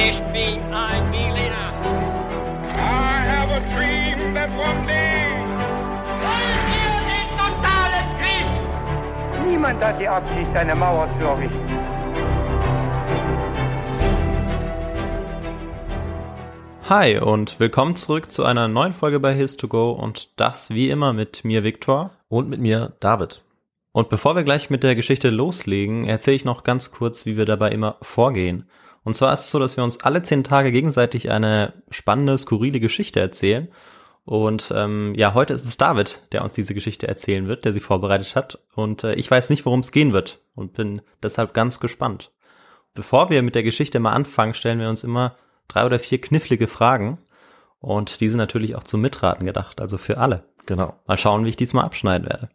Ich 0.00 0.20
bin 0.32 0.62
ein 0.72 1.10
Berliner. 1.10 1.72
I 2.72 3.26
have 3.26 3.50
a 3.50 3.58
dream 3.66 4.32
that 4.32 4.48
one 4.50 4.86
day. 4.86 5.26
Wollen 6.22 6.62
wir 6.70 6.94
den 7.10 7.28
totalen 7.36 8.06
Krieg? 8.20 9.50
Niemand 9.50 9.82
hat 9.82 10.00
die 10.00 10.06
Absicht, 10.06 10.54
eine 10.54 10.76
Mauer 10.76 11.08
zu 11.18 11.26
errichten. 11.26 11.68
Hi 16.88 17.18
und 17.18 17.58
willkommen 17.58 17.96
zurück 17.96 18.30
zu 18.30 18.44
einer 18.44 18.68
neuen 18.68 18.94
Folge 18.94 19.18
bei 19.18 19.34
His2Go 19.34 19.90
und 19.90 20.38
das 20.38 20.70
wie 20.70 20.90
immer 20.90 21.12
mit 21.12 21.44
mir 21.44 21.64
Viktor. 21.64 22.12
Und 22.28 22.48
mit 22.48 22.60
mir 22.60 22.92
David. 23.00 23.42
Und 23.90 24.10
bevor 24.10 24.36
wir 24.36 24.44
gleich 24.44 24.70
mit 24.70 24.84
der 24.84 24.94
Geschichte 24.94 25.30
loslegen, 25.30 26.04
erzähle 26.04 26.36
ich 26.36 26.44
noch 26.44 26.62
ganz 26.62 26.92
kurz, 26.92 27.26
wie 27.26 27.36
wir 27.36 27.46
dabei 27.46 27.72
immer 27.72 27.96
vorgehen. 28.00 28.68
Und 29.08 29.14
zwar 29.14 29.32
ist 29.32 29.44
es 29.44 29.50
so, 29.50 29.58
dass 29.58 29.78
wir 29.78 29.84
uns 29.84 30.00
alle 30.00 30.22
zehn 30.22 30.44
Tage 30.44 30.70
gegenseitig 30.70 31.30
eine 31.30 31.72
spannende, 31.88 32.36
skurrile 32.36 32.78
Geschichte 32.78 33.20
erzählen. 33.20 33.68
Und 34.26 34.70
ähm, 34.76 35.14
ja, 35.16 35.32
heute 35.32 35.54
ist 35.54 35.64
es 35.64 35.78
David, 35.78 36.20
der 36.32 36.44
uns 36.44 36.52
diese 36.52 36.74
Geschichte 36.74 37.08
erzählen 37.08 37.48
wird, 37.48 37.64
der 37.64 37.72
sie 37.72 37.80
vorbereitet 37.80 38.36
hat. 38.36 38.58
Und 38.74 39.04
äh, 39.04 39.14
ich 39.14 39.30
weiß 39.30 39.48
nicht, 39.48 39.64
worum 39.64 39.80
es 39.80 39.92
gehen 39.92 40.12
wird 40.12 40.42
und 40.54 40.74
bin 40.74 41.00
deshalb 41.22 41.54
ganz 41.54 41.80
gespannt. 41.80 42.32
Bevor 42.92 43.30
wir 43.30 43.42
mit 43.42 43.54
der 43.54 43.62
Geschichte 43.62 43.98
mal 43.98 44.12
anfangen, 44.12 44.52
stellen 44.52 44.78
wir 44.78 44.90
uns 44.90 45.04
immer 45.04 45.36
drei 45.68 45.86
oder 45.86 45.98
vier 45.98 46.20
knifflige 46.20 46.66
Fragen. 46.66 47.16
Und 47.80 48.20
die 48.20 48.28
sind 48.28 48.36
natürlich 48.36 48.76
auch 48.76 48.84
zum 48.84 49.00
Mitraten 49.00 49.46
gedacht, 49.46 49.80
also 49.80 49.96
für 49.96 50.18
alle. 50.18 50.44
Genau. 50.66 51.00
Mal 51.06 51.16
schauen, 51.16 51.46
wie 51.46 51.48
ich 51.48 51.56
diesmal 51.56 51.86
abschneiden 51.86 52.28
werde. 52.28 52.50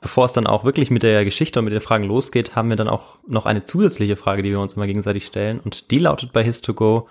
Bevor 0.00 0.26
es 0.26 0.32
dann 0.32 0.46
auch 0.46 0.64
wirklich 0.64 0.90
mit 0.90 1.02
der 1.02 1.24
Geschichte 1.24 1.58
und 1.58 1.64
mit 1.64 1.74
den 1.74 1.80
Fragen 1.80 2.04
losgeht, 2.04 2.54
haben 2.54 2.68
wir 2.68 2.76
dann 2.76 2.88
auch 2.88 3.18
noch 3.26 3.46
eine 3.46 3.64
zusätzliche 3.64 4.16
Frage, 4.16 4.42
die 4.42 4.50
wir 4.50 4.60
uns 4.60 4.74
immer 4.74 4.86
gegenseitig 4.86 5.26
stellen. 5.26 5.60
Und 5.60 5.90
die 5.90 5.98
lautet 5.98 6.32
bei 6.32 6.42
His2Go, 6.42 7.06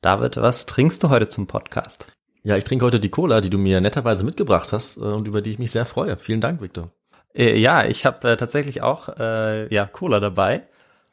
David, 0.00 0.36
was 0.38 0.66
trinkst 0.66 1.02
du 1.02 1.10
heute 1.10 1.28
zum 1.28 1.46
Podcast? 1.46 2.06
Ja, 2.42 2.56
ich 2.56 2.64
trinke 2.64 2.84
heute 2.84 2.98
die 2.98 3.10
Cola, 3.10 3.40
die 3.40 3.50
du 3.50 3.58
mir 3.58 3.80
netterweise 3.80 4.24
mitgebracht 4.24 4.72
hast 4.72 4.96
äh, 4.96 5.00
und 5.00 5.28
über 5.28 5.42
die 5.42 5.50
ich 5.50 5.58
mich 5.58 5.70
sehr 5.70 5.86
freue. 5.86 6.16
Vielen 6.16 6.40
Dank, 6.40 6.60
Victor. 6.60 6.90
Äh, 7.34 7.56
ja, 7.58 7.84
ich 7.84 8.04
habe 8.04 8.32
äh, 8.32 8.36
tatsächlich 8.36 8.82
auch 8.82 9.08
äh, 9.08 9.72
ja 9.72 9.86
Cola 9.86 10.18
dabei, 10.18 10.66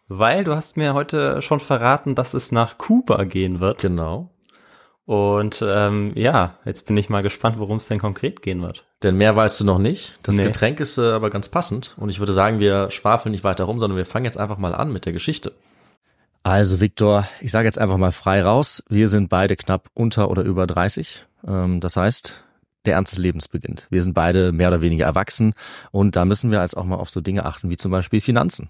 weil 0.07 0.43
du 0.43 0.55
hast 0.55 0.75
mir 0.75 0.95
heute 0.95 1.41
schon 1.41 1.59
verraten, 1.59 2.15
dass 2.15 2.33
es 2.33 2.51
nach 2.51 2.77
Kuba 2.77 3.25
gehen 3.25 3.59
wird. 3.59 3.79
Genau. 3.79 4.31
Und 5.09 5.65
ähm, 5.67 6.11
ja, 6.13 6.59
jetzt 6.65 6.85
bin 6.85 6.95
ich 6.95 7.09
mal 7.09 7.23
gespannt, 7.23 7.57
worum 7.57 7.77
es 7.77 7.87
denn 7.87 7.97
konkret 7.97 8.43
gehen 8.43 8.61
wird. 8.61 8.85
Denn 9.01 9.17
mehr 9.17 9.35
weißt 9.35 9.59
du 9.59 9.65
noch 9.65 9.79
nicht. 9.79 10.19
Das 10.21 10.35
Nee. 10.35 10.43
Getränk 10.43 10.79
ist 10.79 10.99
äh, 10.99 11.01
aber 11.01 11.31
ganz 11.31 11.49
passend. 11.49 11.95
Und 11.97 12.09
ich 12.09 12.19
würde 12.19 12.31
sagen, 12.31 12.59
wir 12.59 12.91
schwafeln 12.91 13.31
nicht 13.31 13.43
weiter 13.43 13.63
rum, 13.63 13.79
sondern 13.79 13.97
wir 13.97 14.05
fangen 14.05 14.25
jetzt 14.25 14.37
einfach 14.37 14.59
mal 14.59 14.75
an 14.75 14.93
mit 14.93 15.07
der 15.07 15.13
Geschichte. 15.13 15.53
Also, 16.43 16.79
Victor, 16.79 17.27
ich 17.41 17.49
sage 17.49 17.65
jetzt 17.65 17.79
einfach 17.79 17.97
mal 17.97 18.11
frei 18.11 18.43
raus. 18.43 18.83
Wir 18.87 19.07
sind 19.07 19.29
beide 19.29 19.55
knapp 19.55 19.89
unter 19.95 20.29
oder 20.29 20.43
über 20.43 20.67
30. 20.67 21.25
Ähm, 21.47 21.79
das 21.79 21.95
heißt, 21.95 22.43
der 22.85 22.93
Ernst 22.93 23.13
des 23.13 23.17
Lebens 23.17 23.47
beginnt. 23.47 23.87
Wir 23.89 24.03
sind 24.03 24.13
beide 24.13 24.51
mehr 24.51 24.67
oder 24.67 24.81
weniger 24.81 25.05
erwachsen 25.05 25.55
und 25.89 26.17
da 26.17 26.25
müssen 26.25 26.51
wir 26.51 26.61
jetzt 26.61 26.77
auch 26.77 26.85
mal 26.85 26.97
auf 26.97 27.09
so 27.09 27.19
Dinge 27.19 27.45
achten 27.45 27.71
wie 27.71 27.77
zum 27.77 27.89
Beispiel 27.89 28.21
Finanzen. 28.21 28.69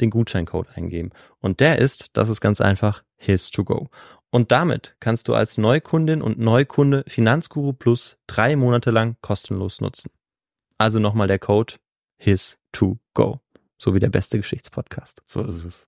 den 0.00 0.10
Gutscheincode 0.10 0.76
eingeben. 0.76 1.10
Und 1.40 1.60
der 1.60 1.78
ist, 1.78 2.16
das 2.16 2.28
ist 2.28 2.40
ganz 2.40 2.60
einfach, 2.60 3.02
His2Go. 3.20 3.88
Und 4.30 4.52
damit 4.52 4.96
kannst 5.00 5.28
du 5.28 5.34
als 5.34 5.58
Neukundin 5.58 6.22
und 6.22 6.38
Neukunde 6.38 7.04
Finanzguru 7.06 7.72
Plus 7.72 8.16
drei 8.26 8.56
Monate 8.56 8.90
lang 8.90 9.16
kostenlos 9.20 9.80
nutzen. 9.80 10.10
Also 10.78 11.00
nochmal 11.00 11.26
der 11.26 11.38
Code 11.38 11.74
His2Go. 12.22 13.40
So 13.76 13.94
wie 13.94 13.98
der 13.98 14.10
beste 14.10 14.38
Geschichtspodcast. 14.38 15.22
So 15.26 15.42
ist 15.44 15.64
es. 15.64 15.86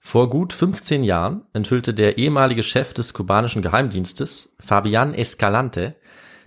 Vor 0.00 0.28
gut 0.30 0.52
15 0.52 1.04
Jahren 1.04 1.44
enthüllte 1.52 1.94
der 1.94 2.18
ehemalige 2.18 2.64
Chef 2.64 2.92
des 2.92 3.14
kubanischen 3.14 3.62
Geheimdienstes, 3.62 4.56
Fabian 4.58 5.14
Escalante, 5.14 5.94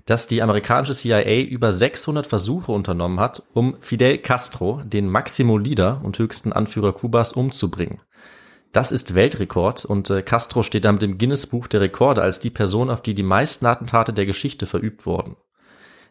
dass 0.05 0.27
die 0.27 0.41
amerikanische 0.41 0.93
CIA 0.93 1.41
über 1.41 1.71
600 1.71 2.27
Versuche 2.27 2.71
unternommen 2.71 3.19
hat, 3.19 3.43
um 3.53 3.75
Fidel 3.81 4.19
Castro, 4.19 4.81
den 4.85 5.09
Maximo 5.09 5.57
Leader 5.57 6.01
und 6.03 6.19
höchsten 6.19 6.53
Anführer 6.53 6.93
Kubas, 6.93 7.31
umzubringen. 7.31 8.01
Das 8.71 8.91
ist 8.91 9.15
Weltrekord 9.15 9.85
und 9.85 10.09
äh, 10.09 10.21
Castro 10.21 10.61
steht 10.61 10.85
damit 10.85 11.01
im 11.01 11.17
Guinness-Buch 11.17 11.67
der 11.67 11.81
Rekorde 11.81 12.21
als 12.21 12.39
die 12.39 12.49
Person, 12.49 12.89
auf 12.89 13.01
die 13.01 13.15
die 13.15 13.23
meisten 13.23 13.65
Attentate 13.65 14.13
der 14.13 14.25
Geschichte 14.25 14.67
verübt 14.67 15.05
wurden. 15.05 15.37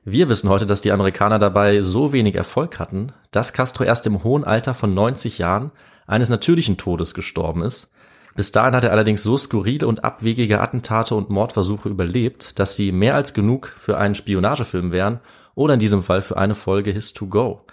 Wir 0.03 0.29
wissen 0.29 0.49
heute, 0.49 0.67
dass 0.67 0.81
die 0.81 0.93
Amerikaner 0.93 1.39
dabei 1.39 1.81
so 1.83 2.13
wenig 2.13 2.35
Erfolg 2.35 2.79
hatten, 2.79 3.13
dass 3.31 3.53
Castro 3.53 3.85
erst 3.85 4.07
im 4.07 4.25
hohen 4.25 4.45
Alter 4.45 4.75
von 4.75 4.93
90 4.93 5.39
Jahren 5.39 5.73
eines 6.07 6.29
natürlichen 6.31 6.77
Todes 6.77 7.15
gestorben 7.15 7.63
ist. 7.63 7.91
Bis 8.35 8.51
dahin 8.51 8.75
hat 8.75 8.85
er 8.85 8.91
allerdings 8.91 9.23
so 9.23 9.37
skurrile 9.37 9.87
und 9.87 10.03
abwegige 10.03 10.61
Attentate 10.61 11.15
und 11.15 11.31
Mordversuche 11.31 11.89
überlebt, 11.89 12.59
dass 12.59 12.75
sie 12.75 12.91
mehr 12.91 13.15
als 13.15 13.33
genug 13.33 13.75
für 13.79 13.97
einen 13.97 14.15
Spionagefilm 14.15 14.91
wären 14.91 15.21
oder 15.55 15.75
in 15.75 15.81
diesem 15.81 16.03
Fall 16.03 16.21
für 16.21 16.37
eine 16.37 16.55
Folge 16.55 16.91
His 16.91 17.13
to 17.13 17.27
Go. 17.27 17.65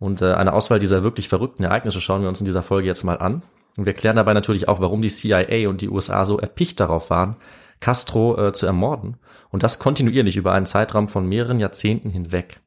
Und 0.00 0.22
äh, 0.22 0.32
eine 0.32 0.52
Auswahl 0.52 0.78
dieser 0.78 1.02
wirklich 1.02 1.28
verrückten 1.28 1.64
Ereignisse 1.64 2.00
schauen 2.00 2.22
wir 2.22 2.28
uns 2.28 2.40
in 2.40 2.46
dieser 2.46 2.62
Folge 2.62 2.88
jetzt 2.88 3.04
mal 3.04 3.18
an. 3.18 3.42
Und 3.76 3.86
wir 3.86 3.94
klären 3.94 4.16
dabei 4.16 4.34
natürlich 4.34 4.68
auch, 4.68 4.80
warum 4.80 5.02
die 5.02 5.08
CIA 5.08 5.68
und 5.68 5.80
die 5.80 5.88
USA 5.88 6.24
so 6.24 6.38
erpicht 6.38 6.80
darauf 6.80 7.10
waren, 7.10 7.36
Castro 7.78 8.48
äh, 8.48 8.52
zu 8.52 8.66
ermorden. 8.66 9.18
Und 9.50 9.62
das 9.62 9.78
kontinuierlich 9.78 10.36
über 10.36 10.52
einen 10.52 10.66
Zeitraum 10.66 11.06
von 11.06 11.28
mehreren 11.28 11.60
Jahrzehnten 11.60 12.10
hinweg. 12.10 12.60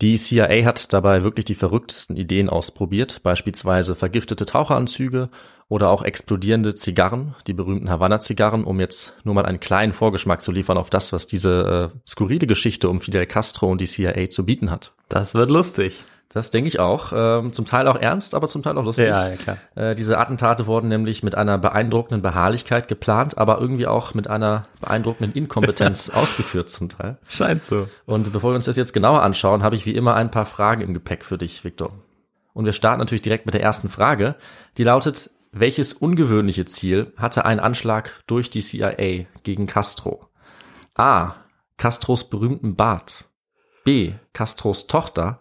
Die 0.00 0.16
CIA 0.16 0.64
hat 0.64 0.92
dabei 0.92 1.24
wirklich 1.24 1.44
die 1.44 1.56
verrücktesten 1.56 2.16
Ideen 2.16 2.48
ausprobiert, 2.48 3.24
beispielsweise 3.24 3.96
vergiftete 3.96 4.46
Taucheranzüge 4.46 5.28
oder 5.68 5.90
auch 5.90 6.02
explodierende 6.02 6.74
Zigarren, 6.74 7.34
die 7.46 7.52
berühmten 7.52 7.90
Havanna-Zigarren, 7.90 8.64
um 8.64 8.80
jetzt 8.80 9.14
nur 9.24 9.34
mal 9.34 9.44
einen 9.44 9.60
kleinen 9.60 9.92
Vorgeschmack 9.92 10.40
zu 10.40 10.50
liefern 10.50 10.78
auf 10.78 10.90
das, 10.90 11.12
was 11.12 11.26
diese 11.26 11.92
äh, 11.94 11.98
skurrile 12.08 12.46
Geschichte 12.46 12.88
um 12.88 13.00
Fidel 13.00 13.26
Castro 13.26 13.70
und 13.70 13.80
die 13.80 13.86
CIA 13.86 14.30
zu 14.30 14.46
bieten 14.46 14.70
hat. 14.70 14.92
Das 15.08 15.34
wird 15.34 15.50
lustig. 15.50 16.04
Das 16.30 16.50
denke 16.50 16.68
ich 16.68 16.78
auch. 16.78 17.12
Ähm, 17.14 17.52
zum 17.54 17.64
Teil 17.64 17.88
auch 17.88 17.96
ernst, 17.96 18.34
aber 18.34 18.48
zum 18.48 18.62
Teil 18.62 18.76
auch 18.76 18.84
lustig. 18.84 19.06
Ja, 19.06 19.28
ja, 19.30 19.36
klar. 19.36 19.56
Äh, 19.74 19.94
diese 19.94 20.18
Attentate 20.18 20.66
wurden 20.66 20.88
nämlich 20.88 21.22
mit 21.22 21.34
einer 21.34 21.56
beeindruckenden 21.56 22.20
Beharrlichkeit 22.20 22.86
geplant, 22.86 23.38
aber 23.38 23.60
irgendwie 23.60 23.86
auch 23.86 24.12
mit 24.12 24.28
einer 24.28 24.66
beeindruckenden 24.80 25.34
Inkompetenz 25.34 26.10
ausgeführt 26.14 26.68
zum 26.68 26.90
Teil. 26.90 27.16
Scheint 27.28 27.64
so. 27.64 27.88
Und 28.04 28.30
bevor 28.30 28.52
wir 28.52 28.56
uns 28.56 28.66
das 28.66 28.76
jetzt 28.76 28.92
genauer 28.92 29.22
anschauen, 29.22 29.62
habe 29.62 29.74
ich 29.74 29.86
wie 29.86 29.94
immer 29.94 30.16
ein 30.16 30.30
paar 30.30 30.44
Fragen 30.44 30.82
im 30.82 30.92
Gepäck 30.92 31.24
für 31.24 31.38
dich, 31.38 31.64
Victor. 31.64 31.92
Und 32.52 32.66
wir 32.66 32.72
starten 32.72 32.98
natürlich 32.98 33.22
direkt 33.22 33.46
mit 33.46 33.54
der 33.54 33.62
ersten 33.62 33.88
Frage, 33.88 34.34
die 34.76 34.84
lautet, 34.84 35.30
welches 35.52 35.92
ungewöhnliche 35.94 36.64
Ziel 36.66 37.12
hatte 37.16 37.44
ein 37.44 37.60
Anschlag 37.60 38.22
durch 38.26 38.50
die 38.50 38.60
CIA 38.62 39.26
gegen 39.42 39.66
Castro? 39.66 40.28
A. 40.94 41.34
Castros 41.76 42.28
berühmten 42.28 42.74
Bart. 42.76 43.24
B. 43.84 44.12
Castros 44.32 44.86
Tochter. 44.86 45.40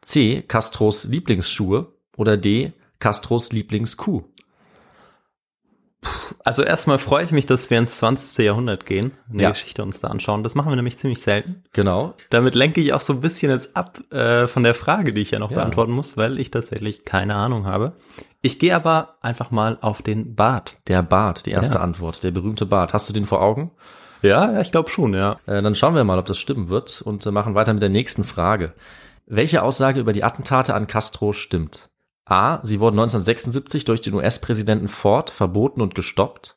C. 0.00 0.42
Castros 0.42 1.04
Lieblingsschuhe. 1.04 1.92
Oder 2.16 2.36
D. 2.36 2.72
Castros 3.00 3.52
Lieblingskuh. 3.52 4.24
Also 6.44 6.62
erstmal 6.62 6.98
freue 6.98 7.24
ich 7.24 7.32
mich, 7.32 7.44
dass 7.46 7.70
wir 7.70 7.78
ins 7.78 7.98
20. 7.98 8.44
Jahrhundert 8.44 8.86
gehen, 8.86 9.12
eine 9.32 9.42
Ja. 9.42 9.50
Geschichte 9.50 9.82
uns 9.82 9.98
da 10.00 10.08
anschauen. 10.08 10.44
Das 10.44 10.54
machen 10.54 10.70
wir 10.70 10.76
nämlich 10.76 10.96
ziemlich 10.96 11.20
selten. 11.20 11.64
Genau. 11.72 12.14
Damit 12.30 12.54
lenke 12.54 12.80
ich 12.80 12.92
auch 12.94 13.00
so 13.00 13.12
ein 13.14 13.20
bisschen 13.20 13.50
jetzt 13.50 13.76
ab 13.76 14.00
äh, 14.12 14.46
von 14.46 14.62
der 14.62 14.74
Frage, 14.74 15.12
die 15.12 15.20
ich 15.22 15.32
ja 15.32 15.40
noch 15.40 15.50
Ja. 15.50 15.56
beantworten 15.56 15.92
muss, 15.92 16.16
weil 16.16 16.38
ich 16.38 16.50
tatsächlich 16.52 17.04
keine 17.04 17.34
Ahnung 17.34 17.66
habe. 17.66 17.94
Ich 18.40 18.58
gehe 18.58 18.74
aber 18.74 19.16
einfach 19.20 19.50
mal 19.50 19.78
auf 19.80 20.02
den 20.02 20.34
Bart. 20.34 20.76
Der 20.86 21.02
Bart, 21.02 21.46
die 21.46 21.50
erste 21.50 21.78
Ja. 21.78 21.82
Antwort. 21.82 22.22
Der 22.22 22.30
berühmte 22.30 22.66
Bart. 22.66 22.94
Hast 22.94 23.08
du 23.08 23.12
den 23.12 23.26
vor 23.26 23.42
Augen? 23.42 23.72
Ja, 24.22 24.52
ja 24.52 24.60
ich 24.60 24.70
glaube 24.70 24.90
schon, 24.90 25.14
ja. 25.14 25.40
Äh, 25.46 25.62
dann 25.62 25.74
schauen 25.74 25.94
wir 25.94 26.04
mal, 26.04 26.18
ob 26.18 26.26
das 26.26 26.38
stimmen 26.38 26.68
wird 26.68 27.02
und 27.02 27.26
äh, 27.26 27.30
machen 27.30 27.54
weiter 27.54 27.72
mit 27.72 27.82
der 27.82 27.88
nächsten 27.88 28.24
Frage. 28.24 28.74
Welche 29.26 29.62
Aussage 29.62 30.00
über 30.00 30.12
die 30.12 30.24
Attentate 30.24 30.74
an 30.74 30.86
Castro 30.86 31.32
stimmt? 31.32 31.90
A. 32.24 32.60
Sie 32.62 32.80
wurden 32.80 32.98
1976 32.98 33.84
durch 33.84 34.00
den 34.00 34.14
US-Präsidenten 34.14 34.88
Ford 34.88 35.30
verboten 35.30 35.80
und 35.80 35.94
gestoppt. 35.94 36.56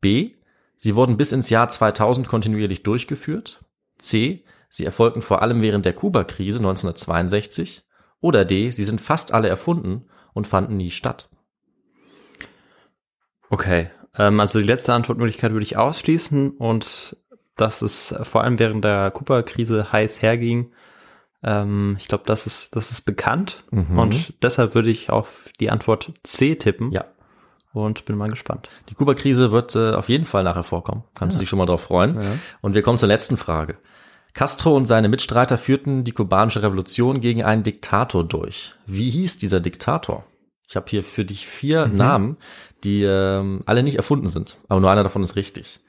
B. 0.00 0.32
Sie 0.76 0.94
wurden 0.94 1.16
bis 1.16 1.32
ins 1.32 1.50
Jahr 1.50 1.68
2000 1.68 2.28
kontinuierlich 2.28 2.82
durchgeführt. 2.82 3.64
C. 3.98 4.44
Sie 4.68 4.84
erfolgten 4.84 5.22
vor 5.22 5.40
allem 5.40 5.62
während 5.62 5.84
der 5.84 5.92
Kuba-Krise 5.92 6.58
1962. 6.58 7.84
Oder 8.20 8.44
D. 8.44 8.70
Sie 8.70 8.84
sind 8.84 9.00
fast 9.00 9.32
alle 9.32 9.48
erfunden 9.48 10.06
und 10.34 10.46
fanden 10.46 10.76
nie 10.76 10.90
statt. 10.90 11.30
Okay. 13.50 13.90
Ähm, 14.16 14.40
also 14.40 14.58
die 14.60 14.66
letzte 14.66 14.92
Antwortmöglichkeit 14.92 15.52
würde 15.52 15.64
ich 15.64 15.76
ausschließen 15.76 16.50
und 16.50 17.16
dass 17.56 17.82
es 17.82 18.14
vor 18.22 18.42
allem 18.42 18.58
während 18.58 18.84
der 18.84 19.10
Kuba-Krise 19.10 19.92
heiß 19.92 20.22
herging. 20.22 20.72
Ähm, 21.42 21.96
ich 21.98 22.08
glaube, 22.08 22.24
das 22.26 22.46
ist, 22.46 22.74
das 22.76 22.90
ist 22.90 23.02
bekannt 23.02 23.64
Mhm. 23.70 23.98
und 23.98 24.34
deshalb 24.42 24.74
würde 24.74 24.90
ich 24.90 25.10
auf 25.10 25.48
die 25.60 25.70
Antwort 25.70 26.12
C 26.24 26.56
tippen. 26.56 26.90
Ja. 26.92 27.04
Und 27.72 28.04
bin 28.04 28.16
mal 28.16 28.30
gespannt. 28.30 28.68
Die 28.88 28.94
Kuba-Krise 28.94 29.50
wird 29.50 29.74
äh, 29.74 29.90
auf 29.94 30.08
jeden 30.08 30.26
Fall 30.26 30.44
nachher 30.44 30.62
vorkommen. 30.62 31.02
Kannst 31.14 31.36
du 31.36 31.40
dich 31.40 31.48
schon 31.48 31.58
mal 31.58 31.66
drauf 31.66 31.82
freuen. 31.82 32.14
Ja. 32.20 32.38
Und 32.60 32.74
wir 32.74 32.82
kommen 32.82 32.98
zur 32.98 33.08
letzten 33.08 33.36
Frage. 33.36 33.78
Castro 34.34 34.76
und 34.76 34.86
seine 34.86 35.08
Mitstreiter 35.08 35.56
führten 35.56 36.02
die 36.02 36.12
kubanische 36.12 36.62
Revolution 36.62 37.20
gegen 37.20 37.44
einen 37.44 37.62
Diktator 37.62 38.24
durch. 38.24 38.74
Wie 38.84 39.08
hieß 39.08 39.38
dieser 39.38 39.60
Diktator? 39.60 40.24
Ich 40.68 40.74
habe 40.74 40.86
hier 40.88 41.04
für 41.04 41.24
dich 41.24 41.46
vier 41.46 41.86
Namen, 41.86 42.36
die 42.82 43.04
ähm, 43.04 43.62
alle 43.66 43.82
nicht 43.82 43.96
erfunden 43.96 44.26
sind, 44.26 44.56
aber 44.68 44.80
nur 44.80 44.90
einer 44.90 45.04
davon 45.04 45.22
ist 45.22 45.36
richtig. 45.36 45.80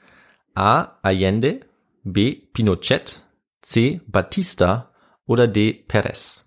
A. 0.54 0.98
Allende, 1.02 1.60
B. 2.04 2.34
Pinochet, 2.34 3.22
C. 3.62 4.00
Batista 4.06 4.90
oder 5.26 5.48
D. 5.48 5.72
Perez. 5.72 6.44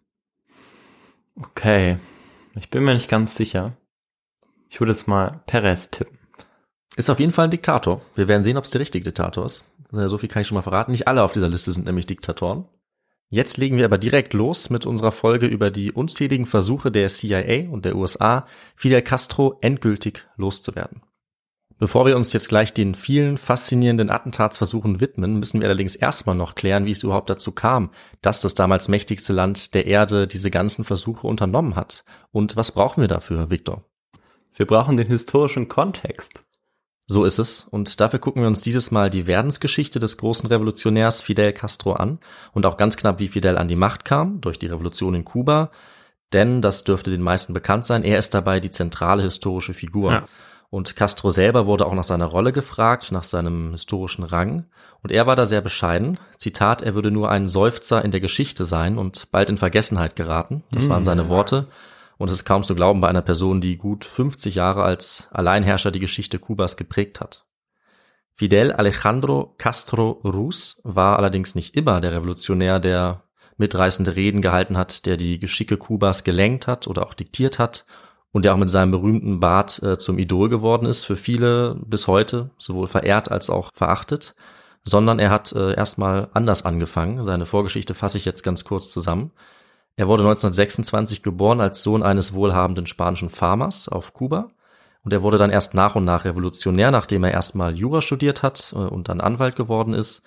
Okay. 1.35 1.97
Ich 2.55 2.69
bin 2.69 2.83
mir 2.83 2.93
nicht 2.93 3.09
ganz 3.09 3.35
sicher. 3.35 3.75
Ich 4.69 4.79
würde 4.79 4.93
jetzt 4.93 5.07
mal 5.07 5.41
Perez 5.47 5.89
tippen. 5.89 6.18
Ist 6.99 7.09
auf 7.09 7.21
jeden 7.21 7.31
Fall 7.31 7.45
ein 7.45 7.51
Diktator. 7.51 8.01
Wir 8.15 8.27
werden 8.27 8.43
sehen, 8.43 8.57
ob 8.57 8.65
es 8.65 8.71
der 8.71 8.81
richtige 8.81 9.05
Diktator 9.05 9.45
ist. 9.45 9.63
Äh, 9.93 10.09
So 10.09 10.17
viel 10.17 10.27
kann 10.27 10.41
ich 10.41 10.49
schon 10.49 10.55
mal 10.55 10.63
verraten. 10.63 10.91
Nicht 10.91 11.07
alle 11.07 11.23
auf 11.23 11.31
dieser 11.31 11.47
Liste 11.47 11.71
sind 11.71 11.85
nämlich 11.85 12.07
Diktatoren. 12.07 12.65
Jetzt 13.29 13.55
legen 13.55 13.77
wir 13.77 13.85
aber 13.85 13.97
direkt 13.97 14.33
los 14.33 14.69
mit 14.69 14.85
unserer 14.85 15.13
Folge 15.13 15.45
über 15.45 15.71
die 15.71 15.93
unzähligen 15.93 16.45
Versuche 16.45 16.91
der 16.91 17.07
CIA 17.07 17.69
und 17.69 17.85
der 17.85 17.95
USA, 17.95 18.45
Fidel 18.75 19.01
Castro 19.01 19.59
endgültig 19.61 20.25
loszuwerden. 20.35 21.01
Bevor 21.77 22.05
wir 22.05 22.17
uns 22.17 22.33
jetzt 22.33 22.49
gleich 22.49 22.73
den 22.73 22.95
vielen 22.95 23.37
faszinierenden 23.37 24.09
Attentatsversuchen 24.09 24.99
widmen, 24.99 25.39
müssen 25.39 25.61
wir 25.61 25.69
allerdings 25.69 25.95
erstmal 25.95 26.35
noch 26.35 26.53
klären, 26.53 26.83
wie 26.83 26.91
es 26.91 27.03
überhaupt 27.03 27.29
dazu 27.29 27.53
kam, 27.53 27.91
dass 28.21 28.41
das 28.41 28.55
damals 28.55 28.89
mächtigste 28.89 29.31
Land 29.31 29.73
der 29.73 29.85
Erde 29.85 30.27
diese 30.27 30.51
ganzen 30.51 30.83
Versuche 30.83 31.27
unternommen 31.27 31.77
hat. 31.77 32.03
Und 32.31 32.57
was 32.57 32.73
brauchen 32.73 32.99
wir 32.99 33.07
dafür, 33.07 33.49
Victor? 33.49 33.85
Wir 34.53 34.65
brauchen 34.65 34.97
den 34.97 35.07
historischen 35.07 35.69
Kontext. 35.69 36.43
So 37.11 37.25
ist 37.25 37.39
es. 37.39 37.65
Und 37.71 37.99
dafür 37.99 38.19
gucken 38.19 38.43
wir 38.43 38.47
uns 38.47 38.61
dieses 38.61 38.91
Mal 38.91 39.09
die 39.09 39.25
Werdensgeschichte 39.25 39.97
des 39.97 40.17
großen 40.17 40.47
Revolutionärs 40.47 41.21
Fidel 41.21 41.53
Castro 41.53 41.93
an 41.93 42.19
und 42.53 42.67
auch 42.67 42.77
ganz 42.77 42.97
knapp, 42.97 43.17
wie 43.17 43.29
Fidel 43.29 43.57
an 43.57 43.67
die 43.67 43.75
Macht 43.75 44.05
kam 44.05 44.41
durch 44.41 44.59
die 44.59 44.67
Revolution 44.67 45.15
in 45.15 45.25
Kuba. 45.25 45.71
Denn, 46.33 46.61
das 46.61 46.83
dürfte 46.83 47.09
den 47.09 47.23
meisten 47.23 47.53
bekannt 47.53 47.87
sein, 47.87 48.03
er 48.03 48.19
ist 48.19 48.35
dabei 48.35 48.59
die 48.59 48.69
zentrale 48.69 49.23
historische 49.23 49.73
Figur. 49.73 50.11
Ja. 50.11 50.25
Und 50.69 50.95
Castro 50.95 51.31
selber 51.31 51.65
wurde 51.65 51.87
auch 51.87 51.95
nach 51.95 52.03
seiner 52.03 52.27
Rolle 52.27 52.51
gefragt, 52.51 53.11
nach 53.11 53.23
seinem 53.23 53.71
historischen 53.71 54.23
Rang. 54.23 54.65
Und 55.01 55.11
er 55.11 55.25
war 55.25 55.35
da 55.35 55.47
sehr 55.47 55.61
bescheiden. 55.61 56.19
Zitat, 56.37 56.83
er 56.83 56.93
würde 56.93 57.09
nur 57.09 57.31
ein 57.31 57.49
Seufzer 57.49 58.05
in 58.05 58.11
der 58.11 58.19
Geschichte 58.19 58.65
sein 58.65 58.99
und 58.99 59.31
bald 59.31 59.49
in 59.49 59.57
Vergessenheit 59.57 60.15
geraten. 60.15 60.61
Das 60.69 60.87
waren 60.89 61.03
seine 61.03 61.27
Worte. 61.27 61.65
Und 62.19 62.27
es 62.27 62.33
ist 62.33 62.45
kaum 62.45 62.63
zu 62.63 62.75
glauben 62.75 62.99
bei 62.99 63.07
einer 63.07 63.21
Person, 63.21 63.61
die 63.61 63.77
gut 63.77 64.03
50 64.03 64.55
Jahre 64.55 64.83
als 64.83 65.29
Alleinherrscher 65.31 65.89
die 65.89 66.01
Geschichte 66.01 66.37
Kubas 66.37 66.75
geprägt 66.75 67.21
hat. 67.21 67.47
Fidel 68.33 68.73
Alejandro 68.73 69.55
Castro 69.57 70.19
Ruz 70.25 70.81
war 70.83 71.17
allerdings 71.17 71.55
nicht 71.55 71.77
immer 71.77 72.01
der 72.01 72.11
Revolutionär, 72.11 72.81
der 72.81 73.23
mitreißende 73.55 74.17
Reden 74.17 74.41
gehalten 74.41 74.77
hat, 74.77 75.05
der 75.05 75.15
die 75.15 75.39
Geschicke 75.39 75.77
Kubas 75.77 76.25
gelenkt 76.25 76.67
hat 76.67 76.87
oder 76.87 77.07
auch 77.07 77.13
diktiert 77.13 77.57
hat 77.57 77.85
und 78.33 78.43
der 78.43 78.53
auch 78.53 78.57
mit 78.57 78.69
seinem 78.69 78.91
berühmten 78.91 79.39
Bart 79.39 79.81
äh, 79.81 79.97
zum 79.97 80.19
Idol 80.19 80.49
geworden 80.49 80.87
ist, 80.87 81.05
für 81.05 81.15
viele 81.15 81.75
bis 81.85 82.07
heute 82.07 82.51
sowohl 82.57 82.87
verehrt 82.87 83.31
als 83.31 83.49
auch 83.49 83.71
verachtet, 83.73 84.35
sondern 84.83 85.19
er 85.19 85.29
hat 85.29 85.53
äh, 85.53 85.73
erstmal 85.73 86.29
anders 86.33 86.65
angefangen. 86.65 87.23
Seine 87.23 87.45
Vorgeschichte 87.45 87.93
fasse 87.93 88.17
ich 88.17 88.25
jetzt 88.25 88.43
ganz 88.43 88.65
kurz 88.65 88.91
zusammen. 88.91 89.31
Er 89.99 90.07
wurde 90.07 90.23
1926 90.23 91.23
geboren 91.23 91.59
als 91.59 91.83
Sohn 91.83 92.03
eines 92.03 92.31
wohlhabenden 92.31 92.85
spanischen 92.85 93.29
Farmers 93.29 93.89
auf 93.89 94.13
Kuba 94.13 94.47
und 95.03 95.11
er 95.11 95.23
wurde 95.23 95.37
dann 95.37 95.49
erst 95.49 95.73
nach 95.73 95.95
und 95.95 96.05
nach 96.05 96.23
Revolutionär, 96.23 96.89
nachdem 96.89 97.25
er 97.25 97.31
erstmal 97.31 97.75
Jura 97.75 97.99
studiert 97.99 98.41
hat 98.41 98.71
äh, 98.73 98.77
und 98.77 99.09
dann 99.09 99.19
Anwalt 99.19 99.57
geworden 99.57 99.93
ist. 99.93 100.21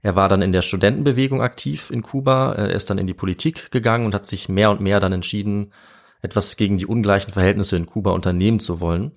Er 0.00 0.16
war 0.16 0.28
dann 0.28 0.42
in 0.42 0.50
der 0.50 0.62
Studentenbewegung 0.62 1.40
aktiv 1.40 1.90
in 1.90 2.02
Kuba, 2.02 2.54
er 2.54 2.70
ist 2.70 2.90
dann 2.90 2.98
in 2.98 3.06
die 3.06 3.14
Politik 3.14 3.70
gegangen 3.70 4.06
und 4.06 4.14
hat 4.16 4.26
sich 4.26 4.48
mehr 4.48 4.72
und 4.72 4.80
mehr 4.80 4.98
dann 4.98 5.12
entschieden, 5.12 5.72
etwas 6.20 6.56
gegen 6.56 6.76
die 6.76 6.86
ungleichen 6.86 7.32
Verhältnisse 7.32 7.76
in 7.76 7.86
Kuba 7.86 8.10
unternehmen 8.10 8.58
zu 8.58 8.80
wollen. 8.80 9.12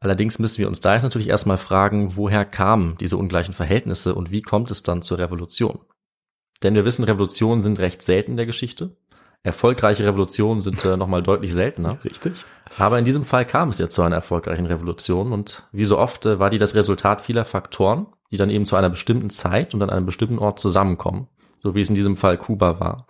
Allerdings 0.00 0.38
müssen 0.38 0.60
wir 0.60 0.68
uns 0.68 0.80
da 0.80 0.94
jetzt 0.94 1.02
natürlich 1.02 1.28
erstmal 1.28 1.58
fragen, 1.58 2.16
woher 2.16 2.46
kamen 2.46 2.96
diese 2.98 3.18
ungleichen 3.18 3.52
Verhältnisse 3.52 4.14
und 4.14 4.30
wie 4.30 4.40
kommt 4.40 4.70
es 4.70 4.82
dann 4.82 5.02
zur 5.02 5.18
Revolution? 5.18 5.80
Denn 6.62 6.74
wir 6.74 6.86
wissen, 6.86 7.04
Revolutionen 7.04 7.60
sind 7.60 7.78
recht 7.78 8.00
selten 8.00 8.30
in 8.30 8.36
der 8.38 8.46
Geschichte. 8.46 8.96
Erfolgreiche 9.42 10.04
Revolutionen 10.04 10.60
sind 10.60 10.84
äh, 10.84 10.96
nochmal 10.96 11.22
deutlich 11.22 11.52
seltener. 11.52 11.98
Richtig. 12.04 12.44
Aber 12.78 12.98
in 12.98 13.06
diesem 13.06 13.24
Fall 13.24 13.46
kam 13.46 13.70
es 13.70 13.78
ja 13.78 13.88
zu 13.88 14.02
einer 14.02 14.16
erfolgreichen 14.16 14.66
Revolution 14.66 15.32
und 15.32 15.64
wie 15.72 15.86
so 15.86 15.98
oft 15.98 16.26
äh, 16.26 16.38
war 16.38 16.50
die 16.50 16.58
das 16.58 16.74
Resultat 16.74 17.22
vieler 17.22 17.46
Faktoren, 17.46 18.06
die 18.30 18.36
dann 18.36 18.50
eben 18.50 18.66
zu 18.66 18.76
einer 18.76 18.90
bestimmten 18.90 19.30
Zeit 19.30 19.72
und 19.72 19.82
an 19.82 19.90
einem 19.90 20.04
bestimmten 20.04 20.38
Ort 20.38 20.58
zusammenkommen, 20.58 21.26
so 21.58 21.74
wie 21.74 21.80
es 21.80 21.88
in 21.88 21.94
diesem 21.94 22.18
Fall 22.18 22.36
Kuba 22.36 22.80
war. 22.80 23.06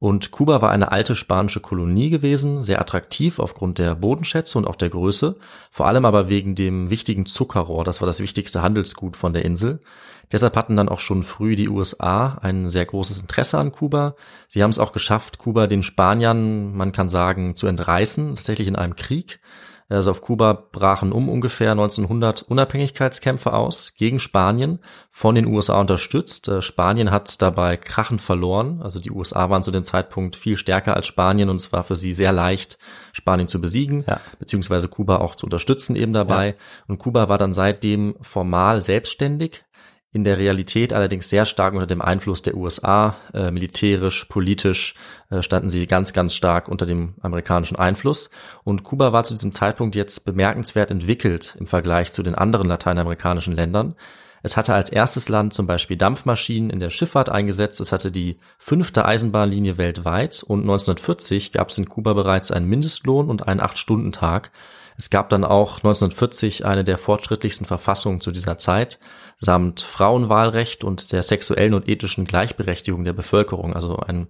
Und 0.00 0.30
Kuba 0.30 0.62
war 0.62 0.70
eine 0.70 0.92
alte 0.92 1.16
spanische 1.16 1.60
Kolonie 1.60 2.10
gewesen, 2.10 2.62
sehr 2.62 2.80
attraktiv 2.80 3.40
aufgrund 3.40 3.78
der 3.78 3.96
Bodenschätze 3.96 4.56
und 4.56 4.66
auch 4.66 4.76
der 4.76 4.90
Größe, 4.90 5.36
vor 5.70 5.86
allem 5.86 6.04
aber 6.04 6.28
wegen 6.28 6.54
dem 6.54 6.90
wichtigen 6.90 7.26
Zuckerrohr, 7.26 7.84
das 7.84 8.00
war 8.00 8.06
das 8.06 8.20
wichtigste 8.20 8.62
Handelsgut 8.62 9.16
von 9.16 9.32
der 9.32 9.44
Insel. 9.44 9.80
Deshalb 10.32 10.56
hatten 10.56 10.76
dann 10.76 10.88
auch 10.88 10.98
schon 10.98 11.22
früh 11.22 11.54
die 11.54 11.68
USA 11.68 12.38
ein 12.42 12.68
sehr 12.68 12.84
großes 12.84 13.22
Interesse 13.22 13.58
an 13.58 13.72
Kuba. 13.72 14.14
Sie 14.48 14.62
haben 14.62 14.70
es 14.70 14.78
auch 14.78 14.92
geschafft, 14.92 15.38
Kuba 15.38 15.66
den 15.66 15.82
Spaniern, 15.82 16.74
man 16.74 16.92
kann 16.92 17.08
sagen, 17.08 17.56
zu 17.56 17.66
entreißen, 17.66 18.34
tatsächlich 18.34 18.68
in 18.68 18.76
einem 18.76 18.96
Krieg. 18.96 19.40
Also 19.90 20.10
auf 20.10 20.20
Kuba 20.20 20.52
brachen 20.52 21.12
um 21.12 21.30
ungefähr 21.30 21.70
1900 21.70 22.42
Unabhängigkeitskämpfe 22.42 23.54
aus 23.54 23.94
gegen 23.96 24.18
Spanien, 24.18 24.80
von 25.10 25.34
den 25.34 25.46
USA 25.46 25.80
unterstützt. 25.80 26.46
Äh, 26.48 26.60
Spanien 26.60 27.10
hat 27.10 27.40
dabei 27.40 27.78
Krachen 27.78 28.18
verloren. 28.18 28.82
Also 28.82 29.00
die 29.00 29.10
USA 29.10 29.48
waren 29.48 29.62
zu 29.62 29.70
dem 29.70 29.84
Zeitpunkt 29.84 30.36
viel 30.36 30.58
stärker 30.58 30.94
als 30.94 31.06
Spanien 31.06 31.48
und 31.48 31.56
es 31.56 31.72
war 31.72 31.84
für 31.84 31.96
sie 31.96 32.12
sehr 32.12 32.32
leicht, 32.32 32.78
Spanien 33.12 33.48
zu 33.48 33.62
besiegen, 33.62 34.04
ja. 34.06 34.20
beziehungsweise 34.38 34.88
Kuba 34.88 35.16
auch 35.16 35.34
zu 35.34 35.46
unterstützen 35.46 35.96
eben 35.96 36.12
dabei. 36.12 36.48
Ja. 36.48 36.54
Und 36.86 36.98
Kuba 36.98 37.30
war 37.30 37.38
dann 37.38 37.54
seitdem 37.54 38.14
formal 38.20 38.82
selbstständig, 38.82 39.64
in 40.10 40.24
der 40.24 40.38
Realität 40.38 40.92
allerdings 40.92 41.28
sehr 41.28 41.44
stark 41.44 41.74
unter 41.74 41.86
dem 41.86 42.00
Einfluss 42.00 42.40
der 42.40 42.56
USA, 42.56 43.16
äh, 43.34 43.50
militärisch, 43.50 44.24
politisch 44.24 44.94
äh, 45.30 45.42
standen 45.42 45.68
sie 45.68 45.86
ganz, 45.86 46.14
ganz 46.14 46.34
stark 46.34 46.68
unter 46.68 46.86
dem 46.86 47.14
amerikanischen 47.20 47.76
Einfluss. 47.76 48.30
Und 48.64 48.84
Kuba 48.84 49.12
war 49.12 49.24
zu 49.24 49.34
diesem 49.34 49.52
Zeitpunkt 49.52 49.96
jetzt 49.96 50.24
bemerkenswert 50.24 50.90
entwickelt 50.90 51.56
im 51.58 51.66
Vergleich 51.66 52.12
zu 52.12 52.22
den 52.22 52.34
anderen 52.34 52.68
lateinamerikanischen 52.68 53.54
Ländern. 53.54 53.96
Es 54.42 54.56
hatte 54.56 54.72
als 54.72 54.88
erstes 54.88 55.28
Land 55.28 55.52
zum 55.52 55.66
Beispiel 55.66 55.96
Dampfmaschinen 55.96 56.70
in 56.70 56.80
der 56.80 56.90
Schifffahrt 56.90 57.28
eingesetzt. 57.28 57.80
Es 57.80 57.92
hatte 57.92 58.10
die 58.10 58.38
fünfte 58.58 59.04
Eisenbahnlinie 59.04 59.76
weltweit 59.76 60.42
und 60.42 60.60
1940 60.60 61.52
gab 61.52 61.68
es 61.68 61.76
in 61.76 61.88
Kuba 61.88 62.14
bereits 62.14 62.50
einen 62.50 62.66
Mindestlohn 62.66 63.28
und 63.28 63.46
einen 63.46 63.60
Acht-Stunden-Tag. 63.60 64.52
Es 64.96 65.10
gab 65.10 65.28
dann 65.28 65.44
auch 65.44 65.76
1940 65.78 66.64
eine 66.64 66.82
der 66.82 66.98
fortschrittlichsten 66.98 67.66
Verfassungen 67.66 68.20
zu 68.20 68.30
dieser 68.30 68.58
Zeit 68.58 69.00
samt 69.40 69.80
Frauenwahlrecht 69.80 70.84
und 70.84 71.12
der 71.12 71.22
sexuellen 71.22 71.74
und 71.74 71.88
ethischen 71.88 72.24
Gleichberechtigung 72.24 73.04
der 73.04 73.12
Bevölkerung. 73.12 73.74
Also 73.74 73.96
ein 73.96 74.26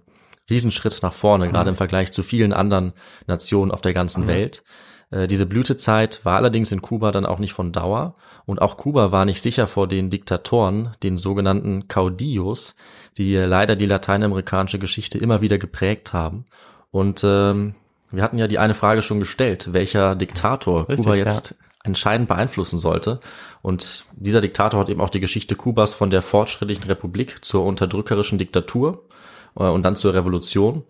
Riesenschritt 0.49 0.99
nach 1.01 1.13
vorne, 1.13 1.47
mhm. 1.47 1.51
gerade 1.51 1.69
im 1.69 1.75
Vergleich 1.75 2.11
zu 2.11 2.23
vielen 2.23 2.53
anderen 2.53 2.93
Nationen 3.27 3.71
auf 3.71 3.81
der 3.81 3.93
ganzen 3.93 4.23
mhm. 4.23 4.27
Welt. 4.27 4.63
Äh, 5.11 5.27
diese 5.27 5.45
Blütezeit 5.45 6.23
war 6.25 6.37
allerdings 6.37 6.71
in 6.71 6.81
Kuba 6.81 7.11
dann 7.11 7.25
auch 7.25 7.39
nicht 7.39 7.53
von 7.53 7.71
Dauer 7.71 8.15
und 8.45 8.61
auch 8.61 8.77
Kuba 8.77 9.11
war 9.11 9.25
nicht 9.25 9.41
sicher 9.41 9.67
vor 9.67 9.87
den 9.87 10.09
Diktatoren, 10.09 10.91
den 11.03 11.17
sogenannten 11.17 11.87
Caudillos, 11.87 12.75
die 13.17 13.35
leider 13.35 13.75
die 13.75 13.85
lateinamerikanische 13.85 14.79
Geschichte 14.79 15.17
immer 15.17 15.41
wieder 15.41 15.57
geprägt 15.57 16.13
haben. 16.13 16.45
Und 16.91 17.21
ähm, 17.23 17.75
wir 18.11 18.23
hatten 18.23 18.39
ja 18.39 18.47
die 18.47 18.57
eine 18.57 18.73
Frage 18.73 19.01
schon 19.01 19.19
gestellt, 19.19 19.73
welcher 19.73 20.15
Diktator 20.15 20.89
Richtig, 20.89 20.97
Kuba 20.97 21.15
jetzt 21.15 21.51
ja. 21.51 21.68
Entscheidend 21.83 22.27
beeinflussen 22.27 22.77
sollte. 22.77 23.19
Und 23.61 24.05
dieser 24.15 24.41
Diktator 24.41 24.79
hat 24.79 24.89
eben 24.89 25.01
auch 25.01 25.09
die 25.09 25.19
Geschichte 25.19 25.55
Kubas 25.55 25.93
von 25.93 26.09
der 26.09 26.21
fortschrittlichen 26.21 26.85
Republik 26.85 27.43
zur 27.43 27.65
unterdrückerischen 27.65 28.37
Diktatur 28.37 29.05
äh, 29.55 29.63
und 29.63 29.83
dann 29.83 29.95
zur 29.95 30.13
Revolution 30.13 30.83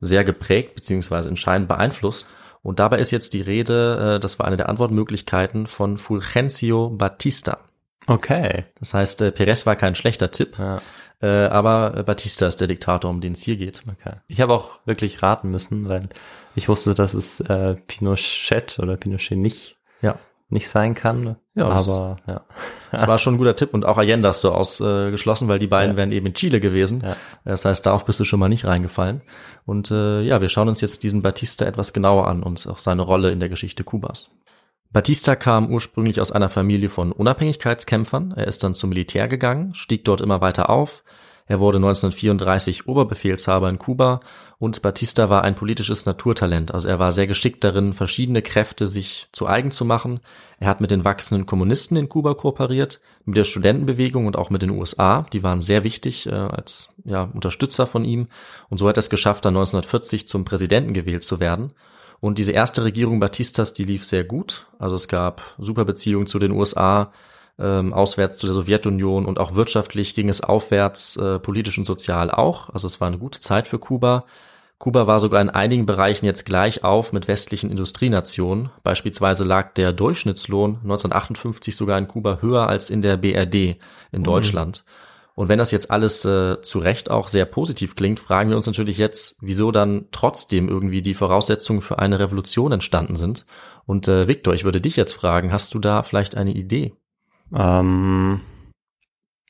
sehr 0.00 0.24
geprägt 0.24 0.74
beziehungsweise 0.74 1.28
entscheidend 1.28 1.68
beeinflusst. 1.68 2.36
Und 2.62 2.80
dabei 2.80 2.98
ist 2.98 3.12
jetzt 3.12 3.32
die 3.32 3.40
Rede, 3.40 4.16
äh, 4.16 4.20
das 4.20 4.38
war 4.38 4.46
eine 4.46 4.56
der 4.56 4.68
Antwortmöglichkeiten 4.68 5.66
von 5.66 5.98
Fulgencio 5.98 6.90
Batista. 6.90 7.58
Okay. 8.06 8.64
Das 8.78 8.94
heißt, 8.94 9.22
äh, 9.22 9.32
Perez 9.32 9.66
war 9.66 9.76
kein 9.76 9.94
schlechter 9.94 10.30
Tipp. 10.30 10.58
Ja. 10.58 10.80
aber 11.18 12.02
Batista 12.02 12.46
ist 12.46 12.60
der 12.60 12.68
Diktator, 12.68 13.10
um 13.10 13.22
den 13.22 13.32
es 13.32 13.42
hier 13.42 13.56
geht. 13.56 13.82
Okay. 13.90 14.16
Ich 14.28 14.42
habe 14.42 14.52
auch 14.52 14.80
wirklich 14.84 15.22
raten 15.22 15.50
müssen, 15.50 15.88
weil 15.88 16.10
ich 16.54 16.68
wusste, 16.68 16.94
dass 16.94 17.14
es 17.14 17.40
äh, 17.40 17.76
Pinochet 17.86 18.78
oder 18.78 18.98
Pinochet 18.98 19.38
nicht 19.38 19.76
ja 20.02 20.18
nicht 20.48 20.68
sein 20.68 20.94
kann. 20.94 21.36
Ja, 21.54 21.66
aber 21.66 22.18
das, 22.26 22.34
ja. 22.34 22.44
Das 22.92 23.06
war 23.06 23.18
schon 23.18 23.34
ein 23.34 23.38
guter 23.38 23.56
Tipp 23.56 23.74
und 23.74 23.84
auch 23.84 23.98
Allende 23.98 24.28
hast 24.28 24.44
du 24.44 24.50
ausgeschlossen, 24.50 25.48
weil 25.48 25.58
die 25.58 25.66
beiden 25.66 25.92
ja. 25.92 25.96
wären 25.96 26.12
eben 26.12 26.26
in 26.26 26.34
Chile 26.34 26.60
gewesen. 26.60 27.02
Ja. 27.02 27.16
Das 27.44 27.64
heißt, 27.64 27.84
darauf 27.84 28.04
bist 28.04 28.20
du 28.20 28.24
schon 28.24 28.38
mal 28.38 28.48
nicht 28.48 28.64
reingefallen. 28.64 29.22
Und 29.64 29.90
äh, 29.90 30.20
ja, 30.22 30.40
wir 30.40 30.48
schauen 30.48 30.68
uns 30.68 30.80
jetzt 30.80 31.02
diesen 31.02 31.22
Batista 31.22 31.64
etwas 31.64 31.92
genauer 31.92 32.28
an 32.28 32.42
und 32.42 32.64
auch 32.68 32.78
seine 32.78 33.02
Rolle 33.02 33.32
in 33.32 33.40
der 33.40 33.48
Geschichte 33.48 33.82
Kubas. 33.82 34.30
Batista 34.92 35.34
kam 35.34 35.70
ursprünglich 35.72 36.20
aus 36.20 36.30
einer 36.30 36.48
Familie 36.48 36.88
von 36.88 37.10
Unabhängigkeitskämpfern. 37.10 38.32
Er 38.36 38.46
ist 38.46 38.62
dann 38.62 38.74
zum 38.74 38.90
Militär 38.90 39.26
gegangen, 39.26 39.74
stieg 39.74 40.04
dort 40.04 40.20
immer 40.20 40.40
weiter 40.40 40.70
auf, 40.70 41.02
er 41.46 41.60
wurde 41.60 41.78
1934 41.78 42.88
Oberbefehlshaber 42.88 43.68
in 43.68 43.78
Kuba 43.78 44.20
und 44.58 44.82
Batista 44.82 45.30
war 45.30 45.44
ein 45.44 45.54
politisches 45.54 46.04
Naturtalent. 46.04 46.74
Also 46.74 46.88
er 46.88 46.98
war 46.98 47.12
sehr 47.12 47.26
geschickt 47.26 47.62
darin, 47.62 47.92
verschiedene 47.92 48.42
Kräfte 48.42 48.88
sich 48.88 49.28
zu 49.32 49.46
eigen 49.46 49.70
zu 49.70 49.84
machen. 49.84 50.20
Er 50.58 50.68
hat 50.68 50.80
mit 50.80 50.90
den 50.90 51.04
wachsenden 51.04 51.46
Kommunisten 51.46 51.96
in 51.96 52.08
Kuba 52.08 52.34
kooperiert, 52.34 53.00
mit 53.24 53.36
der 53.36 53.44
Studentenbewegung 53.44 54.26
und 54.26 54.36
auch 54.36 54.50
mit 54.50 54.62
den 54.62 54.70
USA. 54.70 55.26
Die 55.32 55.42
waren 55.44 55.60
sehr 55.60 55.84
wichtig 55.84 56.26
äh, 56.26 56.30
als 56.30 56.94
ja, 57.04 57.30
Unterstützer 57.32 57.86
von 57.86 58.04
ihm. 58.04 58.26
Und 58.68 58.78
so 58.78 58.88
hat 58.88 58.96
er 58.96 59.00
es 59.00 59.10
geschafft, 59.10 59.44
dann 59.44 59.54
1940 59.54 60.26
zum 60.26 60.44
Präsidenten 60.44 60.94
gewählt 60.94 61.22
zu 61.22 61.38
werden. 61.38 61.74
Und 62.18 62.38
diese 62.38 62.52
erste 62.52 62.82
Regierung 62.82 63.20
Batistas, 63.20 63.72
die 63.72 63.84
lief 63.84 64.04
sehr 64.04 64.24
gut. 64.24 64.66
Also 64.78 64.94
es 64.94 65.06
gab 65.06 65.42
super 65.58 65.84
Beziehungen 65.84 66.26
zu 66.26 66.38
den 66.38 66.50
USA 66.50 67.12
ähm, 67.58 67.92
auswärts 67.92 68.38
zu 68.38 68.46
der 68.46 68.54
Sowjetunion 68.54 69.26
und 69.26 69.38
auch 69.38 69.54
wirtschaftlich 69.54 70.14
ging 70.14 70.28
es 70.28 70.40
aufwärts, 70.40 71.16
äh, 71.16 71.38
politisch 71.38 71.78
und 71.78 71.86
sozial 71.86 72.30
auch. 72.30 72.70
Also 72.70 72.86
es 72.86 73.00
war 73.00 73.08
eine 73.08 73.18
gute 73.18 73.40
Zeit 73.40 73.68
für 73.68 73.78
Kuba. 73.78 74.24
Kuba 74.78 75.06
war 75.06 75.20
sogar 75.20 75.40
in 75.40 75.48
einigen 75.48 75.86
Bereichen 75.86 76.26
jetzt 76.26 76.44
gleich 76.44 76.84
auf 76.84 77.12
mit 77.12 77.28
westlichen 77.28 77.70
Industrienationen. 77.70 78.68
Beispielsweise 78.82 79.42
lag 79.42 79.72
der 79.72 79.94
Durchschnittslohn 79.94 80.80
1958 80.82 81.74
sogar 81.74 81.96
in 81.98 82.08
Kuba 82.08 82.38
höher 82.42 82.68
als 82.68 82.90
in 82.90 83.00
der 83.00 83.16
BRD 83.16 83.54
in 83.54 83.78
mhm. 84.12 84.24
Deutschland. 84.24 84.84
Und 85.34 85.48
wenn 85.48 85.58
das 85.58 85.70
jetzt 85.70 85.90
alles 85.90 86.24
äh, 86.24 86.62
zu 86.62 86.78
Recht 86.78 87.10
auch 87.10 87.28
sehr 87.28 87.44
positiv 87.44 87.94
klingt, 87.94 88.20
fragen 88.20 88.48
wir 88.48 88.56
uns 88.56 88.66
natürlich 88.66 88.96
jetzt, 88.96 89.36
wieso 89.40 89.70
dann 89.70 90.06
trotzdem 90.10 90.68
irgendwie 90.68 91.02
die 91.02 91.14
Voraussetzungen 91.14 91.82
für 91.82 91.98
eine 91.98 92.18
Revolution 92.18 92.72
entstanden 92.72 93.16
sind. 93.16 93.44
Und 93.84 94.08
äh, 94.08 94.28
Victor, 94.28 94.54
ich 94.54 94.64
würde 94.64 94.80
dich 94.80 94.96
jetzt 94.96 95.12
fragen, 95.12 95.52
hast 95.52 95.74
du 95.74 95.78
da 95.78 96.02
vielleicht 96.02 96.36
eine 96.36 96.52
Idee? 96.52 96.94
Ähm, 97.54 98.40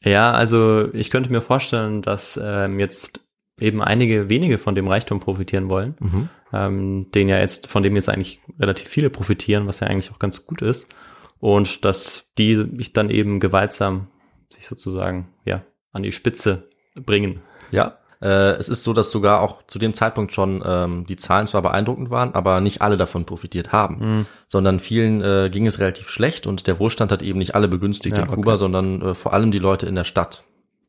ja, 0.02 0.32
also 0.32 0.92
ich 0.92 1.10
könnte 1.10 1.30
mir 1.30 1.40
vorstellen, 1.40 2.02
dass 2.02 2.40
ähm, 2.42 2.78
jetzt 2.78 3.26
eben 3.60 3.82
einige 3.82 4.28
wenige 4.28 4.58
von 4.58 4.74
dem 4.74 4.86
Reichtum 4.86 5.20
profitieren 5.20 5.68
wollen, 5.68 5.94
mhm. 5.98 6.28
ähm, 6.52 7.10
den 7.12 7.28
ja 7.28 7.38
jetzt, 7.38 7.68
von 7.68 7.82
dem 7.82 7.96
jetzt 7.96 8.08
eigentlich 8.08 8.42
relativ 8.58 8.88
viele 8.88 9.10
profitieren, 9.10 9.66
was 9.66 9.80
ja 9.80 9.86
eigentlich 9.86 10.10
auch 10.12 10.18
ganz 10.18 10.46
gut 10.46 10.62
ist. 10.62 10.86
Und 11.38 11.84
dass 11.84 12.30
die 12.38 12.56
mich 12.56 12.92
dann 12.92 13.10
eben 13.10 13.40
gewaltsam 13.40 14.08
sich 14.50 14.66
sozusagen, 14.66 15.28
ja, 15.44 15.64
an 15.92 16.02
die 16.02 16.12
Spitze 16.12 16.68
bringen. 16.94 17.42
Ja, 17.70 17.98
äh, 18.22 18.52
es 18.52 18.68
ist 18.68 18.82
so, 18.82 18.92
dass 18.92 19.10
sogar 19.10 19.40
auch 19.40 19.62
zu 19.66 19.78
dem 19.78 19.94
Zeitpunkt 19.94 20.32
schon 20.32 20.62
ähm, 20.64 21.06
die 21.06 21.16
Zahlen 21.16 21.46
zwar 21.46 21.62
beeindruckend 21.62 22.10
waren, 22.10 22.34
aber 22.34 22.60
nicht 22.60 22.82
alle 22.82 22.96
davon 22.96 23.24
profitiert 23.24 23.72
haben, 23.72 23.98
mhm. 23.98 24.26
sondern 24.48 24.80
vielen 24.80 25.22
äh, 25.22 25.50
ging 25.50 25.66
es 25.66 25.78
relativ 25.78 26.08
schlecht 26.08 26.46
und 26.46 26.66
der 26.66 26.78
Wohlstand 26.78 27.12
hat 27.12 27.22
eben 27.22 27.38
nicht 27.38 27.54
alle 27.54 27.68
begünstigt 27.68 28.16
ja, 28.16 28.22
in 28.22 28.28
Kuba, 28.28 28.52
okay. 28.52 28.58
sondern 28.58 29.02
äh, 29.02 29.14
vor 29.14 29.32
allem 29.32 29.50
die 29.50 29.58
Leute 29.58 29.86
in 29.86 29.94
der 29.94 30.04
Stadt. 30.04 30.44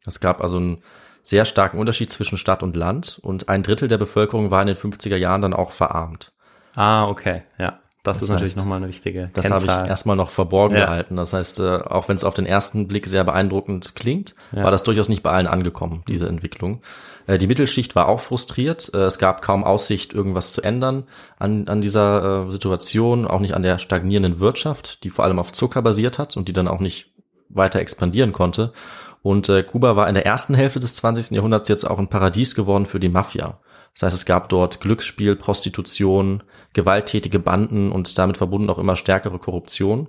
Es 0.06 0.20
gab 0.20 0.42
also 0.42 0.58
einen 0.58 0.84
sehr 1.22 1.44
starken 1.44 1.80
Unterschied 1.80 2.10
zwischen 2.10 2.38
Stadt 2.38 2.64
und 2.64 2.78
Land 2.78 3.20
und 3.22 3.50
ein 3.50 3.62
Drittel 3.62 3.90
der 3.90 3.98
Bevölkerung 3.98 4.50
war 4.50 4.62
in 4.62 4.68
den 4.68 4.78
50er 4.78 5.18
Jahren 5.18 5.42
dann 5.42 5.54
auch 5.54 5.72
verarmt. 5.72 6.32
Ah, 6.76 7.08
okay, 7.08 7.44
ja. 7.58 7.80
Das, 8.04 8.20
das 8.20 8.24
ist 8.24 8.30
natürlich 8.30 8.56
nochmal 8.56 8.78
eine 8.78 8.88
wichtige 8.88 9.32
Das 9.34 9.50
habe 9.50 9.66
ich 9.66 9.90
erstmal 9.90 10.16
noch 10.16 10.30
verborgen 10.30 10.76
ja. 10.76 10.86
gehalten. 10.86 11.18
Das 11.18 11.34
heißt, 11.34 11.60
äh, 11.60 11.78
auch 11.78 12.08
wenn 12.08 12.16
es 12.16 12.24
auf 12.24 12.34
den 12.34 12.46
ersten 12.46 12.88
Blick 12.88 13.06
sehr 13.08 13.24
beeindruckend 13.24 13.96
klingt, 13.96 14.36
ja. 14.54 14.64
war 14.64 14.72
das 14.72 14.84
durchaus 14.84 15.10
nicht 15.10 15.24
bei 15.24 15.32
allen 15.32 15.48
angekommen, 15.48 16.04
diese 16.08 16.28
Entwicklung. 16.28 16.82
Äh, 17.26 17.38
die 17.38 17.48
Mittelschicht 17.48 17.96
war 17.96 18.08
auch 18.08 18.22
frustriert. 18.22 18.92
Äh, 18.94 19.06
es 19.06 19.20
gab 19.20 19.42
kaum 19.42 19.64
Aussicht, 19.64 20.14
irgendwas 20.14 20.54
zu 20.54 20.62
ändern 20.62 21.04
an, 21.38 21.68
an 21.68 21.82
dieser 21.82 22.50
Situation, 22.52 23.28
auch 23.28 23.42
nicht 23.42 23.56
an 23.56 23.64
der 23.64 23.78
stagnierenden 23.78 24.40
Wirtschaft, 24.40 25.04
die 25.04 25.10
vor 25.10 25.26
allem 25.26 25.40
auf 25.40 25.52
Zucker 25.52 25.82
basiert 25.82 26.18
hat 26.18 26.38
und 26.38 26.48
die 26.48 26.54
dann 26.54 26.68
auch 26.68 26.80
nicht 26.80 27.12
weiter 27.50 27.80
expandieren 27.80 28.32
konnte. 28.32 28.72
Und 29.22 29.52
Kuba 29.68 29.98
war 29.98 30.08
in 30.08 30.14
der 30.14 30.26
ersten 30.26 30.54
Hälfte 30.54 30.80
des 30.80 30.96
20. 30.96 31.32
Jahrhunderts 31.32 31.68
jetzt 31.68 31.86
auch 31.86 32.00
ein 32.00 32.08
Paradies 32.08 32.56
geworden 32.56 32.86
für 32.86 33.00
die 33.00 33.10
Mafia. 33.10 33.60
Das 33.98 34.14
heißt, 34.14 34.16
es 34.16 34.26
gab 34.26 34.50
dort 34.50 34.80
Glücksspiel, 34.80 35.36
Prostitution, 35.36 36.44
gewalttätige 36.74 37.40
Banden 37.40 37.92
und 37.92 38.16
damit 38.20 38.38
verbunden 38.38 38.70
auch 38.70 38.78
immer 38.78 38.96
stärkere 38.96 39.40
Korruption. 39.40 40.08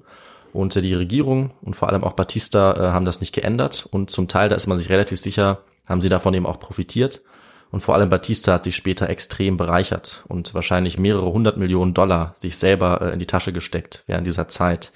Und 0.53 0.77
äh, 0.77 0.83
die 0.83 0.95
Regierung 0.95 1.53
und 1.63 1.75
vor 1.75 1.89
allem 1.89 2.05
auch 2.05 2.13
Batista 2.13 2.73
äh, 2.73 2.91
haben 2.91 3.07
das 3.07 3.21
nicht 3.21 3.35
geändert. 3.35 3.89
Und 3.91 4.11
zum 4.11 4.29
Teil, 4.29 4.51
da 4.51 4.57
ist 4.57 4.67
man 4.67 4.77
sich 4.77 4.91
relativ 4.91 5.19
sicher, 5.19 5.63
haben 5.87 6.03
sie 6.03 6.11
davon 6.11 6.35
eben 6.35 6.47
auch 6.47 6.61
profitiert. 6.61 7.23
Und 7.71 7.81
vor 7.81 7.95
allem 7.95 8.11
Batista 8.11 8.53
hat 8.55 8.65
sich 8.65 8.77
später 8.77 9.09
extrem 9.09 9.57
bereichert 9.57 10.25
und 10.29 10.55
wahrscheinlich 10.55 10.99
mehrere 10.99 11.31
hundert 11.31 11.59
Millionen 11.59 11.93
Dollar 11.95 12.35
sich 12.37 12.57
selber 12.57 13.01
äh, 13.01 13.13
in 13.13 13.19
die 13.19 13.27
Tasche 13.27 13.55
gesteckt 13.55 14.05
während 14.07 14.27
dieser 14.27 14.49
Zeit. 14.49 14.93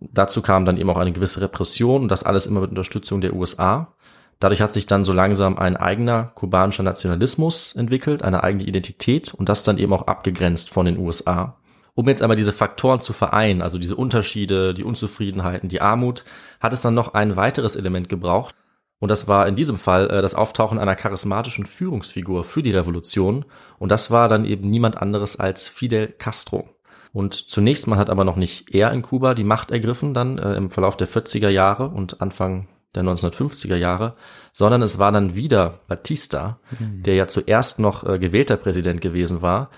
Dazu 0.00 0.42
kam 0.42 0.64
dann 0.64 0.78
eben 0.78 0.90
auch 0.90 0.96
eine 0.96 1.12
gewisse 1.12 1.40
Repression 1.40 2.02
und 2.02 2.08
das 2.08 2.22
alles 2.22 2.46
immer 2.46 2.60
mit 2.60 2.70
Unterstützung 2.70 3.20
der 3.20 3.34
USA. 3.34 3.94
Dadurch 4.40 4.60
hat 4.60 4.72
sich 4.72 4.86
dann 4.86 5.04
so 5.04 5.12
langsam 5.12 5.56
ein 5.56 5.76
eigener 5.76 6.32
kubanischer 6.34 6.82
Nationalismus 6.82 7.76
entwickelt, 7.76 8.22
eine 8.22 8.42
eigene 8.42 8.64
Identität 8.64 9.32
und 9.34 9.48
das 9.48 9.62
dann 9.62 9.78
eben 9.78 9.92
auch 9.92 10.08
abgegrenzt 10.08 10.70
von 10.70 10.86
den 10.86 10.98
USA. 10.98 11.56
Um 11.94 12.08
jetzt 12.08 12.22
einmal 12.22 12.36
diese 12.36 12.52
Faktoren 12.52 13.00
zu 13.00 13.12
vereinen, 13.12 13.60
also 13.60 13.78
diese 13.78 13.96
Unterschiede, 13.96 14.72
die 14.72 14.84
Unzufriedenheiten, 14.84 15.68
die 15.68 15.82
Armut, 15.82 16.24
hat 16.58 16.72
es 16.72 16.80
dann 16.80 16.94
noch 16.94 17.14
ein 17.14 17.36
weiteres 17.36 17.76
Element 17.76 18.08
gebraucht. 18.08 18.54
Und 18.98 19.10
das 19.10 19.28
war 19.28 19.46
in 19.46 19.56
diesem 19.56 19.78
Fall 19.78 20.08
äh, 20.10 20.22
das 20.22 20.34
Auftauchen 20.34 20.78
einer 20.78 20.94
charismatischen 20.94 21.66
Führungsfigur 21.66 22.44
für 22.44 22.62
die 22.62 22.70
Revolution. 22.70 23.44
Und 23.78 23.90
das 23.90 24.10
war 24.10 24.28
dann 24.28 24.44
eben 24.44 24.70
niemand 24.70 25.02
anderes 25.02 25.38
als 25.38 25.68
Fidel 25.68 26.06
Castro. 26.06 26.68
Und 27.12 27.34
zunächst 27.34 27.86
mal 27.88 27.98
hat 27.98 28.10
aber 28.10 28.24
noch 28.24 28.36
nicht 28.36 28.74
er 28.74 28.92
in 28.92 29.02
Kuba 29.02 29.34
die 29.34 29.44
Macht 29.44 29.70
ergriffen, 29.70 30.14
dann 30.14 30.38
äh, 30.38 30.54
im 30.54 30.70
Verlauf 30.70 30.96
der 30.96 31.08
40er 31.08 31.48
Jahre 31.48 31.88
und 31.88 32.22
Anfang 32.22 32.68
der 32.94 33.02
1950er 33.04 33.76
Jahre, 33.76 34.16
sondern 34.52 34.82
es 34.82 34.98
war 34.98 35.12
dann 35.12 35.34
wieder 35.34 35.80
Batista, 35.88 36.58
mhm. 36.78 37.02
der 37.02 37.14
ja 37.14 37.26
zuerst 37.26 37.78
noch 37.78 38.06
äh, 38.06 38.18
gewählter 38.18 38.56
Präsident 38.56 39.00
gewesen 39.00 39.42
war. 39.42 39.70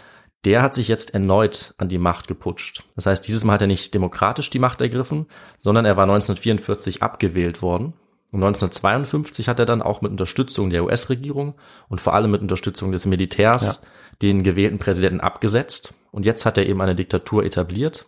Der 0.44 0.62
hat 0.62 0.74
sich 0.74 0.88
jetzt 0.88 1.14
erneut 1.14 1.74
an 1.78 1.88
die 1.88 1.98
Macht 1.98 2.28
geputscht. 2.28 2.84
Das 2.96 3.06
heißt, 3.06 3.26
dieses 3.26 3.44
Mal 3.44 3.54
hat 3.54 3.62
er 3.62 3.66
nicht 3.66 3.94
demokratisch 3.94 4.50
die 4.50 4.58
Macht 4.58 4.80
ergriffen, 4.80 5.26
sondern 5.58 5.84
er 5.86 5.96
war 5.96 6.04
1944 6.04 7.02
abgewählt 7.02 7.62
worden. 7.62 7.94
Und 8.30 8.42
1952 8.42 9.48
hat 9.48 9.60
er 9.60 9.64
dann 9.64 9.80
auch 9.80 10.02
mit 10.02 10.10
Unterstützung 10.10 10.68
der 10.68 10.84
US-Regierung 10.84 11.54
und 11.88 12.00
vor 12.00 12.14
allem 12.14 12.32
mit 12.32 12.42
Unterstützung 12.42 12.90
des 12.90 13.06
Militärs 13.06 13.82
ja. 13.82 13.88
den 14.22 14.42
gewählten 14.42 14.78
Präsidenten 14.78 15.20
abgesetzt. 15.20 15.94
Und 16.10 16.26
jetzt 16.26 16.44
hat 16.44 16.58
er 16.58 16.66
eben 16.66 16.80
eine 16.80 16.96
Diktatur 16.96 17.44
etabliert, 17.44 18.06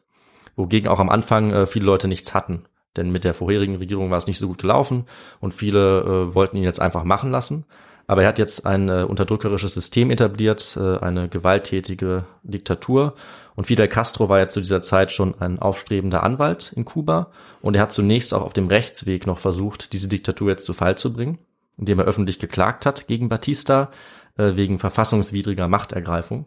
wogegen 0.57 0.89
auch 0.89 0.99
am 0.99 1.11
Anfang 1.11 1.53
äh, 1.53 1.67
viele 1.67 1.87
Leute 1.87 2.09
nichts 2.09 2.35
hatten. 2.35 2.65
Denn 2.97 3.11
mit 3.11 3.25
der 3.25 3.35
vorherigen 3.35 3.77
Regierung 3.77 4.11
war 4.11 4.19
es 4.19 4.27
nicht 4.27 4.39
so 4.39 4.49
gut 4.49 4.59
gelaufen 4.59 5.05
und 5.41 5.55
viele 5.55 6.01
äh, 6.01 6.35
wollten 6.35 6.57
ihn 6.57 6.65
jetzt 6.65 6.81
einfach 6.81 7.05
machen 7.05 7.31
lassen. 7.31 7.65
Aber 8.07 8.23
er 8.23 8.29
hat 8.29 8.39
jetzt 8.39 8.67
ein 8.67 8.89
äh, 8.89 9.03
unterdrückerisches 9.03 9.75
System 9.75 10.11
etabliert, 10.11 10.79
äh, 10.81 10.99
eine 10.99 11.29
gewalttätige 11.29 12.25
Diktatur. 12.43 13.15
Und 13.57 13.67
Fidel 13.67 13.89
Castro 13.89 14.29
war 14.29 14.39
jetzt 14.39 14.53
zu 14.53 14.61
dieser 14.61 14.83
Zeit 14.83 15.11
schon 15.11 15.35
ein 15.41 15.59
aufstrebender 15.59 16.23
Anwalt 16.23 16.73
in 16.77 16.85
Kuba. 16.85 17.33
Und 17.63 17.75
er 17.75 17.83
hat 17.83 17.93
zunächst 17.93 18.33
auch 18.33 18.43
auf 18.43 18.53
dem 18.53 18.69
Rechtsweg 18.69 19.27
noch 19.27 19.39
versucht, 19.39 19.93
diese 19.93 20.09
Diktatur 20.09 20.51
jetzt 20.51 20.67
zu 20.67 20.75
Fall 20.75 20.97
zu 20.97 21.13
bringen, 21.13 21.39
indem 21.79 21.99
er 21.99 22.05
öffentlich 22.05 22.39
geklagt 22.39 22.87
hat 22.87 23.09
gegen 23.09 23.29
Batista 23.29 23.91
äh, 24.37 24.55
wegen 24.55 24.79
verfassungswidriger 24.79 25.67
Machtergreifung. 25.67 26.47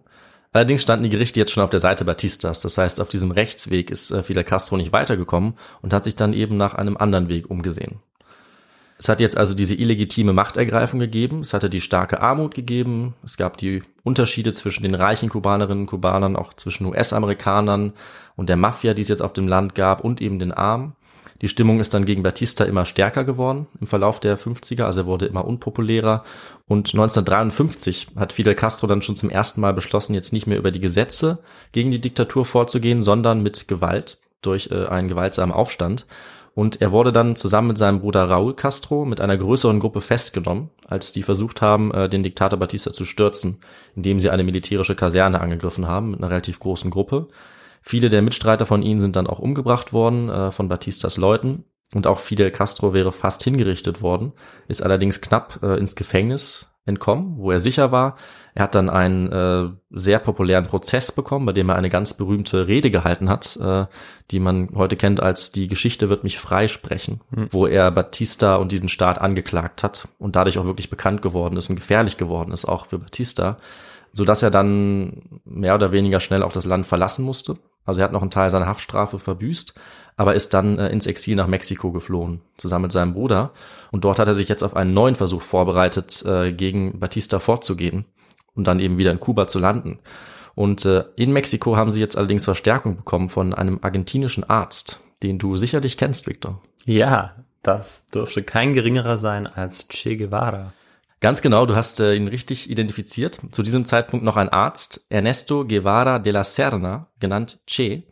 Allerdings 0.51 0.81
standen 0.81 1.03
die 1.03 1.09
Gerichte 1.09 1.39
jetzt 1.39 1.51
schon 1.51 1.63
auf 1.63 1.69
der 1.69 1.79
Seite 1.79 2.05
Batistas. 2.05 2.61
Das 2.61 2.77
heißt, 2.77 2.99
auf 2.99 3.09
diesem 3.09 3.31
Rechtsweg 3.31 3.91
ist 3.91 4.11
äh, 4.11 4.23
Fidel 4.23 4.43
Castro 4.43 4.77
nicht 4.77 4.91
weitergekommen 4.91 5.53
und 5.81 5.93
hat 5.93 6.05
sich 6.05 6.15
dann 6.15 6.33
eben 6.33 6.57
nach 6.57 6.73
einem 6.73 6.97
anderen 6.97 7.29
Weg 7.29 7.49
umgesehen. 7.49 7.99
Es 8.97 9.07
hat 9.07 9.21
jetzt 9.21 9.37
also 9.37 9.53
diese 9.53 9.75
illegitime 9.75 10.33
Machtergreifung 10.33 10.99
gegeben, 10.99 11.39
es 11.39 11.53
hatte 11.53 11.69
die 11.69 11.79
starke 11.79 12.19
Armut 12.19 12.53
gegeben, 12.53 13.15
es 13.23 13.37
gab 13.37 13.55
die 13.55 13.81
Unterschiede 14.03 14.51
zwischen 14.51 14.83
den 14.83 14.93
reichen 14.93 15.29
Kubanerinnen 15.29 15.83
und 15.83 15.87
Kubanern, 15.87 16.35
auch 16.35 16.53
zwischen 16.53 16.85
US-Amerikanern 16.85 17.93
und 18.39 18.47
der 18.47 18.55
Mafia, 18.55 18.93
die 18.93 19.01
es 19.01 19.09
jetzt 19.09 19.21
auf 19.21 19.33
dem 19.33 19.49
Land 19.49 19.75
gab 19.75 20.01
und 20.01 20.21
eben 20.21 20.39
den 20.39 20.53
Armen. 20.53 20.93
Die 21.41 21.49
Stimmung 21.49 21.81
ist 21.81 21.93
dann 21.93 22.05
gegen 22.05 22.23
Batista 22.23 22.63
immer 22.63 22.85
stärker 22.85 23.25
geworden 23.25 23.67
im 23.81 23.87
Verlauf 23.87 24.21
der 24.21 24.39
50er, 24.39 24.83
also 24.83 25.01
er 25.01 25.07
wurde 25.07 25.25
immer 25.25 25.43
unpopulärer. 25.43 26.23
Und 26.65 26.87
1953 26.87 28.07
hat 28.15 28.31
Fidel 28.31 28.55
Castro 28.55 28.87
dann 28.87 29.01
schon 29.01 29.17
zum 29.17 29.29
ersten 29.29 29.59
Mal 29.59 29.73
beschlossen, 29.73 30.13
jetzt 30.13 30.31
nicht 30.31 30.47
mehr 30.47 30.57
über 30.57 30.71
die 30.71 30.79
Gesetze 30.79 31.39
gegen 31.73 31.91
die 31.91 31.99
Diktatur 31.99 32.45
vorzugehen, 32.45 33.01
sondern 33.01 33.43
mit 33.43 33.67
Gewalt 33.67 34.19
durch 34.41 34.69
äh, 34.71 34.85
einen 34.85 35.09
gewaltsamen 35.09 35.53
Aufstand. 35.53 36.05
Und 36.55 36.81
er 36.81 36.93
wurde 36.93 37.11
dann 37.11 37.35
zusammen 37.35 37.69
mit 37.69 37.77
seinem 37.77 37.99
Bruder 37.99 38.29
Raúl 38.29 38.53
Castro 38.53 39.03
mit 39.03 39.19
einer 39.19 39.35
größeren 39.35 39.81
Gruppe 39.81 39.99
festgenommen, 39.99 40.69
als 40.87 41.11
die 41.11 41.23
versucht 41.23 41.61
haben, 41.61 41.93
äh, 41.93 42.07
den 42.07 42.23
Diktator 42.23 42.57
Batista 42.57 42.93
zu 42.93 43.03
stürzen, 43.03 43.59
indem 43.97 44.21
sie 44.21 44.29
eine 44.29 44.45
militärische 44.45 44.95
Kaserne 44.95 45.41
angegriffen 45.41 45.87
haben 45.87 46.11
mit 46.11 46.19
einer 46.21 46.31
relativ 46.31 46.59
großen 46.59 46.89
Gruppe. 46.89 47.27
Viele 47.89 48.09
der 48.09 48.21
Mitstreiter 48.21 48.67
von 48.67 48.83
ihnen 48.83 48.99
sind 48.99 49.15
dann 49.15 49.25
auch 49.25 49.39
umgebracht 49.39 49.93
worden 49.93 50.29
äh, 50.29 50.51
von 50.51 50.69
Batistas 50.69 51.17
Leuten. 51.17 51.63
Und 51.95 52.05
auch 52.05 52.19
Fidel 52.19 52.51
Castro 52.51 52.93
wäre 52.93 53.11
fast 53.11 53.43
hingerichtet 53.43 54.03
worden, 54.03 54.33
ist 54.67 54.83
allerdings 54.83 55.21
knapp 55.21 55.57
äh, 55.63 55.75
ins 55.79 55.95
Gefängnis 55.95 56.71
entkommen, 56.85 57.37
wo 57.37 57.49
er 57.49 57.59
sicher 57.59 57.91
war. 57.91 58.15
Er 58.53 58.65
hat 58.65 58.75
dann 58.75 58.91
einen 58.91 59.31
äh, 59.31 59.69
sehr 59.89 60.19
populären 60.19 60.67
Prozess 60.67 61.11
bekommen, 61.11 61.47
bei 61.47 61.51
dem 61.51 61.67
er 61.67 61.77
eine 61.77 61.89
ganz 61.89 62.13
berühmte 62.13 62.67
Rede 62.67 62.91
gehalten 62.91 63.27
hat, 63.27 63.57
äh, 63.57 63.87
die 64.29 64.39
man 64.39 64.69
heute 64.75 64.95
kennt 64.95 65.19
als 65.19 65.51
die 65.51 65.67
Geschichte 65.67 66.09
wird 66.09 66.23
mich 66.23 66.37
freisprechen, 66.37 67.21
mhm. 67.31 67.47
wo 67.49 67.65
er 67.65 67.89
Batista 67.89 68.57
und 68.57 68.71
diesen 68.71 68.89
Staat 68.89 69.19
angeklagt 69.19 69.81
hat 69.81 70.09
und 70.19 70.35
dadurch 70.35 70.59
auch 70.59 70.65
wirklich 70.65 70.91
bekannt 70.91 71.23
geworden 71.23 71.57
ist 71.57 71.71
und 71.71 71.77
gefährlich 71.77 72.17
geworden 72.17 72.51
ist, 72.51 72.65
auch 72.65 72.85
für 72.85 72.99
Batista, 72.99 73.57
so 74.13 74.25
dass 74.25 74.43
er 74.43 74.51
dann 74.51 75.41
mehr 75.43 75.73
oder 75.73 75.91
weniger 75.91 76.19
schnell 76.19 76.43
auch 76.43 76.51
das 76.51 76.65
Land 76.65 76.85
verlassen 76.85 77.25
musste. 77.25 77.57
Also 77.89 78.01
er 78.01 78.05
hat 78.05 78.13
noch 78.13 78.21
einen 78.21 78.31
Teil 78.31 78.49
seiner 78.49 78.67
Haftstrafe 78.67 79.19
verbüßt, 79.19 79.73
aber 80.15 80.35
ist 80.35 80.53
dann 80.53 80.77
äh, 80.77 80.89
ins 80.89 81.07
Exil 81.07 81.35
nach 81.35 81.47
Mexiko 81.47 81.91
geflohen, 81.91 82.41
zusammen 82.57 82.83
mit 82.83 82.91
seinem 82.91 83.13
Bruder. 83.13 83.51
Und 83.91 84.03
dort 84.03 84.19
hat 84.19 84.27
er 84.27 84.35
sich 84.35 84.47
jetzt 84.47 84.63
auf 84.63 84.75
einen 84.75 84.93
neuen 84.93 85.15
Versuch 85.15 85.41
vorbereitet, 85.41 86.23
äh, 86.25 86.53
gegen 86.53 86.99
Batista 86.99 87.39
vorzugehen 87.39 88.05
und 88.53 88.67
dann 88.67 88.79
eben 88.79 88.97
wieder 88.97 89.11
in 89.11 89.19
Kuba 89.19 89.47
zu 89.47 89.59
landen. 89.59 89.99
Und 90.55 90.85
äh, 90.85 91.05
in 91.15 91.31
Mexiko 91.31 91.77
haben 91.77 91.91
sie 91.91 91.99
jetzt 91.99 92.17
allerdings 92.17 92.45
Verstärkung 92.45 92.97
bekommen 92.97 93.29
von 93.29 93.53
einem 93.53 93.79
argentinischen 93.81 94.43
Arzt, 94.43 94.99
den 95.23 95.39
du 95.39 95.57
sicherlich 95.57 95.97
kennst, 95.97 96.27
Victor. 96.27 96.61
Ja, 96.85 97.35
das 97.63 98.05
dürfte 98.07 98.43
kein 98.43 98.73
geringerer 98.73 99.17
sein 99.17 99.47
als 99.47 99.87
Che 99.87 100.15
Guevara. 100.15 100.73
Ganz 101.21 101.41
genau, 101.41 101.65
du 101.65 101.75
hast 101.75 101.99
äh, 101.99 102.15
ihn 102.15 102.27
richtig 102.27 102.69
identifiziert. 102.69 103.39
Zu 103.51 103.61
diesem 103.61 103.85
Zeitpunkt 103.85 104.23
noch 104.23 104.37
ein 104.37 104.49
Arzt, 104.49 105.05
Ernesto 105.09 105.65
Guevara 105.65 106.19
de 106.19 106.31
la 106.31 106.43
Serna, 106.43 107.07
genannt 107.19 107.59
Che, 107.67 108.03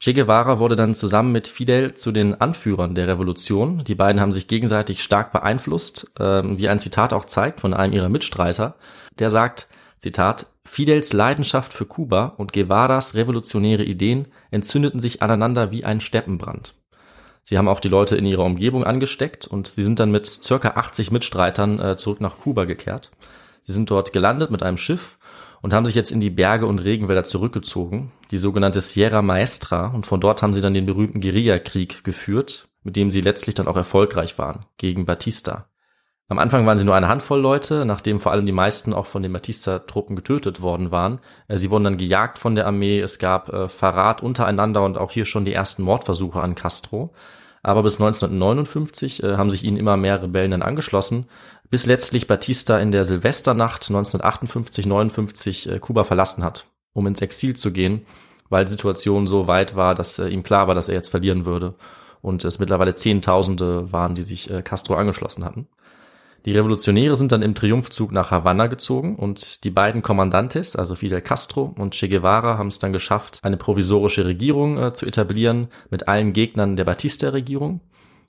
Che 0.00 0.12
Guevara 0.12 0.60
wurde 0.60 0.76
dann 0.76 0.94
zusammen 0.94 1.32
mit 1.32 1.48
Fidel 1.48 1.94
zu 1.94 2.12
den 2.12 2.40
Anführern 2.40 2.94
der 2.94 3.08
Revolution. 3.08 3.82
Die 3.82 3.96
beiden 3.96 4.20
haben 4.20 4.30
sich 4.30 4.46
gegenseitig 4.46 5.02
stark 5.02 5.32
beeinflusst, 5.32 6.12
äh, 6.20 6.42
wie 6.44 6.68
ein 6.68 6.78
Zitat 6.78 7.12
auch 7.12 7.24
zeigt 7.24 7.60
von 7.60 7.74
einem 7.74 7.92
ihrer 7.92 8.08
Mitstreiter. 8.08 8.76
Der 9.18 9.28
sagt, 9.28 9.66
Zitat, 9.98 10.46
Fidels 10.64 11.12
Leidenschaft 11.12 11.72
für 11.72 11.86
Kuba 11.86 12.26
und 12.36 12.52
Guevaras 12.52 13.14
revolutionäre 13.14 13.82
Ideen 13.82 14.28
entzündeten 14.52 15.00
sich 15.00 15.20
aneinander 15.22 15.72
wie 15.72 15.84
ein 15.84 16.00
Steppenbrand. 16.00 16.74
Sie 17.48 17.56
haben 17.56 17.68
auch 17.68 17.80
die 17.80 17.88
Leute 17.88 18.14
in 18.14 18.26
ihrer 18.26 18.44
Umgebung 18.44 18.84
angesteckt 18.84 19.46
und 19.46 19.68
sie 19.68 19.82
sind 19.82 20.00
dann 20.00 20.10
mit 20.10 20.26
circa 20.26 20.72
80 20.72 21.10
Mitstreitern 21.10 21.80
äh, 21.80 21.96
zurück 21.96 22.20
nach 22.20 22.40
Kuba 22.40 22.66
gekehrt. 22.66 23.10
Sie 23.62 23.72
sind 23.72 23.90
dort 23.90 24.12
gelandet 24.12 24.50
mit 24.50 24.62
einem 24.62 24.76
Schiff 24.76 25.16
und 25.62 25.72
haben 25.72 25.86
sich 25.86 25.94
jetzt 25.94 26.10
in 26.10 26.20
die 26.20 26.28
Berge 26.28 26.66
und 26.66 26.84
Regenwälder 26.84 27.24
zurückgezogen, 27.24 28.12
die 28.30 28.36
sogenannte 28.36 28.82
Sierra 28.82 29.22
Maestra, 29.22 29.86
und 29.86 30.06
von 30.06 30.20
dort 30.20 30.42
haben 30.42 30.52
sie 30.52 30.60
dann 30.60 30.74
den 30.74 30.84
berühmten 30.84 31.22
Guerillakrieg 31.22 32.04
geführt, 32.04 32.68
mit 32.82 32.96
dem 32.96 33.10
sie 33.10 33.22
letztlich 33.22 33.54
dann 33.54 33.66
auch 33.66 33.76
erfolgreich 33.76 34.36
waren, 34.36 34.66
gegen 34.76 35.06
Batista. 35.06 35.70
Am 36.30 36.38
Anfang 36.38 36.66
waren 36.66 36.76
sie 36.76 36.84
nur 36.84 36.94
eine 36.94 37.08
Handvoll 37.08 37.40
Leute, 37.40 37.86
nachdem 37.86 38.20
vor 38.20 38.32
allem 38.32 38.44
die 38.44 38.52
meisten 38.52 38.92
auch 38.92 39.06
von 39.06 39.22
den 39.22 39.32
Batista-Truppen 39.32 40.14
getötet 40.14 40.60
worden 40.60 40.90
waren. 40.90 41.20
Äh, 41.48 41.56
sie 41.56 41.70
wurden 41.70 41.84
dann 41.84 41.96
gejagt 41.96 42.38
von 42.38 42.54
der 42.54 42.66
Armee, 42.66 43.00
es 43.00 43.18
gab 43.18 43.48
äh, 43.48 43.70
Verrat 43.70 44.22
untereinander 44.22 44.84
und 44.84 44.98
auch 44.98 45.10
hier 45.10 45.24
schon 45.24 45.46
die 45.46 45.54
ersten 45.54 45.82
Mordversuche 45.82 46.42
an 46.42 46.54
Castro. 46.54 47.14
Aber 47.62 47.82
bis 47.82 47.94
1959 47.94 49.22
äh, 49.22 49.36
haben 49.38 49.48
sich 49.48 49.64
ihnen 49.64 49.78
immer 49.78 49.96
mehr 49.96 50.22
Rebellen 50.22 50.50
dann 50.50 50.60
angeschlossen, 50.60 51.24
bis 51.70 51.86
letztlich 51.86 52.26
Batista 52.26 52.78
in 52.78 52.92
der 52.92 53.06
Silvesternacht 53.06 53.84
1958-59 53.84 55.70
äh, 55.70 55.78
Kuba 55.78 56.04
verlassen 56.04 56.44
hat, 56.44 56.66
um 56.92 57.06
ins 57.06 57.22
Exil 57.22 57.56
zu 57.56 57.72
gehen, 57.72 58.04
weil 58.50 58.66
die 58.66 58.72
Situation 58.72 59.26
so 59.26 59.48
weit 59.48 59.76
war, 59.76 59.94
dass 59.94 60.18
ihm 60.18 60.42
klar 60.42 60.68
war, 60.68 60.74
dass 60.74 60.88
er 60.88 60.94
jetzt 60.94 61.08
verlieren 61.08 61.46
würde 61.46 61.74
und 62.20 62.44
es 62.44 62.58
mittlerweile 62.58 62.92
Zehntausende 62.92 63.92
waren, 63.92 64.14
die 64.14 64.22
sich 64.22 64.50
Castro 64.64 64.94
angeschlossen 64.94 65.44
hatten. 65.44 65.68
Die 66.44 66.52
Revolutionäre 66.52 67.16
sind 67.16 67.32
dann 67.32 67.42
im 67.42 67.54
Triumphzug 67.54 68.12
nach 68.12 68.30
Havanna 68.30 68.68
gezogen 68.68 69.16
und 69.16 69.64
die 69.64 69.70
beiden 69.70 70.02
Kommandantes, 70.02 70.76
also 70.76 70.94
Fidel 70.94 71.20
Castro 71.20 71.74
und 71.76 71.94
Che 71.94 72.08
Guevara, 72.08 72.58
haben 72.58 72.68
es 72.68 72.78
dann 72.78 72.92
geschafft, 72.92 73.40
eine 73.42 73.56
provisorische 73.56 74.24
Regierung 74.24 74.80
äh, 74.80 74.94
zu 74.94 75.04
etablieren 75.04 75.68
mit 75.90 76.08
allen 76.08 76.32
Gegnern 76.32 76.76
der 76.76 76.84
Batista-Regierung 76.84 77.80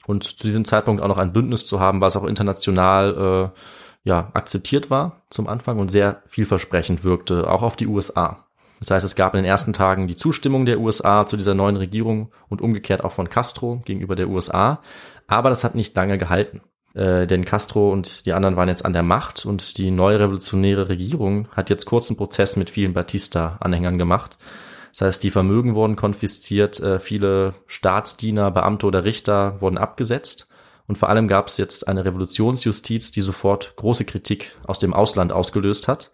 und 0.07 0.23
zu 0.23 0.43
diesem 0.43 0.65
Zeitpunkt 0.65 1.03
auch 1.03 1.07
noch 1.07 1.17
ein 1.17 1.33
Bündnis 1.33 1.65
zu 1.65 1.79
haben, 1.79 2.01
was 2.01 2.17
auch 2.17 2.23
international 2.23 3.53
äh, 3.53 3.59
ja, 4.03 4.31
akzeptiert 4.33 4.89
war 4.89 5.21
zum 5.29 5.47
Anfang 5.47 5.77
und 5.77 5.89
sehr 5.89 6.23
vielversprechend 6.25 7.03
wirkte, 7.03 7.49
auch 7.49 7.61
auf 7.61 7.75
die 7.75 7.87
USA. 7.87 8.45
Das 8.79 8.91
heißt, 8.91 9.05
es 9.05 9.15
gab 9.15 9.33
in 9.35 9.43
den 9.43 9.49
ersten 9.49 9.73
Tagen 9.73 10.07
die 10.07 10.15
Zustimmung 10.15 10.65
der 10.65 10.79
USA 10.79 11.25
zu 11.25 11.35
dieser 11.37 11.53
neuen 11.53 11.75
Regierung 11.75 12.31
und 12.47 12.61
umgekehrt 12.61 13.03
auch 13.03 13.11
von 13.11 13.29
Castro 13.29 13.81
gegenüber 13.85 14.15
der 14.15 14.29
USA. 14.29 14.81
Aber 15.27 15.49
das 15.49 15.63
hat 15.63 15.75
nicht 15.75 15.95
lange 15.95 16.17
gehalten. 16.17 16.61
Äh, 16.93 17.27
denn 17.27 17.45
Castro 17.45 17.91
und 17.91 18.25
die 18.25 18.33
anderen 18.33 18.55
waren 18.55 18.69
jetzt 18.69 18.85
an 18.85 18.93
der 18.93 19.03
Macht 19.03 19.45
und 19.45 19.77
die 19.77 19.91
neue 19.91 20.19
revolutionäre 20.19 20.89
Regierung 20.89 21.47
hat 21.51 21.69
jetzt 21.69 21.85
kurzen 21.85 22.17
Prozess 22.17 22.55
mit 22.55 22.69
vielen 22.69 22.93
Batista-Anhängern 22.93 23.97
gemacht 23.97 24.37
das 24.91 25.01
heißt, 25.01 25.23
die 25.23 25.31
Vermögen 25.31 25.75
wurden 25.75 25.95
konfisziert, 25.95 26.79
äh, 26.79 26.99
viele 26.99 27.53
Staatsdiener, 27.67 28.51
Beamte 28.51 28.85
oder 28.85 29.03
Richter 29.03 29.61
wurden 29.61 29.77
abgesetzt. 29.77 30.49
Und 30.87 30.97
vor 30.97 31.09
allem 31.09 31.27
gab 31.27 31.47
es 31.47 31.57
jetzt 31.57 31.87
eine 31.87 32.03
Revolutionsjustiz, 32.03 33.11
die 33.11 33.21
sofort 33.21 33.75
große 33.75 34.05
Kritik 34.05 34.57
aus 34.65 34.79
dem 34.79 34.93
Ausland 34.93 35.31
ausgelöst 35.31 35.87
hat. 35.87 36.11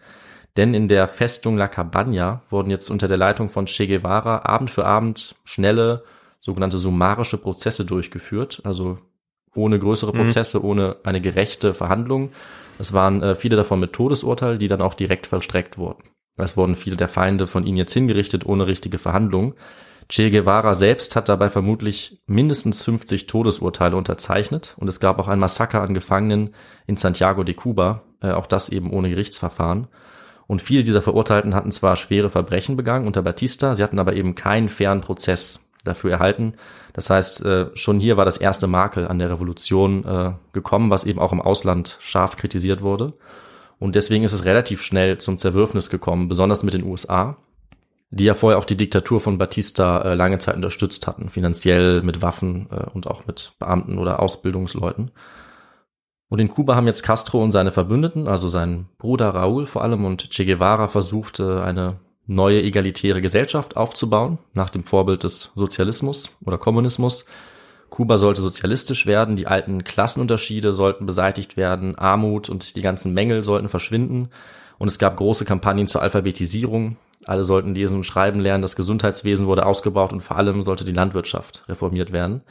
Denn 0.57 0.73
in 0.73 0.87
der 0.87 1.07
Festung 1.07 1.57
La 1.57 1.67
Cabana 1.67 2.41
wurden 2.49 2.69
jetzt 2.69 2.89
unter 2.89 3.07
der 3.07 3.17
Leitung 3.17 3.49
von 3.49 3.65
Che 3.65 3.87
Guevara 3.87 4.45
Abend 4.45 4.69
für 4.69 4.85
Abend 4.85 5.35
schnelle, 5.45 6.03
sogenannte 6.39 6.77
summarische 6.77 7.37
Prozesse 7.37 7.85
durchgeführt. 7.85 8.61
Also 8.65 8.99
ohne 9.55 9.79
größere 9.79 10.13
mhm. 10.13 10.17
Prozesse, 10.17 10.59
mhm. 10.59 10.65
ohne 10.65 10.95
eine 11.03 11.21
gerechte 11.21 11.73
Verhandlung. 11.73 12.31
Es 12.79 12.93
waren 12.93 13.23
äh, 13.23 13.35
viele 13.35 13.55
davon 13.55 13.79
mit 13.79 13.93
Todesurteil, 13.93 14.57
die 14.57 14.67
dann 14.67 14.81
auch 14.81 14.93
direkt 14.93 15.27
vollstreckt 15.27 15.77
wurden. 15.77 16.03
Es 16.37 16.57
wurden 16.57 16.75
viele 16.75 16.97
der 16.97 17.07
Feinde 17.07 17.47
von 17.47 17.65
ihnen 17.65 17.77
jetzt 17.77 17.93
hingerichtet, 17.93 18.45
ohne 18.45 18.67
richtige 18.67 18.97
Verhandlungen. 18.97 19.53
Che 20.07 20.29
Guevara 20.29 20.75
selbst 20.75 21.15
hat 21.15 21.29
dabei 21.29 21.49
vermutlich 21.49 22.21
mindestens 22.27 22.83
50 22.83 23.25
Todesurteile 23.25 23.95
unterzeichnet 23.95 24.75
und 24.77 24.87
es 24.87 24.99
gab 24.99 25.17
auch 25.17 25.27
ein 25.27 25.39
Massaker 25.39 25.81
an 25.81 25.95
Gefangenen 25.95 26.53
in 26.85 26.97
Santiago 26.97 27.43
de 27.43 27.55
Cuba, 27.55 28.03
äh, 28.21 28.31
auch 28.31 28.45
das 28.45 28.69
eben 28.69 28.91
ohne 28.91 29.09
Gerichtsverfahren. 29.09 29.87
Und 30.47 30.61
viele 30.61 30.83
dieser 30.83 31.01
Verurteilten 31.01 31.55
hatten 31.55 31.71
zwar 31.71 31.95
schwere 31.95 32.29
Verbrechen 32.29 32.77
begangen 32.77 33.07
unter 33.07 33.23
Batista, 33.23 33.73
sie 33.73 33.81
hatten 33.81 33.97
aber 33.97 34.13
eben 34.13 34.35
keinen 34.35 34.69
fairen 34.69 35.01
Prozess 35.01 35.67
dafür 35.85 36.11
erhalten. 36.11 36.53
Das 36.93 37.09
heißt, 37.09 37.45
äh, 37.45 37.67
schon 37.73 37.99
hier 37.99 38.17
war 38.17 38.25
das 38.25 38.37
erste 38.37 38.67
Makel 38.67 39.07
an 39.07 39.19
der 39.19 39.29
Revolution 39.31 40.05
äh, 40.05 40.33
gekommen, 40.53 40.89
was 40.89 41.05
eben 41.05 41.19
auch 41.19 41.31
im 41.31 41.41
Ausland 41.41 41.97
scharf 42.01 42.35
kritisiert 42.35 42.81
wurde. 42.81 43.13
Und 43.79 43.95
deswegen 43.95 44.23
ist 44.23 44.33
es 44.33 44.45
relativ 44.45 44.81
schnell 44.81 45.17
zum 45.17 45.37
Zerwürfnis 45.37 45.89
gekommen, 45.89 46.27
besonders 46.27 46.63
mit 46.63 46.73
den 46.73 46.83
USA 46.83 47.37
die 48.11 48.25
ja 48.25 48.35
vorher 48.35 48.59
auch 48.59 48.65
die 48.65 48.77
Diktatur 48.77 49.19
von 49.19 49.39
Batista 49.39 49.99
äh, 50.01 50.13
lange 50.13 50.37
Zeit 50.37 50.55
unterstützt 50.55 51.05
hatten, 51.05 51.29
finanziell 51.29 52.01
mit 52.01 52.21
Waffen 52.21 52.67
und 52.93 53.07
auch 53.07 53.25
mit 53.25 53.53
Beamten 53.59 53.97
oder 53.97 54.21
Ausbildungsleuten. 54.21 55.11
Und 56.29 56.39
in 56.39 56.47
Kuba 56.47 56.75
haben 56.75 56.87
jetzt 56.87 57.03
Castro 57.03 57.43
und 57.43 57.51
seine 57.51 57.71
Verbündeten, 57.71 58.27
also 58.27 58.47
sein 58.47 58.87
Bruder 58.99 59.31
Raúl 59.31 59.65
vor 59.65 59.81
allem 59.81 60.05
und 60.05 60.29
Che 60.29 60.45
Guevara 60.45 60.87
versucht, 60.87 61.41
eine 61.41 61.99
neue 62.27 62.61
egalitäre 62.61 63.21
Gesellschaft 63.21 63.77
aufzubauen, 63.77 64.39
nach 64.53 64.69
dem 64.69 64.83
Vorbild 64.83 65.23
des 65.23 65.51
Sozialismus 65.55 66.35
oder 66.45 66.57
Kommunismus. 66.57 67.25
Kuba 67.89 68.17
sollte 68.17 68.41
sozialistisch 68.41 69.05
werden, 69.05 69.35
die 69.35 69.47
alten 69.47 69.83
Klassenunterschiede 69.83 70.73
sollten 70.73 71.05
beseitigt 71.05 71.55
werden, 71.55 71.97
Armut 71.97 72.49
und 72.49 72.75
die 72.75 72.81
ganzen 72.81 73.13
Mängel 73.13 73.43
sollten 73.43 73.69
verschwinden. 73.69 74.29
Und 74.77 74.87
es 74.87 74.99
gab 74.99 75.17
große 75.17 75.45
Kampagnen 75.45 75.87
zur 75.87 76.01
Alphabetisierung, 76.01 76.97
alle 77.25 77.43
sollten 77.43 77.73
lesen 77.73 77.97
und 77.97 78.03
schreiben 78.03 78.39
lernen, 78.39 78.61
das 78.61 78.75
Gesundheitswesen 78.75 79.45
wurde 79.45 79.65
ausgebaut 79.65 80.13
und 80.13 80.21
vor 80.21 80.37
allem 80.37 80.63
sollte 80.63 80.85
die 80.85 80.91
Landwirtschaft 80.91 81.63
reformiert 81.67 82.11
werden. 82.11 82.43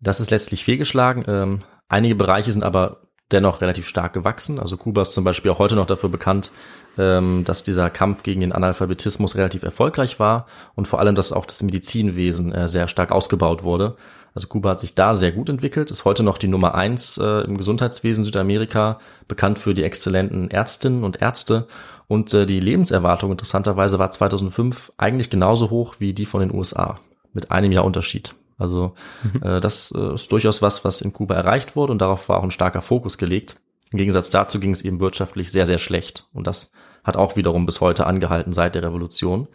Das 0.00 0.20
ist 0.20 0.30
letztlich 0.30 0.64
fehlgeschlagen. 0.64 1.24
Ähm, 1.26 1.58
einige 1.88 2.14
Bereiche 2.14 2.52
sind 2.52 2.64
aber 2.64 3.05
dennoch 3.32 3.60
relativ 3.60 3.88
stark 3.88 4.12
gewachsen. 4.12 4.60
Also 4.60 4.76
Kuba 4.76 5.02
ist 5.02 5.12
zum 5.12 5.24
Beispiel 5.24 5.50
auch 5.50 5.58
heute 5.58 5.74
noch 5.74 5.86
dafür 5.86 6.08
bekannt, 6.08 6.52
ähm, 6.96 7.42
dass 7.44 7.62
dieser 7.62 7.90
Kampf 7.90 8.22
gegen 8.22 8.40
den 8.40 8.52
Analphabetismus 8.52 9.36
relativ 9.36 9.62
erfolgreich 9.62 10.20
war 10.20 10.46
und 10.74 10.86
vor 10.86 11.00
allem, 11.00 11.14
dass 11.14 11.32
auch 11.32 11.46
das 11.46 11.62
Medizinwesen 11.62 12.52
äh, 12.52 12.68
sehr 12.68 12.88
stark 12.88 13.10
ausgebaut 13.10 13.64
wurde. 13.64 13.96
Also 14.34 14.48
Kuba 14.48 14.70
hat 14.70 14.80
sich 14.80 14.94
da 14.94 15.14
sehr 15.14 15.32
gut 15.32 15.48
entwickelt, 15.48 15.90
ist 15.90 16.04
heute 16.04 16.22
noch 16.22 16.38
die 16.38 16.46
Nummer 16.46 16.74
eins 16.74 17.16
äh, 17.16 17.40
im 17.44 17.56
Gesundheitswesen 17.56 18.22
Südamerika, 18.22 19.00
bekannt 19.28 19.58
für 19.58 19.74
die 19.74 19.82
exzellenten 19.82 20.50
Ärztinnen 20.50 21.04
und 21.04 21.22
Ärzte 21.22 21.66
und 22.06 22.32
äh, 22.34 22.46
die 22.46 22.60
Lebenserwartung 22.60 23.32
interessanterweise 23.32 23.98
war 23.98 24.10
2005 24.10 24.92
eigentlich 24.98 25.30
genauso 25.30 25.70
hoch 25.70 25.96
wie 25.98 26.12
die 26.12 26.26
von 26.26 26.40
den 26.40 26.54
USA, 26.54 26.96
mit 27.32 27.50
einem 27.50 27.72
Jahr 27.72 27.84
Unterschied. 27.84 28.34
Also 28.58 28.94
mhm. 29.22 29.42
äh, 29.42 29.60
das 29.60 29.92
äh, 29.96 30.14
ist 30.14 30.30
durchaus 30.32 30.62
was, 30.62 30.84
was 30.84 31.00
in 31.00 31.12
Kuba 31.12 31.34
erreicht 31.34 31.76
wurde 31.76 31.92
und 31.92 32.00
darauf 32.00 32.28
war 32.28 32.38
auch 32.38 32.44
ein 32.44 32.50
starker 32.50 32.82
Fokus 32.82 33.18
gelegt. 33.18 33.56
Im 33.92 33.98
Gegensatz 33.98 34.30
dazu 34.30 34.58
ging 34.58 34.72
es 34.72 34.82
eben 34.82 35.00
wirtschaftlich 35.00 35.52
sehr, 35.52 35.66
sehr 35.66 35.78
schlecht. 35.78 36.26
Und 36.32 36.46
das 36.46 36.72
hat 37.04 37.16
auch 37.16 37.36
wiederum 37.36 37.66
bis 37.66 37.80
heute 37.80 38.06
angehalten 38.06 38.52
seit 38.52 38.74
der 38.74 38.82
Revolution. 38.82 39.46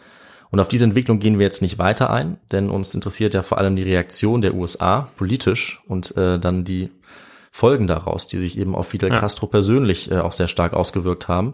Und 0.52 0.60
auf 0.60 0.68
diese 0.68 0.84
Entwicklung 0.84 1.20
gehen 1.20 1.40
wir 1.40 1.46
jetzt 1.46 1.62
nicht 1.62 1.80
weiter 1.80 2.10
ein, 2.10 2.38
denn 2.52 2.70
uns 2.70 2.94
interessiert 2.94 3.34
ja 3.34 3.42
vor 3.42 3.58
allem 3.58 3.76
die 3.76 3.84
Reaktion 3.84 4.42
der 4.42 4.54
USA 4.54 5.10
politisch 5.16 5.82
und 5.88 6.16
äh, 6.18 6.40
dann 6.40 6.64
die 6.64 6.92
Folgen 7.52 7.88
daraus, 7.88 8.28
die 8.28 8.40
sich 8.40 8.58
eben 8.58 8.76
auf 8.76 8.90
Fidel 8.90 9.12
ja. 9.12 9.20
Castro 9.20 9.48
persönlich 9.48 10.12
äh, 10.12 10.20
auch 10.20 10.34
sehr 10.34 10.48
stark 10.48 10.74
ausgewirkt 10.74 11.28
haben. 11.28 11.54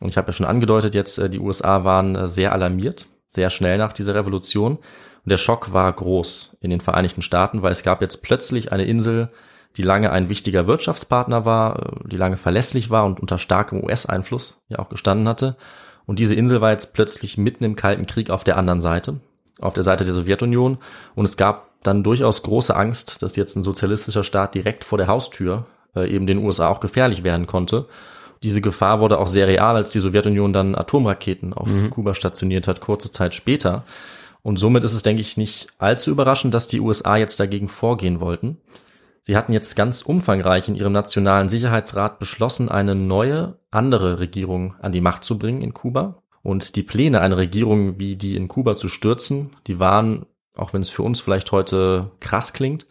Und 0.00 0.08
ich 0.08 0.16
habe 0.16 0.28
ja 0.28 0.32
schon 0.32 0.46
angedeutet 0.46 0.94
jetzt, 0.94 1.18
äh, 1.18 1.28
die 1.28 1.40
USA 1.40 1.84
waren 1.84 2.14
äh, 2.16 2.28
sehr 2.28 2.52
alarmiert, 2.52 3.06
sehr 3.28 3.50
schnell 3.50 3.78
nach 3.78 3.92
dieser 3.92 4.14
Revolution. 4.14 4.78
Und 5.26 5.30
der 5.30 5.38
Schock 5.38 5.72
war 5.72 5.92
groß 5.92 6.56
in 6.60 6.70
den 6.70 6.80
Vereinigten 6.80 7.20
Staaten, 7.20 7.60
weil 7.60 7.72
es 7.72 7.82
gab 7.82 8.00
jetzt 8.00 8.22
plötzlich 8.22 8.70
eine 8.70 8.84
Insel, 8.84 9.28
die 9.76 9.82
lange 9.82 10.12
ein 10.12 10.28
wichtiger 10.28 10.68
Wirtschaftspartner 10.68 11.44
war, 11.44 11.80
äh, 12.04 12.08
die 12.08 12.16
lange 12.16 12.36
verlässlich 12.36 12.90
war 12.90 13.04
und 13.04 13.18
unter 13.18 13.38
starkem 13.38 13.82
US-Einfluss 13.82 14.62
ja 14.68 14.78
auch 14.78 14.88
gestanden 14.88 15.26
hatte. 15.26 15.56
Und 16.06 16.20
diese 16.20 16.36
Insel 16.36 16.60
war 16.60 16.70
jetzt 16.70 16.94
plötzlich 16.94 17.36
mitten 17.36 17.64
im 17.64 17.74
Kalten 17.74 18.06
Krieg 18.06 18.30
auf 18.30 18.44
der 18.44 18.56
anderen 18.56 18.78
Seite, 18.78 19.18
auf 19.58 19.72
der 19.72 19.82
Seite 19.82 20.04
der 20.04 20.14
Sowjetunion. 20.14 20.78
Und 21.16 21.24
es 21.24 21.36
gab 21.36 21.70
dann 21.82 22.04
durchaus 22.04 22.44
große 22.44 22.74
Angst, 22.74 23.20
dass 23.20 23.34
jetzt 23.34 23.56
ein 23.56 23.64
sozialistischer 23.64 24.22
Staat 24.22 24.54
direkt 24.54 24.84
vor 24.84 24.96
der 24.96 25.08
Haustür 25.08 25.66
äh, 25.96 26.08
eben 26.08 26.28
den 26.28 26.38
USA 26.38 26.68
auch 26.68 26.78
gefährlich 26.78 27.24
werden 27.24 27.48
konnte 27.48 27.86
diese 28.42 28.60
Gefahr 28.60 29.00
wurde 29.00 29.18
auch 29.18 29.28
sehr 29.28 29.48
real, 29.48 29.76
als 29.76 29.90
die 29.90 30.00
Sowjetunion 30.00 30.52
dann 30.52 30.74
Atomraketen 30.74 31.52
auf 31.52 31.68
mhm. 31.68 31.90
Kuba 31.90 32.14
stationiert 32.14 32.68
hat, 32.68 32.80
kurze 32.80 33.10
Zeit 33.10 33.34
später. 33.34 33.84
Und 34.46 34.58
somit 34.58 34.84
ist 34.84 34.92
es, 34.92 35.02
denke 35.02 35.22
ich, 35.22 35.36
nicht 35.36 35.66
allzu 35.78 36.12
überraschend, 36.12 36.54
dass 36.54 36.68
die 36.68 36.78
USA 36.78 37.16
jetzt 37.16 37.40
dagegen 37.40 37.66
vorgehen 37.66 38.20
wollten. 38.20 38.58
Sie 39.22 39.36
hatten 39.36 39.52
jetzt 39.52 39.74
ganz 39.74 40.02
umfangreich 40.02 40.68
in 40.68 40.76
ihrem 40.76 40.92
nationalen 40.92 41.48
Sicherheitsrat 41.48 42.20
beschlossen, 42.20 42.68
eine 42.68 42.94
neue, 42.94 43.58
andere 43.72 44.20
Regierung 44.20 44.76
an 44.80 44.92
die 44.92 45.00
Macht 45.00 45.24
zu 45.24 45.36
bringen 45.36 45.62
in 45.62 45.74
Kuba. 45.74 46.22
Und 46.44 46.76
die 46.76 46.84
Pläne, 46.84 47.22
eine 47.22 47.36
Regierung 47.36 47.98
wie 47.98 48.14
die 48.14 48.36
in 48.36 48.46
Kuba 48.46 48.76
zu 48.76 48.86
stürzen, 48.86 49.50
die 49.66 49.80
waren, 49.80 50.26
auch 50.54 50.72
wenn 50.72 50.80
es 50.80 50.90
für 50.90 51.02
uns 51.02 51.18
vielleicht 51.18 51.50
heute 51.50 52.12
krass 52.20 52.52
klingt, 52.52 52.86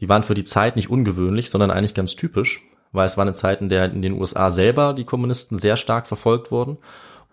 die 0.00 0.08
waren 0.08 0.24
für 0.24 0.34
die 0.34 0.42
Zeit 0.42 0.74
nicht 0.74 0.90
ungewöhnlich, 0.90 1.50
sondern 1.50 1.70
eigentlich 1.70 1.94
ganz 1.94 2.16
typisch 2.16 2.62
weil 2.96 3.06
es 3.06 3.16
war 3.16 3.22
eine 3.22 3.34
Zeit, 3.34 3.60
in 3.60 3.68
der 3.68 3.92
in 3.92 4.02
den 4.02 4.14
USA 4.14 4.50
selber 4.50 4.94
die 4.94 5.04
Kommunisten 5.04 5.58
sehr 5.58 5.76
stark 5.76 6.06
verfolgt 6.06 6.50
wurden. 6.50 6.78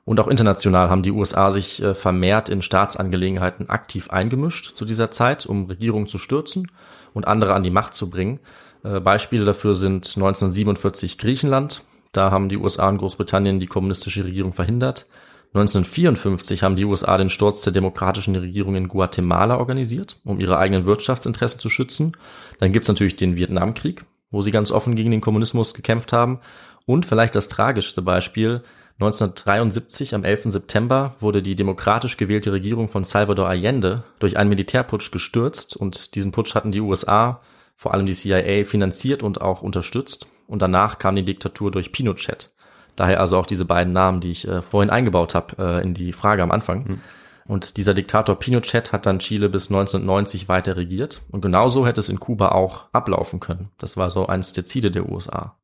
Und 0.06 0.20
auch 0.20 0.28
international 0.28 0.90
haben 0.90 1.04
die 1.04 1.12
USA 1.12 1.50
sich 1.50 1.82
äh, 1.82 1.96
vermehrt 1.96 2.50
in 2.50 2.62
Staatsangelegenheiten 2.62 3.70
aktiv 3.70 4.10
eingemischt 4.10 4.76
zu 4.76 4.86
dieser 4.86 5.12
Zeit, 5.12 5.46
um 5.46 5.66
Regierungen 5.66 6.08
zu 6.08 6.18
stürzen 6.18 6.72
und 7.14 7.28
andere 7.28 7.54
an 7.54 7.64
die 7.64 7.70
Macht 7.70 7.94
zu 7.94 8.10
bringen. 8.10 8.40
Äh, 8.84 9.00
Beispiele 9.00 9.46
dafür 9.46 9.76
sind 9.76 10.08
1947 10.16 11.18
Griechenland. 11.18 11.86
Da 12.12 12.32
haben 12.32 12.50
die 12.50 12.58
USA 12.58 12.90
und 12.90 12.98
Großbritannien 12.98 13.60
die 13.60 13.68
kommunistische 13.68 14.26
Regierung 14.26 14.54
verhindert. 14.54 15.08
1954 15.54 16.64
haben 16.64 16.76
die 16.76 16.86
USA 16.86 17.16
den 17.18 17.30
Sturz 17.30 17.62
der 17.62 17.74
demokratischen 17.74 18.36
Regierung 18.36 18.76
in 18.76 18.88
Guatemala 18.88 19.58
organisiert, 19.58 20.20
um 20.26 20.40
ihre 20.40 20.58
eigenen 20.58 20.86
Wirtschaftsinteressen 20.86 21.60
zu 21.60 21.70
schützen. 21.70 22.18
Dann 22.60 22.72
gibt's 22.72 22.88
natürlich 22.88 23.16
den 23.16 23.36
Vietnamkrieg, 23.36 24.04
wo 24.32 24.42
sie 24.42 24.52
ganz 24.52 24.72
offen 24.72 24.96
gegen 24.96 25.12
den 25.12 25.22
Kommunismus 25.22 25.76
gekämpft 25.76 26.12
haben. 26.12 26.40
Und 26.86 27.06
vielleicht 27.06 27.36
das 27.36 27.50
tragischste 27.50 28.02
Beispiel, 28.02 28.64
1973 29.00 30.14
am 30.14 30.24
11. 30.24 30.52
September 30.52 31.16
wurde 31.20 31.42
die 31.42 31.56
demokratisch 31.56 32.18
gewählte 32.18 32.52
Regierung 32.52 32.90
von 32.90 33.04
Salvador 33.04 33.50
Allende 33.50 34.04
durch 34.20 34.38
einen 34.38 34.50
Militärputsch 34.50 35.12
gestürzt 35.12 35.76
und 35.76 36.16
diesen 36.16 36.32
Putsch 36.32 36.54
hatten 36.54 36.72
die 36.72 36.82
USA, 36.82 37.42
vor 37.76 37.94
allem 37.94 38.06
die 38.06 38.14
CIA, 38.14 38.66
finanziert 38.66 39.24
und 39.24 39.42
auch 39.42 39.62
unterstützt. 39.62 40.28
Und 40.48 40.62
danach 40.62 41.00
kam 41.00 41.16
die 41.16 41.26
Diktatur 41.26 41.72
durch 41.72 41.92
Pinochet. 41.92 42.52
Daher 42.96 43.20
also 43.20 43.38
auch 43.38 43.48
diese 43.48 43.66
beiden 43.66 43.94
Namen, 43.94 44.22
die 44.22 44.32
ich 44.32 44.48
äh, 44.48 44.62
vorhin 44.62 44.92
eingebaut 44.92 45.34
habe 45.34 45.56
äh, 45.58 45.84
in 45.84 45.96
die 45.96 46.14
Frage 46.14 46.44
am 46.44 46.52
Anfang. 46.52 46.84
Mhm. 46.84 47.02
Und 47.46 47.78
dieser 47.78 47.94
Diktator 47.94 48.38
Pinochet 48.38 48.94
hat 48.94 49.06
dann 49.06 49.20
Chile 49.20 49.50
bis 49.50 49.70
1990 49.70 50.48
weiter 50.48 50.78
regiert. 50.78 51.24
Und 51.32 51.42
genauso 51.42 51.86
hätte 51.86 52.00
es 52.00 52.10
in 52.10 52.20
Kuba 52.20 52.50
auch 52.50 52.86
ablaufen 52.94 53.40
können. 53.40 53.70
Das 53.80 53.98
war 53.98 54.12
so 54.12 54.28
eines 54.28 54.54
der 54.54 54.66
Ziele 54.66 54.92
der 54.92 55.10
USA. 55.10 55.58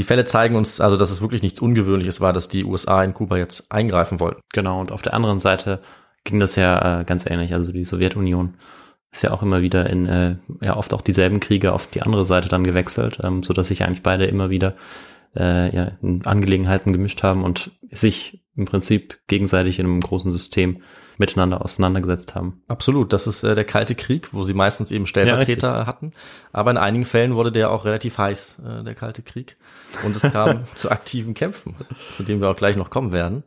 Die 0.00 0.04
Fälle 0.04 0.24
zeigen 0.24 0.56
uns 0.56 0.80
also, 0.80 0.96
dass 0.96 1.10
es 1.10 1.20
wirklich 1.20 1.42
nichts 1.42 1.60
Ungewöhnliches 1.60 2.22
war, 2.22 2.32
dass 2.32 2.48
die 2.48 2.64
USA 2.64 3.04
in 3.04 3.12
Kuba 3.12 3.36
jetzt 3.36 3.70
eingreifen 3.70 4.18
wollten. 4.18 4.40
Genau, 4.50 4.80
und 4.80 4.92
auf 4.92 5.02
der 5.02 5.12
anderen 5.12 5.40
Seite 5.40 5.82
ging 6.24 6.40
das 6.40 6.56
ja 6.56 7.00
äh, 7.00 7.04
ganz 7.04 7.26
ähnlich. 7.26 7.52
Also 7.52 7.70
die 7.70 7.84
Sowjetunion 7.84 8.54
ist 9.12 9.22
ja 9.22 9.30
auch 9.30 9.42
immer 9.42 9.60
wieder 9.60 9.90
in, 9.90 10.06
äh, 10.06 10.36
ja 10.62 10.78
oft 10.78 10.94
auch 10.94 11.02
dieselben 11.02 11.38
Kriege 11.38 11.74
auf 11.74 11.86
die 11.86 12.00
andere 12.00 12.24
Seite 12.24 12.48
dann 12.48 12.64
gewechselt, 12.64 13.18
ähm, 13.22 13.42
so 13.42 13.52
dass 13.52 13.68
sich 13.68 13.84
eigentlich 13.84 14.02
beide 14.02 14.24
immer 14.24 14.48
wieder 14.48 14.74
äh, 15.36 15.76
ja, 15.76 15.92
in 16.00 16.24
Angelegenheiten 16.24 16.94
gemischt 16.94 17.22
haben 17.22 17.44
und 17.44 17.70
sich 17.90 18.42
im 18.56 18.64
Prinzip 18.64 19.18
gegenseitig 19.26 19.80
in 19.80 19.84
einem 19.84 20.00
großen 20.00 20.32
System 20.32 20.80
miteinander 21.20 21.62
auseinandergesetzt 21.62 22.34
haben. 22.34 22.62
Absolut, 22.66 23.12
das 23.12 23.26
ist 23.26 23.44
äh, 23.44 23.54
der 23.54 23.64
Kalte 23.64 23.94
Krieg, 23.94 24.30
wo 24.32 24.42
sie 24.42 24.54
meistens 24.54 24.90
eben 24.90 25.06
Stellvertreter 25.06 25.80
ja, 25.80 25.86
hatten. 25.86 26.12
Aber 26.52 26.70
in 26.70 26.78
einigen 26.78 27.04
Fällen 27.04 27.36
wurde 27.36 27.52
der 27.52 27.70
auch 27.70 27.84
relativ 27.84 28.18
heiß, 28.18 28.62
äh, 28.66 28.82
der 28.82 28.94
Kalte 28.94 29.22
Krieg. 29.22 29.56
Und 30.04 30.16
es 30.16 30.22
kam 30.22 30.64
zu 30.74 30.90
aktiven 30.90 31.34
Kämpfen, 31.34 31.76
zu 32.12 32.22
denen 32.22 32.40
wir 32.40 32.48
auch 32.48 32.56
gleich 32.56 32.74
noch 32.74 32.90
kommen 32.90 33.12
werden. 33.12 33.44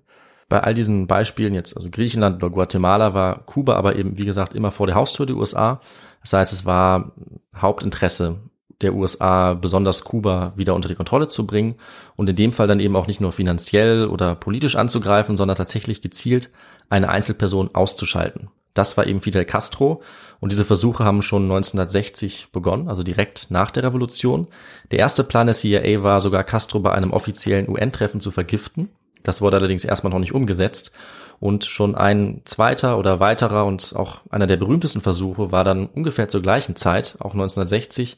Bei 0.50 0.62
all 0.62 0.76
diesen 0.76 1.08
Beispielen 1.08 1.56
jetzt, 1.56 1.76
also 1.76 1.90
Griechenland 1.90 2.36
oder 2.44 2.52
Guatemala, 2.52 3.16
war 3.16 3.44
Kuba 3.46 3.76
aber 3.76 3.96
eben, 3.96 4.18
wie 4.18 4.26
gesagt, 4.26 4.54
immer 4.54 4.72
vor 4.72 4.86
der 4.86 4.96
Haustür 4.96 5.26
der 5.26 5.36
USA. 5.36 5.82
Das 6.22 6.34
heißt, 6.34 6.54
es 6.54 6.66
war 6.66 7.12
Hauptinteresse 7.56 8.40
der 8.82 8.94
USA, 8.94 9.56
besonders 9.56 10.04
Kuba, 10.04 10.54
wieder 10.56 10.76
unter 10.76 10.90
die 10.90 10.96
Kontrolle 10.96 11.28
zu 11.28 11.48
bringen 11.48 11.76
und 12.16 12.30
in 12.30 12.36
dem 12.36 12.54
Fall 12.54 12.68
dann 12.68 12.80
eben 12.80 12.96
auch 12.96 13.08
nicht 13.08 13.22
nur 13.22 13.32
finanziell 13.32 14.08
oder 14.08 14.36
politisch 14.36 14.76
anzugreifen, 14.76 15.38
sondern 15.38 15.58
tatsächlich 15.58 16.02
gezielt 16.02 16.52
eine 16.94 17.10
Einzelperson 17.10 17.74
auszuschalten. 17.74 18.50
Das 18.74 18.98
war 18.98 19.06
eben 19.06 19.22
Fidel 19.22 19.46
Castro 19.46 20.02
und 20.40 20.52
diese 20.52 20.66
Versuche 20.66 21.04
haben 21.04 21.22
schon 21.22 21.44
1960 21.44 22.50
begonnen, 22.52 22.90
also 22.90 23.04
direkt 23.04 23.48
nach 23.50 23.72
der 23.72 23.84
Revolution. 23.84 24.48
Der 24.92 25.00
erste 25.00 25.24
Plan 25.24 25.48
der 25.48 25.56
CIA 25.56 26.02
war 26.02 26.22
sogar 26.22 26.44
Castro 26.44 26.80
bei 26.80 26.92
einem 26.92 27.12
offiziellen 27.12 27.70
UN-Treffen 27.70 28.20
zu 28.20 28.32
vergiften. 28.32 28.90
Das 29.22 29.42
wurde 29.42 29.58
allerdings 29.58 29.86
erstmal 29.86 30.12
noch 30.12 30.20
nicht 30.20 30.34
umgesetzt. 30.34 30.92
Und 31.40 31.66
schon 31.66 31.96
ein 31.96 32.42
zweiter 32.46 32.98
oder 32.98 33.20
weiterer 33.20 33.66
und 33.66 33.96
auch 33.96 34.22
einer 34.30 34.48
der 34.48 34.58
berühmtesten 34.58 35.02
Versuche 35.02 35.52
war 35.52 35.64
dann 35.64 35.88
ungefähr 35.88 36.30
zur 36.30 36.42
gleichen 36.42 36.76
Zeit, 36.76 37.18
auch 37.20 37.34
1960, 37.34 38.18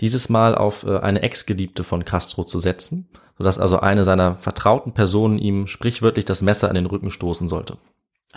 dieses 0.00 0.28
Mal 0.28 0.54
auf 0.54 0.84
äh, 0.84 0.98
eine 0.98 1.22
Ex-Geliebte 1.22 1.84
von 1.84 2.04
Castro 2.04 2.44
zu 2.44 2.58
setzen, 2.58 3.08
sodass 3.38 3.58
also 3.58 3.80
eine 3.80 4.04
seiner 4.04 4.36
vertrauten 4.36 4.92
Personen 4.92 5.38
ihm 5.38 5.66
sprichwörtlich 5.66 6.26
das 6.26 6.42
Messer 6.42 6.68
in 6.68 6.74
den 6.74 6.86
Rücken 6.86 7.10
stoßen 7.10 7.48
sollte. 7.48 7.78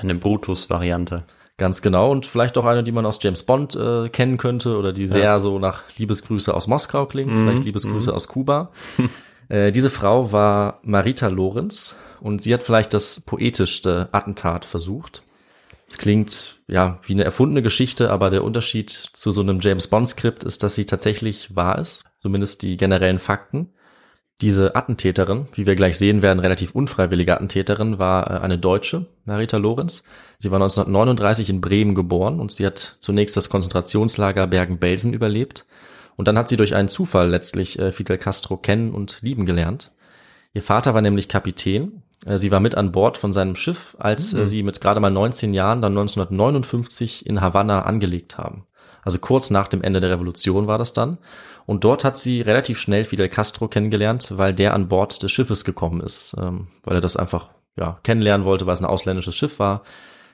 Eine 0.01 0.15
Brutus-Variante. 0.15 1.23
Ganz 1.57 1.81
genau 1.81 2.11
und 2.11 2.25
vielleicht 2.25 2.57
auch 2.57 2.65
eine, 2.65 2.83
die 2.83 2.91
man 2.93 3.05
aus 3.05 3.19
James 3.21 3.43
Bond 3.43 3.75
äh, 3.75 4.07
kennen 4.09 4.37
könnte 4.37 4.77
oder 4.77 4.93
die 4.93 5.05
sehr 5.07 5.23
Ja. 5.23 5.39
so 5.39 5.59
nach 5.59 5.83
Liebesgrüße 5.97 6.53
aus 6.53 6.67
Moskau 6.67 7.05
klingt, 7.05 7.31
Mhm, 7.31 7.45
vielleicht 7.47 7.65
Liebesgrüße 7.65 8.13
aus 8.13 8.29
Kuba. 8.29 8.71
äh, 9.49 9.71
diese 9.73 9.89
Frau 9.89 10.31
war 10.31 10.79
Marita 10.83 11.27
Lorenz 11.27 11.95
und 12.21 12.41
sie 12.41 12.53
hat 12.53 12.63
vielleicht 12.63 12.93
das 12.93 13.19
poetischste 13.21 14.07
Attentat 14.13 14.63
versucht. 14.63 15.23
Es 15.89 15.97
klingt 15.97 16.55
ja 16.67 16.99
wie 17.03 17.13
eine 17.13 17.23
erfundene 17.25 17.61
Geschichte, 17.61 18.09
aber 18.11 18.29
der 18.29 18.43
Unterschied 18.45 18.89
zu 18.91 19.31
so 19.33 19.41
einem 19.41 19.59
James 19.59 19.87
Bond 19.87 20.07
Skript 20.07 20.43
ist, 20.45 20.63
dass 20.63 20.75
sie 20.75 20.85
tatsächlich 20.85 21.55
wahr 21.55 21.79
ist, 21.79 22.03
zumindest 22.19 22.61
die 22.61 22.77
generellen 22.77 23.19
Fakten. 23.19 23.73
Diese 24.41 24.75
Attentäterin, 24.75 25.47
wie 25.53 25.67
wir 25.67 25.75
gleich 25.75 25.97
sehen 25.97 26.21
werden, 26.21 26.39
relativ 26.39 26.73
unfreiwillige 26.73 27.35
Attentäterin, 27.35 27.99
war 27.99 28.29
äh, 28.29 28.39
eine 28.39 28.57
Deutsche, 28.57 29.07
Marita 29.25 29.57
Lorenz. 29.57 30.03
Sie 30.39 30.49
war 30.49 30.57
1939 30.57 31.49
in 31.49 31.59
Bremen 31.59 31.93
geboren 31.93 32.39
und 32.39 32.51
sie 32.53 32.65
hat 32.65 32.97
zunächst 33.01 33.35
das 33.35 33.49
Konzentrationslager 33.49 34.47
Bergen-Belsen 34.47 35.13
überlebt. 35.13 35.65
Und 36.15 36.27
dann 36.27 36.37
hat 36.37 36.47
sie 36.47 36.57
durch 36.57 36.75
einen 36.75 36.87
Zufall 36.87 37.29
letztlich 37.29 37.79
äh, 37.79 37.91
Fidel 37.91 38.17
Castro 38.17 38.55
kennen 38.55 38.93
und 38.93 39.19
lieben 39.21 39.45
gelernt. 39.45 39.91
Ihr 40.53 40.63
Vater 40.63 40.93
war 40.93 41.01
nämlich 41.01 41.27
Kapitän. 41.27 42.03
Äh, 42.25 42.37
Sie 42.37 42.51
war 42.51 42.61
mit 42.61 42.75
an 42.75 42.93
Bord 42.93 43.17
von 43.17 43.33
seinem 43.33 43.55
Schiff, 43.55 43.97
als 43.99 44.33
äh, 44.33 44.47
sie 44.47 44.63
mit 44.63 44.79
gerade 44.79 45.01
mal 45.01 45.09
19 45.09 45.53
Jahren 45.53 45.81
dann 45.81 45.97
1959 45.97 47.25
in 47.25 47.41
Havanna 47.41 47.81
angelegt 47.81 48.37
haben. 48.37 48.65
Also 49.01 49.19
kurz 49.19 49.49
nach 49.49 49.67
dem 49.67 49.81
Ende 49.81 49.99
der 49.99 50.11
Revolution 50.11 50.67
war 50.67 50.77
das 50.77 50.93
dann. 50.93 51.17
Und 51.69 51.83
dort 51.83 52.03
hat 52.03 52.17
sie 52.17 52.41
relativ 52.41 52.79
schnell 52.79 53.05
Fidel 53.05 53.29
Castro 53.29 53.67
kennengelernt, 53.67 54.35
weil 54.35 54.55
der 54.55 54.73
an 54.73 54.87
Bord 54.87 55.21
des 55.21 55.31
Schiffes 55.31 55.63
gekommen 55.63 56.01
ist, 56.01 56.35
ähm, 56.41 56.65
weil 56.83 56.95
er 56.95 56.99
das 56.99 57.15
einfach 57.15 57.51
ja, 57.77 57.99
kennenlernen 58.01 58.43
wollte, 58.43 58.65
weil 58.65 58.73
es 58.73 58.79
ein 58.79 58.87
ausländisches 58.87 59.35
Schiff 59.35 59.59
war. 59.59 59.83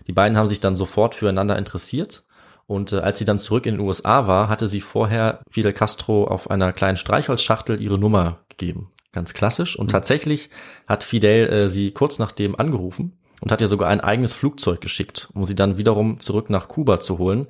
Die 0.08 0.14
beiden 0.14 0.38
haben 0.38 0.48
sich 0.48 0.62
dann 0.62 0.78
sofort 0.78 1.14
füreinander 1.14 1.58
interessiert. 1.58 2.24
Und 2.68 2.94
äh, 2.94 3.00
als 3.00 3.20
sie 3.20 3.26
dann 3.26 3.38
zurück 3.38 3.66
in 3.66 3.76
den 3.76 3.86
USA 3.86 4.28
war, 4.28 4.48
hatte 4.48 4.70
sie 4.70 4.80
vorher 4.80 5.42
Fidel 5.52 5.74
Castro 5.74 6.24
auf 6.24 6.50
einer 6.50 6.72
kleinen 6.72 6.96
Streichholzschachtel 6.96 7.82
ihre 7.82 7.98
Nummer 7.98 8.40
gegeben. 8.48 8.94
Ganz 9.12 9.34
klassisch. 9.34 9.78
Und 9.78 9.92
tatsächlich 9.92 10.50
hat 10.88 11.04
Fidel 11.04 11.50
äh, 11.50 11.68
sie 11.68 11.92
kurz 11.92 12.18
nachdem 12.18 12.58
angerufen 12.58 13.12
und 13.42 13.52
hat 13.52 13.60
ihr 13.60 13.68
sogar 13.68 13.90
ein 13.90 14.00
eigenes 14.00 14.32
Flugzeug 14.32 14.80
geschickt, 14.80 15.28
um 15.34 15.44
sie 15.44 15.56
dann 15.56 15.76
wiederum 15.76 16.22
zurück 16.22 16.50
nach 16.50 16.70
Kuba 16.70 17.02
zu 17.02 17.18
holen. 17.18 17.48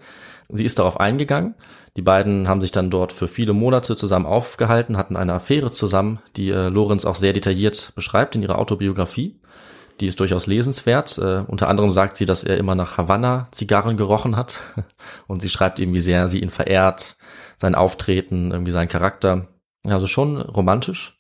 Sie 0.50 0.66
ist 0.66 0.80
darauf 0.80 1.00
eingegangen. 1.00 1.56
Die 1.98 2.02
beiden 2.02 2.48
haben 2.48 2.62
sich 2.62 2.72
dann 2.72 2.90
dort 2.90 3.14
für 3.14 3.28
viele 3.28 3.54
Monate 3.54 3.96
zusammen 3.96 4.26
aufgehalten, 4.26 4.98
hatten 4.98 5.16
eine 5.16 5.34
Affäre 5.34 5.72
zusammen, 5.72 6.20
die 6.36 6.50
äh, 6.50 6.68
Lorenz 6.68 7.06
auch 7.06 7.16
sehr 7.16 7.34
detailliert 7.34 7.94
beschreibt 7.96 8.36
in 8.36 8.44
ihrer 8.44 8.60
Autobiografie. 8.60 9.40
Die 10.02 10.08
ist 10.08 10.20
durchaus 10.20 10.46
lesenswert. 10.46 11.18
Äh, 11.18 11.44
unter 11.48 11.70
anderem 11.70 11.90
sagt 11.90 12.18
sie, 12.18 12.26
dass 12.26 12.44
er 12.44 12.58
immer 12.58 12.76
nach 12.76 12.98
Havanna 12.98 13.48
Zigarren 13.52 13.96
gerochen 13.96 14.36
hat. 14.36 14.60
Und 15.28 15.42
sie 15.42 15.50
schreibt 15.50 15.80
eben, 15.80 15.94
wie 15.94 16.02
sehr 16.02 16.28
sie 16.28 16.42
ihn 16.42 16.50
verehrt, 16.50 17.16
sein 17.58 17.76
Auftreten, 17.76 18.52
irgendwie 18.52 18.74
sein 18.74 18.90
Charakter. 18.90 19.48
Also 19.86 20.08
schon 20.08 20.42
romantisch. 20.42 21.18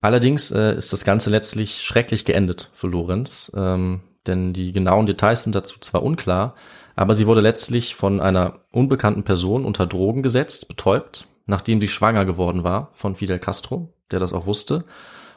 Allerdings 0.00 0.50
äh, 0.50 0.76
ist 0.76 0.92
das 0.92 1.04
Ganze 1.04 1.30
letztlich 1.30 1.82
schrecklich 1.82 2.24
geendet 2.24 2.70
für 2.74 2.86
Lorenz, 2.86 3.52
ähm, 3.56 4.00
denn 4.26 4.52
die 4.52 4.72
genauen 4.72 5.06
Details 5.06 5.42
sind 5.42 5.54
dazu 5.54 5.80
zwar 5.80 6.02
unklar, 6.02 6.54
aber 6.98 7.14
sie 7.14 7.28
wurde 7.28 7.40
letztlich 7.40 7.94
von 7.94 8.20
einer 8.20 8.58
unbekannten 8.72 9.22
Person 9.22 9.64
unter 9.64 9.86
Drogen 9.86 10.24
gesetzt, 10.24 10.66
betäubt, 10.66 11.28
nachdem 11.46 11.80
sie 11.80 11.86
schwanger 11.86 12.24
geworden 12.24 12.64
war 12.64 12.90
von 12.92 13.14
Fidel 13.14 13.38
Castro, 13.38 13.94
der 14.10 14.18
das 14.18 14.32
auch 14.32 14.46
wusste. 14.46 14.84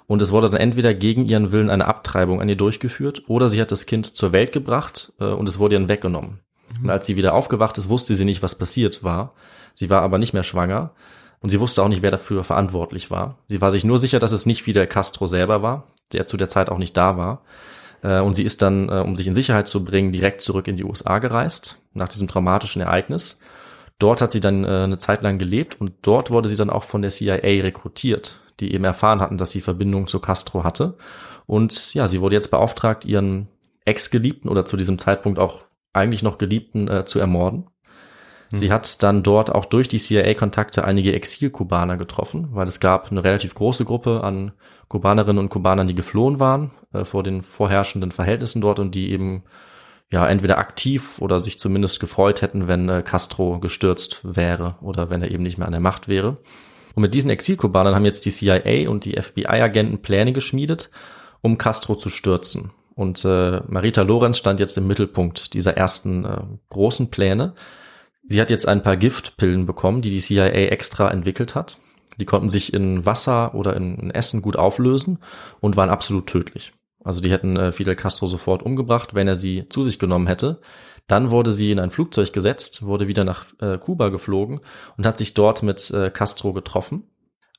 Und 0.08 0.24
es 0.24 0.32
wurde 0.32 0.50
dann 0.50 0.60
entweder 0.60 0.96
gegen 0.96 1.24
ihren 1.28 1.52
Willen 1.52 1.70
eine 1.70 1.86
Abtreibung 1.86 2.42
an 2.42 2.50
ihr 2.50 2.56
durchgeführt 2.56 3.26
oder 3.28 3.48
sie 3.48 3.62
hat 3.62 3.72
das 3.72 3.86
Kind 3.86 4.08
zur 4.08 4.32
Welt 4.32 4.54
gebracht 4.54 5.14
äh, 5.20 5.26
und 5.26 5.48
es 5.48 5.60
wurde 5.60 5.76
ihr 5.76 5.88
weggenommen. 5.88 6.40
Und 6.82 6.90
als 6.90 7.06
sie 7.06 7.16
wieder 7.16 7.36
aufgewacht 7.36 7.78
ist, 7.78 7.90
wusste 7.90 8.16
sie 8.16 8.26
nicht, 8.26 8.42
was 8.42 8.56
passiert 8.56 9.04
war. 9.04 9.36
Sie 9.76 9.92
war 9.92 10.02
aber 10.02 10.18
nicht 10.18 10.34
mehr 10.34 10.42
schwanger 10.42 10.96
und 11.42 11.52
sie 11.52 11.60
wusste 11.60 11.84
auch 11.84 11.90
nicht, 11.90 12.02
wer 12.02 12.10
dafür 12.10 12.44
verantwortlich 12.44 13.12
war. 13.12 13.38
Sie 13.50 13.62
war 13.62 13.70
sich 13.70 13.84
nur 13.84 14.00
sicher, 14.00 14.18
dass 14.18 14.32
es 14.32 14.48
nicht 14.48 14.64
Fidel 14.64 14.88
Castro 14.88 15.28
selber 15.28 15.62
war, 15.62 15.84
der 16.12 16.26
zu 16.26 16.38
der 16.38 16.50
Zeit 16.50 16.72
auch 16.72 16.80
nicht 16.80 16.98
da 16.98 17.18
war. 17.18 17.44
Äh, 18.04 18.20
Und 18.20 18.34
sie 18.34 18.44
ist 18.44 18.62
dann, 18.62 18.90
äh, 18.90 19.04
um 19.06 19.16
sich 19.16 19.28
in 19.28 19.34
Sicherheit 19.34 19.68
zu 19.68 19.84
bringen, 19.84 20.12
direkt 20.12 20.42
zurück 20.42 20.68
in 20.68 20.78
die 20.78 20.84
USA 20.84 21.20
gereist, 21.20 21.82
nach 21.94 22.08
diesem 22.08 22.28
traumatischen 22.28 22.82
Ereignis. 22.82 23.40
Dort 24.00 24.22
hat 24.22 24.32
sie 24.32 24.40
dann 24.40 24.64
äh, 24.64 24.68
eine 24.68 24.98
Zeit 24.98 25.22
lang 25.22 25.38
gelebt 25.38 25.80
und 25.80 25.94
dort 26.02 26.32
wurde 26.32 26.50
sie 26.50 26.56
dann 26.56 26.70
auch 26.70 26.84
von 26.84 27.02
der 27.02 27.12
CIA 27.12 27.62
rekrutiert, 27.62 28.40
die 28.60 28.74
eben 28.74 28.84
erfahren 28.84 29.22
hatten, 29.22 29.38
dass 29.38 29.52
sie 29.52 29.62
Verbindung 29.62 30.08
zu 30.08 30.20
Castro 30.20 30.64
hatte. 30.64 30.98
Und 31.46 31.94
ja, 31.94 32.08
sie 32.08 32.22
wurde 32.22 32.36
jetzt 32.36 32.50
beauftragt, 32.50 33.06
ihren 33.06 33.48
Ex-Geliebten 33.86 34.50
oder 34.50 34.66
zu 34.66 34.78
diesem 34.78 34.98
Zeitpunkt 34.98 35.38
auch 35.38 35.66
eigentlich 35.94 36.24
noch 36.24 36.38
Geliebten 36.38 36.88
äh, 36.88 37.06
zu 37.06 37.20
ermorden. 37.20 37.68
Sie 38.58 38.72
hat 38.72 39.02
dann 39.04 39.24
dort 39.24 39.54
auch 39.54 39.66
durch 39.66 39.88
die 39.88 39.98
CIA-Kontakte 39.98 40.84
einige 40.84 41.14
Exil-Kubaner 41.14 41.98
getroffen, 41.98 42.50
weil 42.52 42.68
es 42.68 42.80
gab 42.80 43.12
eine 43.12 43.24
relativ 43.24 43.56
große 43.56 43.86
Gruppe 43.86 44.24
an 44.24 44.52
Kubanerinnen 44.88 45.40
und 45.40 45.50
Kubanern, 45.50 45.88
die 45.88 45.96
geflohen 45.96 46.40
waren 46.40 46.72
äh, 46.94 47.06
vor 47.06 47.24
den 47.24 47.44
vorherrschenden 47.44 48.12
Verhältnissen 48.12 48.62
dort 48.62 48.80
und 48.80 48.94
die 48.94 49.12
eben 49.12 49.44
ja 50.12 50.28
entweder 50.28 50.58
aktiv 50.58 51.20
oder 51.20 51.40
sich 51.40 51.60
zumindest 51.60 52.00
gefreut 52.02 52.42
hätten, 52.42 52.68
wenn 52.68 52.90
äh, 52.90 53.02
Castro 53.02 53.60
gestürzt 53.60 54.20
wäre 54.24 54.76
oder 54.82 55.10
wenn 55.10 55.22
er 55.22 55.32
eben 55.32 55.44
nicht 55.44 55.58
mehr 55.58 55.68
an 55.68 55.72
der 55.72 55.80
Macht 55.80 56.08
wäre. 56.10 56.38
Und 56.94 57.04
mit 57.04 57.14
diesen 57.14 57.30
Exil-Kubanern 57.30 57.96
haben 57.96 58.06
jetzt 58.06 58.26
die 58.26 58.32
CIA 58.32 58.90
und 58.90 59.06
die 59.06 59.20
FBI-Agenten 59.20 60.02
Pläne 60.02 60.34
geschmiedet, 60.34 60.90
um 61.40 61.58
Castro 61.58 61.96
zu 61.96 62.10
stürzen. 62.10 62.72
Und 62.96 63.24
äh, 63.24 63.62
Marita 63.68 64.02
Lorenz 64.02 64.38
stand 64.38 64.60
jetzt 64.60 64.78
im 64.78 64.88
Mittelpunkt 64.88 65.54
dieser 65.54 65.78
ersten 65.78 66.26
äh, 66.26 66.42
großen 66.70 67.10
Pläne. 67.10 67.54
Sie 68.32 68.40
hat 68.40 68.50
jetzt 68.50 68.66
ein 68.66 68.82
paar 68.82 68.96
Giftpillen 68.96 69.66
bekommen, 69.66 70.02
die 70.02 70.10
die 70.10 70.22
CIA 70.22 70.46
extra 70.46 71.12
entwickelt 71.12 71.54
hat. 71.54 71.80
Die 72.18 72.24
konnten 72.24 72.48
sich 72.48 72.74
in 72.74 73.06
Wasser 73.06 73.54
oder 73.56 73.76
in, 73.76 74.10
Essen 74.12 74.42
gut 74.42 74.56
auflösen 74.56 75.20
und 75.60 75.76
waren 75.76 75.90
absolut 75.90 76.28
tödlich. 76.28 76.72
Also 77.04 77.20
die 77.20 77.30
hätten 77.30 77.58
äh, 77.58 77.74
Fidel 77.74 77.98
Castro 77.98 78.28
sofort 78.28 78.64
umgebracht, 78.64 79.14
wenn 79.14 79.28
er 79.28 79.36
sie 79.36 79.68
zu 79.68 79.84
sich 79.84 80.00
genommen 80.00 80.28
hätte. 80.28 80.62
Dann 81.08 81.30
wurde 81.30 81.52
sie 81.52 81.72
in 81.72 81.80
ein 81.80 81.92
Flugzeug 81.92 82.32
gesetzt, 82.32 82.86
wurde 82.86 83.10
wieder 83.10 83.26
nach 83.26 83.48
äh, 83.60 83.78
Kuba 83.78 84.08
geflogen 84.08 84.62
und 84.96 85.06
hat 85.06 85.18
sich 85.18 85.34
dort 85.34 85.62
mit 85.62 85.92
äh, 85.92 86.10
Castro 86.10 86.54
getroffen. 86.54 87.10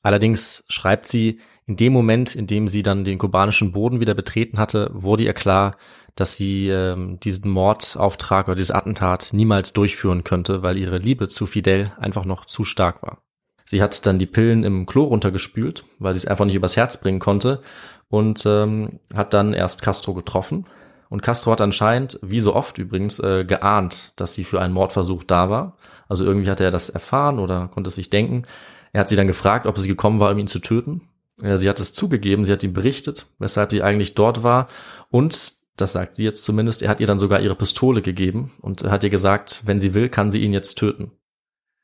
Allerdings 0.01 0.65
schreibt 0.69 1.07
sie, 1.07 1.39
in 1.67 1.75
dem 1.75 1.93
Moment, 1.93 2.35
in 2.35 2.47
dem 2.47 2.67
sie 2.67 2.81
dann 2.81 3.03
den 3.03 3.19
kubanischen 3.19 3.73
Boden 3.73 3.99
wieder 3.99 4.15
betreten 4.15 4.57
hatte, 4.57 4.89
wurde 4.91 5.23
ihr 5.23 5.33
klar, 5.33 5.77
dass 6.15 6.37
sie 6.37 6.69
ähm, 6.69 7.19
diesen 7.19 7.49
Mordauftrag 7.49 8.47
oder 8.47 8.55
dieses 8.55 8.71
Attentat 8.71 9.29
niemals 9.33 9.73
durchführen 9.73 10.23
könnte, 10.23 10.61
weil 10.61 10.77
ihre 10.77 10.97
Liebe 10.97 11.27
zu 11.27 11.45
Fidel 11.45 11.91
einfach 11.97 12.25
noch 12.25 12.45
zu 12.45 12.63
stark 12.63 13.01
war. 13.01 13.23
Sie 13.65 13.81
hat 13.81 14.05
dann 14.05 14.19
die 14.19 14.25
Pillen 14.25 14.63
im 14.63 14.85
Klo 14.85 15.05
runtergespült, 15.05 15.85
weil 15.99 16.13
sie 16.13 16.19
es 16.19 16.27
einfach 16.27 16.45
nicht 16.45 16.55
übers 16.55 16.77
Herz 16.77 16.97
bringen 16.97 17.19
konnte 17.19 17.61
und 18.09 18.43
ähm, 18.45 18.99
hat 19.15 19.33
dann 19.33 19.53
erst 19.53 19.81
Castro 19.81 20.13
getroffen. 20.13 20.67
Und 21.09 21.21
Castro 21.21 21.51
hat 21.51 21.61
anscheinend, 21.61 22.19
wie 22.21 22.39
so 22.39 22.55
oft 22.55 22.77
übrigens, 22.77 23.19
äh, 23.19 23.45
geahnt, 23.45 24.13
dass 24.15 24.33
sie 24.33 24.43
für 24.43 24.61
einen 24.61 24.73
Mordversuch 24.73 25.23
da 25.23 25.49
war. 25.49 25.77
Also 26.07 26.25
irgendwie 26.25 26.49
hatte 26.49 26.63
er 26.63 26.71
das 26.71 26.89
erfahren 26.89 27.39
oder 27.39 27.67
konnte 27.69 27.87
es 27.87 27.95
sich 27.95 28.09
denken. 28.09 28.43
Er 28.91 29.01
hat 29.01 29.09
sie 29.09 29.15
dann 29.15 29.27
gefragt, 29.27 29.65
ob 29.65 29.77
sie 29.77 29.87
gekommen 29.87 30.19
war, 30.19 30.31
um 30.31 30.37
ihn 30.37 30.47
zu 30.47 30.59
töten. 30.59 31.01
Ja, 31.41 31.57
sie 31.57 31.67
hat 31.67 31.79
es 31.79 31.93
zugegeben, 31.93 32.45
sie 32.45 32.51
hat 32.51 32.63
ihm 32.63 32.73
berichtet, 32.73 33.25
weshalb 33.39 33.71
sie 33.71 33.81
eigentlich 33.81 34.13
dort 34.13 34.43
war. 34.43 34.67
Und, 35.09 35.53
das 35.77 35.93
sagt 35.93 36.15
sie 36.15 36.23
jetzt 36.23 36.45
zumindest, 36.45 36.81
er 36.81 36.89
hat 36.89 36.99
ihr 36.99 37.07
dann 37.07 37.19
sogar 37.19 37.41
ihre 37.41 37.55
Pistole 37.55 38.01
gegeben 38.01 38.51
und 38.61 38.83
hat 38.83 39.03
ihr 39.03 39.09
gesagt, 39.09 39.61
wenn 39.65 39.79
sie 39.79 39.93
will, 39.93 40.09
kann 40.09 40.31
sie 40.31 40.41
ihn 40.41 40.53
jetzt 40.53 40.75
töten. 40.75 41.11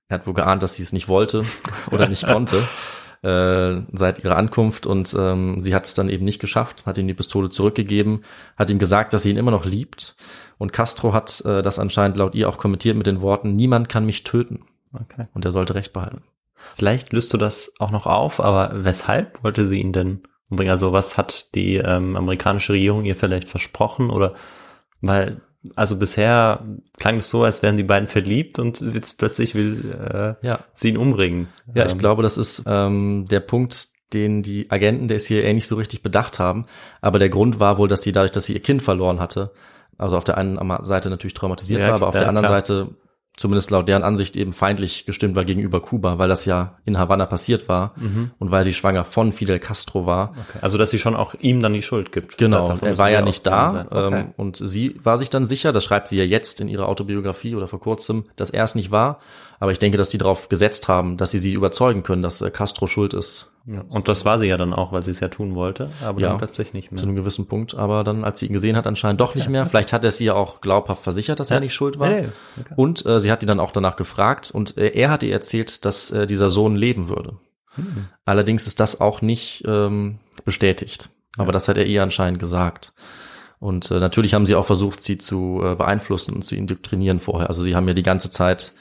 Er 0.07 0.19
hat 0.19 0.27
wohl 0.27 0.33
geahnt, 0.33 0.63
dass 0.63 0.75
sie 0.75 0.83
es 0.83 0.93
nicht 0.93 1.07
wollte 1.07 1.43
oder 1.91 2.07
nicht 2.07 2.25
konnte 2.25 2.63
äh, 3.21 3.81
seit 3.93 4.23
ihrer 4.23 4.37
Ankunft 4.37 4.85
und 4.85 5.15
ähm, 5.17 5.59
sie 5.59 5.75
hat 5.75 5.85
es 5.85 5.93
dann 5.93 6.09
eben 6.09 6.25
nicht 6.25 6.39
geschafft, 6.39 6.85
hat 6.85 6.97
ihm 6.97 7.07
die 7.07 7.13
Pistole 7.13 7.49
zurückgegeben, 7.49 8.23
hat 8.57 8.69
ihm 8.69 8.79
gesagt, 8.79 9.13
dass 9.13 9.23
sie 9.23 9.31
ihn 9.31 9.37
immer 9.37 9.51
noch 9.51 9.65
liebt 9.65 10.15
und 10.57 10.71
Castro 10.71 11.13
hat 11.13 11.41
äh, 11.45 11.61
das 11.61 11.79
anscheinend 11.79 12.17
laut 12.17 12.35
ihr 12.35 12.47
auch 12.47 12.57
kommentiert 12.57 12.95
mit 12.97 13.07
den 13.07 13.21
Worten, 13.21 13.53
niemand 13.53 13.89
kann 13.89 14.05
mich 14.05 14.23
töten 14.23 14.65
Okay. 14.91 15.27
und 15.33 15.45
er 15.45 15.51
sollte 15.51 15.75
Recht 15.75 15.93
behalten. 15.93 16.23
Vielleicht 16.75 17.13
löst 17.13 17.31
du 17.33 17.37
das 17.37 17.71
auch 17.79 17.91
noch 17.91 18.07
auf, 18.07 18.39
aber 18.39 18.71
weshalb 18.73 19.43
wollte 19.43 19.67
sie 19.67 19.79
ihn 19.79 19.93
denn? 19.93 20.23
Also 20.51 20.91
was 20.91 21.17
hat 21.17 21.53
die 21.55 21.75
ähm, 21.77 22.15
amerikanische 22.15 22.73
Regierung 22.73 23.05
ihr 23.05 23.15
vielleicht 23.15 23.47
versprochen 23.47 24.09
oder 24.09 24.33
weil 25.01 25.41
also 25.75 25.97
bisher 25.97 26.65
klang 26.97 27.17
es 27.17 27.29
so, 27.29 27.43
als 27.43 27.61
wären 27.61 27.75
die 27.77 27.83
beiden 27.83 28.07
verliebt 28.07 28.59
und 28.59 28.79
jetzt 28.79 29.17
plötzlich 29.17 29.55
will 29.55 29.93
äh, 30.41 30.45
Ja. 30.47 30.59
sie 30.73 30.89
ihn 30.89 30.97
umbringen. 30.97 31.49
Ja, 31.73 31.85
ich 31.85 31.91
Ähm, 31.93 31.97
glaube, 31.97 32.23
das 32.23 32.37
ist 32.37 32.63
ähm, 32.65 33.25
der 33.29 33.41
Punkt, 33.41 33.89
den 34.13 34.41
die 34.41 34.71
Agenten 34.71 35.07
der 35.07 35.19
CIA 35.19 35.53
nicht 35.53 35.67
so 35.67 35.75
richtig 35.75 36.01
bedacht 36.01 36.39
haben. 36.39 36.65
Aber 37.01 37.19
der 37.19 37.29
Grund 37.29 37.59
war 37.59 37.77
wohl, 37.77 37.87
dass 37.89 38.01
sie 38.03 38.11
dadurch, 38.13 38.31
dass 38.31 38.45
sie 38.45 38.53
ihr 38.53 38.61
Kind 38.61 38.81
verloren 38.81 39.19
hatte, 39.19 39.51
also 39.97 40.15
auf 40.17 40.23
der 40.23 40.37
einen 40.37 40.57
Seite 40.85 41.09
natürlich 41.09 41.33
traumatisiert 41.33 41.81
Ja, 41.81 41.87
war, 41.89 41.95
aber 41.95 42.07
auf 42.07 42.15
ja, 42.15 42.21
der 42.21 42.29
anderen 42.29 42.45
klar. 42.45 42.57
Seite 42.57 42.89
zumindest 43.39 43.71
laut 43.71 43.87
deren 43.87 44.03
Ansicht 44.03 44.35
eben 44.35 44.51
feindlich 44.53 45.05
gestimmt 45.05 45.35
war 45.35 45.45
gegenüber 45.45 45.79
Kuba, 45.81 46.17
weil 46.17 46.27
das 46.27 46.43
ja 46.45 46.75
in 46.85 46.97
Havanna 46.99 47.25
passiert 47.25 47.69
war 47.69 47.93
Mhm. 47.95 48.31
und 48.37 48.51
weil 48.51 48.63
sie 48.65 48.73
schwanger 48.73 49.05
von 49.05 49.31
Fidel 49.31 49.59
Castro 49.59 50.05
war. 50.05 50.35
Also, 50.61 50.77
dass 50.77 50.89
sie 50.91 50.99
schon 50.99 51.15
auch 51.15 51.33
ihm 51.39 51.61
dann 51.61 51.73
die 51.73 51.81
Schuld 51.81 52.11
gibt. 52.11 52.37
Genau, 52.37 52.67
er 52.81 52.97
war 52.97 53.09
ja 53.09 53.21
nicht 53.21 53.47
da 53.47 53.87
Okay. 53.89 54.19
ähm, 54.19 54.33
und 54.35 54.57
sie 54.57 54.99
war 55.03 55.17
sich 55.17 55.29
dann 55.29 55.45
sicher, 55.45 55.71
das 55.71 55.85
schreibt 55.85 56.09
sie 56.09 56.17
ja 56.17 56.25
jetzt 56.25 56.59
in 56.59 56.67
ihrer 56.67 56.87
Autobiografie 56.89 57.55
oder 57.55 57.67
vor 57.67 57.79
kurzem, 57.79 58.25
dass 58.35 58.49
er 58.49 58.63
es 58.65 58.75
nicht 58.75 58.91
war. 58.91 59.19
Aber 59.61 59.71
ich 59.71 59.79
denke, 59.79 59.97
dass 59.97 60.09
die 60.09 60.17
darauf 60.17 60.47
gesetzt 60.49 60.87
haben, 60.87 61.17
dass 61.17 61.31
sie 61.31 61.37
sie 61.37 61.53
überzeugen 61.53 62.03
können, 62.03 62.21
dass 62.21 62.41
äh, 62.41 62.49
Castro 62.51 62.87
schuld 62.87 63.13
ist. 63.13 63.49
Ja, 63.71 63.83
Und 63.87 64.07
das 64.07 64.25
war 64.25 64.39
sie 64.39 64.47
ja 64.47 64.57
dann 64.57 64.73
auch, 64.73 64.91
weil 64.91 65.03
sie 65.03 65.11
es 65.11 65.19
ja 65.19 65.27
tun 65.27 65.53
wollte, 65.53 65.91
aber 66.03 66.19
Ja. 66.21 66.29
dann 66.29 66.37
plötzlich 66.39 66.73
nicht 66.73 66.87
Zu 66.89 66.95
mehr. 66.95 67.03
einem 67.03 67.15
gewissen 67.17 67.47
Punkt, 67.47 67.75
aber 67.75 68.03
dann, 68.03 68.23
als 68.23 68.39
sie 68.39 68.47
ihn 68.47 68.53
gesehen 68.53 68.75
hat, 68.75 68.87
anscheinend 68.87 69.21
doch 69.21 69.35
nicht 69.35 69.47
mehr. 69.47 69.65
Vielleicht 69.67 69.93
hat 69.93 70.03
er 70.03 70.09
sie 70.11 70.25
ja 70.25 70.33
auch 70.33 70.61
glaubhaft 70.61 71.03
versichert, 71.03 71.39
dass 71.39 71.51
er 71.51 71.57
Ja. 71.57 71.61
nicht 71.61 71.73
schuld 71.75 71.99
war. 71.99 72.09
Nee, 72.09 72.21
nee. 72.21 72.27
Okay. 72.61 72.73
Und 72.77 73.05
äh, 73.05 73.19
sie 73.19 73.31
hat 73.31 73.43
ihn 73.43 73.47
dann 73.47 73.59
auch 73.59 73.71
danach 73.71 73.95
gefragt 73.95 74.49
und 74.51 74.75
äh, 74.77 74.87
er 74.89 75.11
hat 75.11 75.21
ihr 75.21 75.31
erzählt, 75.33 75.85
dass 75.85 76.09
äh, 76.09 76.25
dieser 76.25 76.49
Sohn 76.49 76.75
leben 76.75 77.09
würde. 77.09 77.37
Hm. 77.75 78.07
Allerdings 78.25 78.65
ist 78.65 78.79
das 78.79 78.99
auch 79.01 79.21
nicht 79.21 79.63
ähm, 79.67 80.17
bestätigt. 80.45 81.09
Aber 81.37 81.51
das 81.51 81.67
hat 81.67 81.77
er 81.77 81.85
ihr 81.85 82.01
anscheinend 82.01 82.39
gesagt. 82.39 82.93
Und 83.59 83.91
äh, 83.91 83.99
natürlich 83.99 84.33
haben 84.33 84.45
sie 84.47 84.55
auch 84.55 84.65
versucht, 84.65 85.01
sie 85.01 85.17
zu 85.19 85.61
äh, 85.63 85.75
beeinflussen 85.75 86.33
und 86.33 86.41
zu 86.43 86.55
indoktrinieren 86.55 87.19
vorher. 87.19 87.49
Also 87.49 87.61
sie 87.61 87.75
haben 87.75 87.87
ja 87.87 87.93
die 87.93 88.03
ganze 88.03 88.31
Zeit 88.31 88.71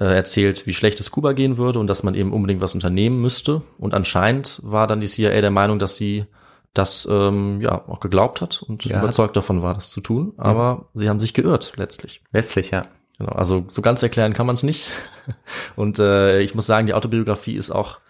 äh, 0.00 0.04
erzählt, 0.04 0.66
wie 0.66 0.74
schlecht 0.74 1.00
es 1.00 1.10
Kuba 1.10 1.32
gehen 1.32 1.56
würde 1.56 1.78
und 1.78 1.86
dass 1.86 2.02
man 2.02 2.14
eben 2.14 2.32
unbedingt 2.32 2.60
was 2.60 2.74
unternehmen 2.74 3.20
müsste. 3.20 3.62
Und 3.78 3.94
anscheinend 3.94 4.60
war 4.64 4.86
dann 4.86 5.00
die 5.00 5.06
CIA 5.06 5.40
der 5.40 5.50
Meinung, 5.50 5.78
dass 5.78 5.96
sie 5.96 6.26
das 6.72 7.06
ähm, 7.10 7.60
ja 7.60 7.86
auch 7.88 8.00
geglaubt 8.00 8.40
hat 8.40 8.62
und 8.62 8.84
Ja. 8.84 8.98
überzeugt 8.98 9.36
davon 9.36 9.62
war, 9.62 9.74
das 9.74 9.90
zu 9.90 10.00
tun. 10.00 10.32
Aber 10.36 10.86
sie 10.94 11.08
haben 11.08 11.20
sich 11.20 11.32
geirrt 11.32 11.74
letztlich. 11.76 12.22
Letztlich, 12.32 12.70
ja. 12.72 12.86
Genau, 13.18 13.30
also 13.32 13.64
so 13.68 13.80
ganz 13.80 14.02
erklären 14.02 14.32
kann 14.32 14.46
man 14.46 14.54
es 14.54 14.64
nicht. 14.64 14.90
Und 15.76 16.00
äh, 16.00 16.40
ich 16.40 16.56
muss 16.56 16.66
sagen, 16.66 16.88
die 16.88 16.94
Autobiografie 16.94 17.54
ist 17.54 17.70
auch 17.70 18.00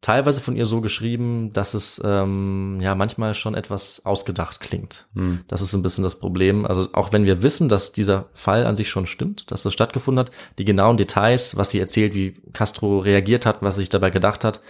teilweise 0.00 0.40
von 0.40 0.56
ihr 0.56 0.66
so 0.66 0.80
geschrieben, 0.80 1.52
dass 1.52 1.74
es 1.74 2.00
ähm, 2.04 2.78
ja 2.80 2.94
manchmal 2.94 3.34
schon 3.34 3.54
etwas 3.54 4.04
ausgedacht 4.04 4.60
klingt. 4.60 5.08
Hm. 5.14 5.40
Das 5.48 5.60
ist 5.60 5.70
so 5.70 5.78
ein 5.78 5.82
bisschen 5.82 6.04
das 6.04 6.18
Problem. 6.18 6.64
Also 6.64 6.88
auch 6.92 7.12
wenn 7.12 7.26
wir 7.26 7.42
wissen, 7.42 7.68
dass 7.68 7.92
dieser 7.92 8.26
Fall 8.32 8.66
an 8.66 8.76
sich 8.76 8.88
schon 8.88 9.06
stimmt, 9.06 9.50
dass 9.50 9.62
das 9.62 9.72
stattgefunden 9.72 10.24
hat, 10.24 10.32
die 10.58 10.64
genauen 10.64 10.96
Details, 10.96 11.56
was 11.56 11.70
sie 11.70 11.80
erzählt, 11.80 12.14
wie 12.14 12.40
Castro 12.52 12.98
reagiert 13.00 13.46
hat, 13.46 13.62
was 13.62 13.76
er 13.76 13.80
sich 13.80 13.90
dabei 13.90 14.10
gedacht 14.10 14.44
hat, 14.44 14.60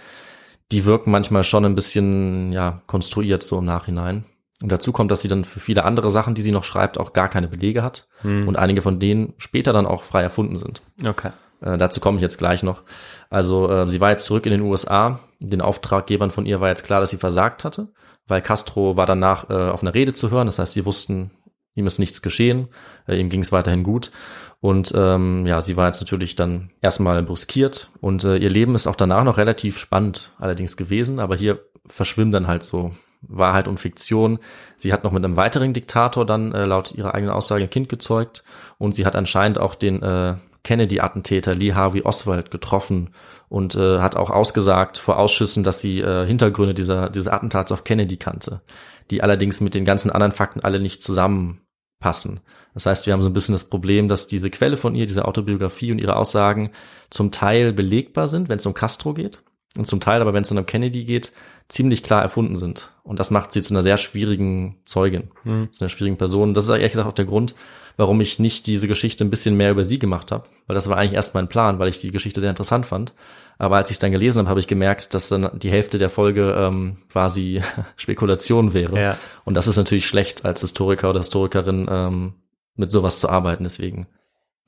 die 0.71 0.85
wirken 0.85 1.11
manchmal 1.11 1.43
schon 1.43 1.65
ein 1.65 1.75
bisschen 1.75 2.51
ja 2.51 2.81
konstruiert 2.87 3.43
so 3.43 3.59
im 3.59 3.65
Nachhinein. 3.65 4.25
Und 4.61 4.71
dazu 4.71 4.91
kommt, 4.91 5.09
dass 5.11 5.21
sie 5.21 5.27
dann 5.27 5.43
für 5.43 5.59
viele 5.59 5.85
andere 5.85 6.11
Sachen, 6.11 6.35
die 6.35 6.43
sie 6.43 6.51
noch 6.51 6.63
schreibt, 6.63 6.99
auch 6.99 7.13
gar 7.13 7.29
keine 7.29 7.47
Belege 7.47 7.81
hat 7.81 8.07
Hm. 8.21 8.47
und 8.47 8.57
einige 8.57 8.81
von 8.81 8.99
denen 8.99 9.33
später 9.37 9.73
dann 9.73 9.87
auch 9.87 10.03
frei 10.03 10.21
erfunden 10.21 10.57
sind. 10.57 10.81
Okay. 11.05 11.31
Äh, 11.61 11.77
dazu 11.77 11.99
komme 11.99 12.17
ich 12.17 12.21
jetzt 12.21 12.37
gleich 12.37 12.63
noch. 12.63 12.83
Also 13.29 13.69
äh, 13.69 13.89
sie 13.89 14.01
war 14.01 14.11
jetzt 14.11 14.25
zurück 14.25 14.45
in 14.45 14.51
den 14.51 14.61
USA. 14.61 15.19
Den 15.39 15.61
Auftraggebern 15.61 16.31
von 16.31 16.45
ihr 16.45 16.59
war 16.59 16.69
jetzt 16.69 16.83
klar, 16.83 16.99
dass 16.99 17.11
sie 17.11 17.17
versagt 17.17 17.63
hatte, 17.63 17.89
weil 18.27 18.41
Castro 18.41 18.97
war 18.97 19.05
danach 19.05 19.49
äh, 19.49 19.69
auf 19.69 19.81
einer 19.81 19.93
Rede 19.93 20.13
zu 20.13 20.31
hören. 20.31 20.47
Das 20.47 20.59
heißt, 20.59 20.73
sie 20.73 20.85
wussten, 20.85 21.31
ihm 21.75 21.87
ist 21.87 21.99
nichts 21.99 22.21
geschehen, 22.21 22.67
äh, 23.07 23.15
ihm 23.15 23.29
ging 23.29 23.41
es 23.41 23.51
weiterhin 23.51 23.83
gut. 23.83 24.11
Und 24.59 24.93
ähm, 24.95 25.47
ja, 25.47 25.61
sie 25.61 25.75
war 25.75 25.87
jetzt 25.87 26.01
natürlich 26.01 26.35
dann 26.35 26.69
erstmal 26.81 27.23
bruskiert 27.23 27.89
und 27.99 28.23
äh, 28.23 28.37
ihr 28.37 28.49
Leben 28.51 28.75
ist 28.75 28.85
auch 28.85 28.95
danach 28.95 29.23
noch 29.23 29.37
relativ 29.37 29.79
spannend 29.79 30.33
allerdings 30.37 30.77
gewesen, 30.77 31.19
aber 31.19 31.35
hier 31.35 31.65
verschwimmen 31.87 32.31
dann 32.31 32.45
halt 32.45 32.61
so 32.61 32.91
Wahrheit 33.21 33.67
und 33.67 33.79
Fiktion. 33.79 34.37
Sie 34.77 34.93
hat 34.93 35.03
noch 35.03 35.11
mit 35.11 35.25
einem 35.25 35.35
weiteren 35.35 35.73
Diktator 35.73 36.27
dann 36.27 36.53
äh, 36.53 36.65
laut 36.65 36.91
ihrer 36.91 37.15
eigenen 37.15 37.33
Aussage 37.33 37.63
ein 37.63 37.71
Kind 37.71 37.89
gezeugt 37.89 38.43
und 38.77 38.93
sie 38.93 39.07
hat 39.07 39.15
anscheinend 39.15 39.57
auch 39.57 39.73
den 39.73 40.03
äh, 40.03 40.35
Kennedy-Attentäter 40.63 41.55
Lee 41.55 41.73
Harvey 41.73 42.03
Oswald 42.03 42.51
getroffen 42.51 43.13
und 43.49 43.75
äh, 43.75 43.99
hat 43.99 44.15
auch 44.15 44.29
ausgesagt 44.29 44.97
vor 44.97 45.17
Ausschüssen, 45.17 45.63
dass 45.63 45.81
sie 45.81 45.99
äh, 45.99 46.25
Hintergründe 46.25 46.73
dieser, 46.73 47.09
dieses 47.09 47.27
Attentats 47.27 47.71
auf 47.71 47.83
Kennedy 47.83 48.17
kannte, 48.17 48.61
die 49.09 49.23
allerdings 49.23 49.61
mit 49.61 49.75
den 49.75 49.85
ganzen 49.85 50.11
anderen 50.11 50.31
Fakten 50.31 50.61
alle 50.61 50.79
nicht 50.79 51.03
zusammenpassen. 51.03 52.41
Das 52.73 52.85
heißt, 52.85 53.05
wir 53.05 53.13
haben 53.13 53.21
so 53.21 53.29
ein 53.29 53.33
bisschen 53.33 53.53
das 53.53 53.69
Problem, 53.69 54.07
dass 54.07 54.27
diese 54.27 54.49
Quelle 54.49 54.77
von 54.77 54.95
ihr, 54.95 55.05
diese 55.05 55.25
Autobiografie 55.25 55.91
und 55.91 55.99
ihre 55.99 56.15
Aussagen 56.15 56.71
zum 57.09 57.31
Teil 57.31 57.73
belegbar 57.73 58.27
sind, 58.27 58.47
wenn 58.47 58.57
es 58.57 58.65
um 58.65 58.73
Castro 58.73 59.13
geht, 59.13 59.43
und 59.77 59.85
zum 59.85 59.99
Teil 59.99 60.21
aber, 60.21 60.33
wenn 60.33 60.41
es 60.41 60.49
dann 60.49 60.57
um 60.57 60.65
Kennedy 60.65 61.05
geht, 61.05 61.31
ziemlich 61.69 62.03
klar 62.03 62.21
erfunden 62.21 62.55
sind. 62.55 62.91
Und 63.03 63.19
das 63.19 63.31
macht 63.31 63.51
sie 63.51 63.61
zu 63.61 63.73
einer 63.73 63.81
sehr 63.81 63.97
schwierigen 63.97 64.77
Zeugin, 64.85 65.31
Hm. 65.43 65.71
zu 65.71 65.83
einer 65.83 65.89
schwierigen 65.89 66.17
Person. 66.17 66.53
Das 66.53 66.65
ist 66.65 66.69
ehrlich 66.69 66.91
gesagt 66.91 67.07
auch 67.07 67.13
der 67.13 67.25
Grund, 67.25 67.55
warum 67.97 68.19
ich 68.21 68.39
nicht 68.39 68.67
diese 68.67 68.87
Geschichte 68.87 69.23
ein 69.23 69.29
bisschen 69.29 69.55
mehr 69.55 69.71
über 69.71 69.83
sie 69.85 69.99
gemacht 69.99 70.31
habe, 70.31 70.45
weil 70.67 70.73
das 70.75 70.89
war 70.89 70.97
eigentlich 70.97 71.13
erst 71.13 71.33
mein 71.35 71.47
Plan, 71.47 71.79
weil 71.79 71.89
ich 71.89 72.01
die 72.01 72.11
Geschichte 72.11 72.41
sehr 72.41 72.49
interessant 72.49 72.85
fand. 72.85 73.13
Aber 73.57 73.77
als 73.77 73.89
ich 73.91 73.95
es 73.95 73.99
dann 73.99 74.11
gelesen 74.11 74.39
habe, 74.39 74.49
habe 74.49 74.59
ich 74.59 74.67
gemerkt, 74.67 75.13
dass 75.13 75.29
dann 75.29 75.59
die 75.59 75.69
Hälfte 75.69 75.97
der 75.99 76.09
Folge 76.09 76.55
ähm, 76.57 76.97
quasi 77.09 77.61
Spekulation 77.95 78.73
wäre. 78.73 78.99
Ja. 78.99 79.17
Und 79.45 79.53
das 79.53 79.67
ist 79.67 79.77
natürlich 79.77 80.07
schlecht, 80.07 80.45
als 80.45 80.61
Historiker 80.61 81.09
oder 81.11 81.19
Historikerin 81.19 81.87
ähm, 81.89 82.33
mit 82.75 82.91
sowas 82.91 83.19
zu 83.19 83.29
arbeiten. 83.29 83.63
Deswegen. 83.63 84.07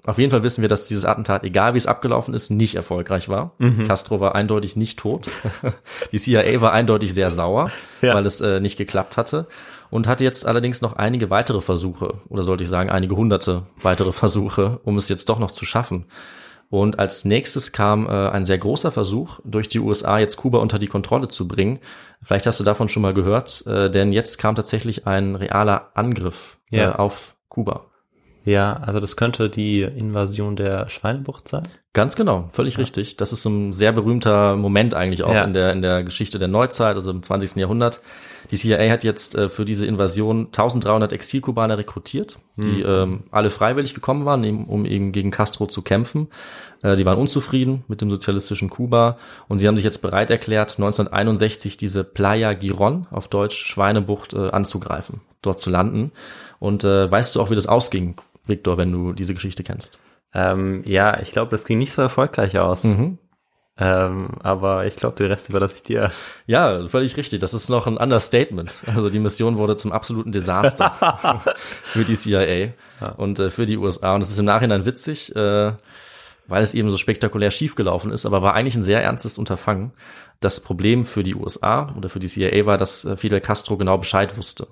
Auf 0.06 0.18
jeden 0.18 0.32
Fall 0.32 0.44
wissen 0.44 0.62
wir, 0.62 0.68
dass 0.68 0.86
dieses 0.86 1.06
Attentat, 1.06 1.44
egal 1.46 1.74
wie 1.74 1.78
es 1.78 1.88
abgelaufen 1.88 2.34
ist, 2.34 2.50
nicht 2.50 2.76
erfolgreich 2.76 3.30
war. 3.30 3.54
Mhm. 3.60 3.88
Castro 3.88 4.20
war 4.20 4.36
eindeutig 4.36 4.76
nicht 4.76 5.00
tot. 5.00 5.28
Die 6.12 6.20
CIA 6.20 6.60
war 6.60 6.74
eindeutig 6.74 7.14
sehr 7.14 7.30
sauer, 7.30 7.72
Ja. 8.02 8.14
weil 8.16 8.26
es 8.26 8.42
äh, 8.42 8.60
nicht 8.60 8.78
geklappt 8.78 9.16
hatte. 9.16 9.48
Und 9.90 10.08
hatte 10.08 10.24
jetzt 10.26 10.46
allerdings 10.46 10.82
noch 10.82 10.94
einige 10.98 11.30
weitere 11.30 11.62
Versuche, 11.62 12.16
oder 12.28 12.44
sollte 12.44 12.64
ich 12.64 12.70
sagen, 12.70 12.90
einige 12.90 13.16
hunderte 13.16 13.64
weitere 13.82 14.12
Versuche, 14.14 14.80
um 14.84 14.98
es 14.98 15.08
jetzt 15.08 15.30
doch 15.30 15.40
noch 15.40 15.52
zu 15.52 15.66
schaffen. 15.66 16.06
Und 16.70 16.98
als 17.00 17.24
nächstes 17.24 17.72
kam 17.72 18.08
äh, 18.08 18.10
ein 18.10 18.44
sehr 18.46 18.58
großer 18.58 18.92
Versuch, 18.92 19.40
durch 19.46 19.70
die 19.70 19.80
USA 19.80 20.18
jetzt 20.18 20.36
Kuba 20.38 20.58
unter 20.58 20.80
die 20.80 20.88
Kontrolle 20.88 21.28
zu 21.30 21.48
bringen. 21.48 21.80
Vielleicht 22.22 22.46
hast 22.48 22.60
du 22.60 22.64
davon 22.64 22.90
schon 22.90 23.04
mal 23.04 23.14
gehört, 23.14 23.66
äh, 23.68 23.90
denn 23.92 24.12
jetzt 24.12 24.38
kam 24.40 24.56
tatsächlich 24.56 25.06
ein 25.08 25.36
realer 25.36 25.92
Angriff 25.94 26.58
äh, 26.72 26.80
Ja. 26.80 26.96
auf 26.96 27.36
Kuba. 27.48 27.86
Ja, 28.46 28.74
also 28.74 29.00
das 29.00 29.16
könnte 29.16 29.50
die 29.50 29.82
Invasion 29.82 30.56
der 30.56 30.90
Schweinebucht 30.90 31.48
sein. 31.48 31.68
Ganz 31.94 32.16
genau, 32.16 32.50
völlig 32.52 32.78
richtig. 32.80 33.18
Das 33.18 33.32
ist 33.32 33.44
so 33.44 33.50
ein 33.50 33.72
sehr 33.72 33.92
berühmter 33.94 34.56
Moment 34.58 34.96
eigentlich 34.96 35.24
auch 35.24 35.34
Ja. 35.34 35.44
in 35.44 35.54
der 35.54 35.72
in 35.72 35.82
der 35.82 36.04
Geschichte 36.04 36.40
der 36.40 36.48
Neuzeit, 36.48 36.96
also 36.96 37.12
im 37.12 37.22
20. 37.24 37.56
Jahrhundert. 37.58 38.02
Die 38.52 38.58
CIA 38.58 38.92
hat 38.92 39.04
jetzt 39.04 39.36
äh, 39.36 39.48
für 39.48 39.64
diese 39.64 39.86
Invasion 39.86 40.48
1300 40.48 41.14
Exilkubaner 41.14 41.78
rekrutiert, 41.78 42.40
die 42.58 42.82
ähm, 42.82 43.24
alle 43.32 43.50
freiwillig 43.50 43.94
gekommen 43.94 44.26
waren, 44.26 44.44
eben, 44.44 44.66
um 44.66 44.86
eben 44.86 45.12
gegen 45.12 45.32
Castro 45.32 45.68
zu 45.68 45.82
kämpfen. 45.82 46.28
Äh, 46.82 46.96
sie 46.96 47.06
waren 47.06 47.18
unzufrieden 47.20 47.84
mit 47.88 48.02
dem 48.02 48.10
sozialistischen 48.10 48.70
Kuba 48.70 49.18
und 49.48 49.60
sie 49.60 49.68
haben 49.68 49.76
sich 49.78 49.86
jetzt 49.86 50.02
bereit 50.02 50.30
erklärt, 50.32 50.72
1961 50.78 51.78
diese 51.78 52.04
Playa 52.04 52.54
Giron, 52.54 53.08
auf 53.12 53.28
Deutsch 53.28 53.56
Schweinebucht, 53.66 54.34
äh, 54.34 54.50
anzugreifen, 54.50 55.22
dort 55.42 55.60
zu 55.60 55.70
landen. 55.70 56.12
Und 56.60 56.84
äh, 56.84 57.10
weißt 57.10 57.36
du 57.36 57.42
auch, 57.42 57.50
wie 57.50 57.56
das 57.56 57.68
ausging, 57.68 58.16
Victor, 58.46 58.78
wenn 58.78 58.92
du 58.92 59.14
diese 59.14 59.34
Geschichte 59.34 59.64
kennst? 59.64 59.98
Ähm, 60.34 60.84
ja, 60.86 61.20
ich 61.22 61.32
glaube, 61.32 61.52
das 61.52 61.66
ging 61.66 61.78
nicht 61.78 61.94
so 61.94 62.02
erfolgreich 62.02 62.58
aus. 62.58 62.84
Mhm. 62.84 63.20
Ähm, 63.80 64.30
aber 64.44 64.86
ich 64.86 64.96
glaube, 64.96 65.16
den 65.16 65.28
Rest 65.28 65.50
überlasse 65.50 65.76
ich 65.78 65.84
dir. 65.84 66.12
Ja, 66.46 66.88
völlig 66.88 67.18
richtig. 67.18 67.40
Das 67.40 67.56
ist 67.56 67.70
noch 67.70 67.88
ein 67.88 67.98
Understatement. 67.98 68.84
Also 68.86 69.10
die 69.10 69.20
Mission 69.20 69.58
wurde 69.58 69.76
zum 69.76 69.92
absoluten 69.92 70.32
Desaster 70.32 71.42
für 71.82 72.04
die 72.04 72.16
CIA 72.16 72.74
und 73.18 73.40
äh, 73.40 73.50
für 73.50 73.66
die 73.66 73.78
USA. 73.78 74.14
Und 74.14 74.22
es 74.22 74.30
ist 74.30 74.38
im 74.38 74.46
Nachhinein 74.46 74.86
witzig, 74.86 75.36
äh, 75.36 75.74
weil 76.46 76.62
es 76.62 76.76
eben 76.76 76.92
so 76.92 76.98
spektakulär 76.98 77.50
schiefgelaufen 77.50 78.12
ist, 78.12 78.26
aber 78.28 78.44
war 78.44 78.54
eigentlich 78.54 78.76
ein 78.76 78.84
sehr 78.84 79.02
ernstes 79.02 79.40
Unterfangen. 79.40 79.94
Das 80.40 80.62
Problem 80.62 81.04
für 81.04 81.24
die 81.24 81.36
USA 81.36 81.94
oder 81.98 82.10
für 82.10 82.20
die 82.20 82.28
CIA 82.28 82.68
war, 82.68 82.78
dass 82.78 83.06
äh, 83.06 83.18
Fidel 83.18 83.42
Castro 83.42 83.78
genau 83.78 83.98
Bescheid 83.98 84.38
wusste. 84.38 84.68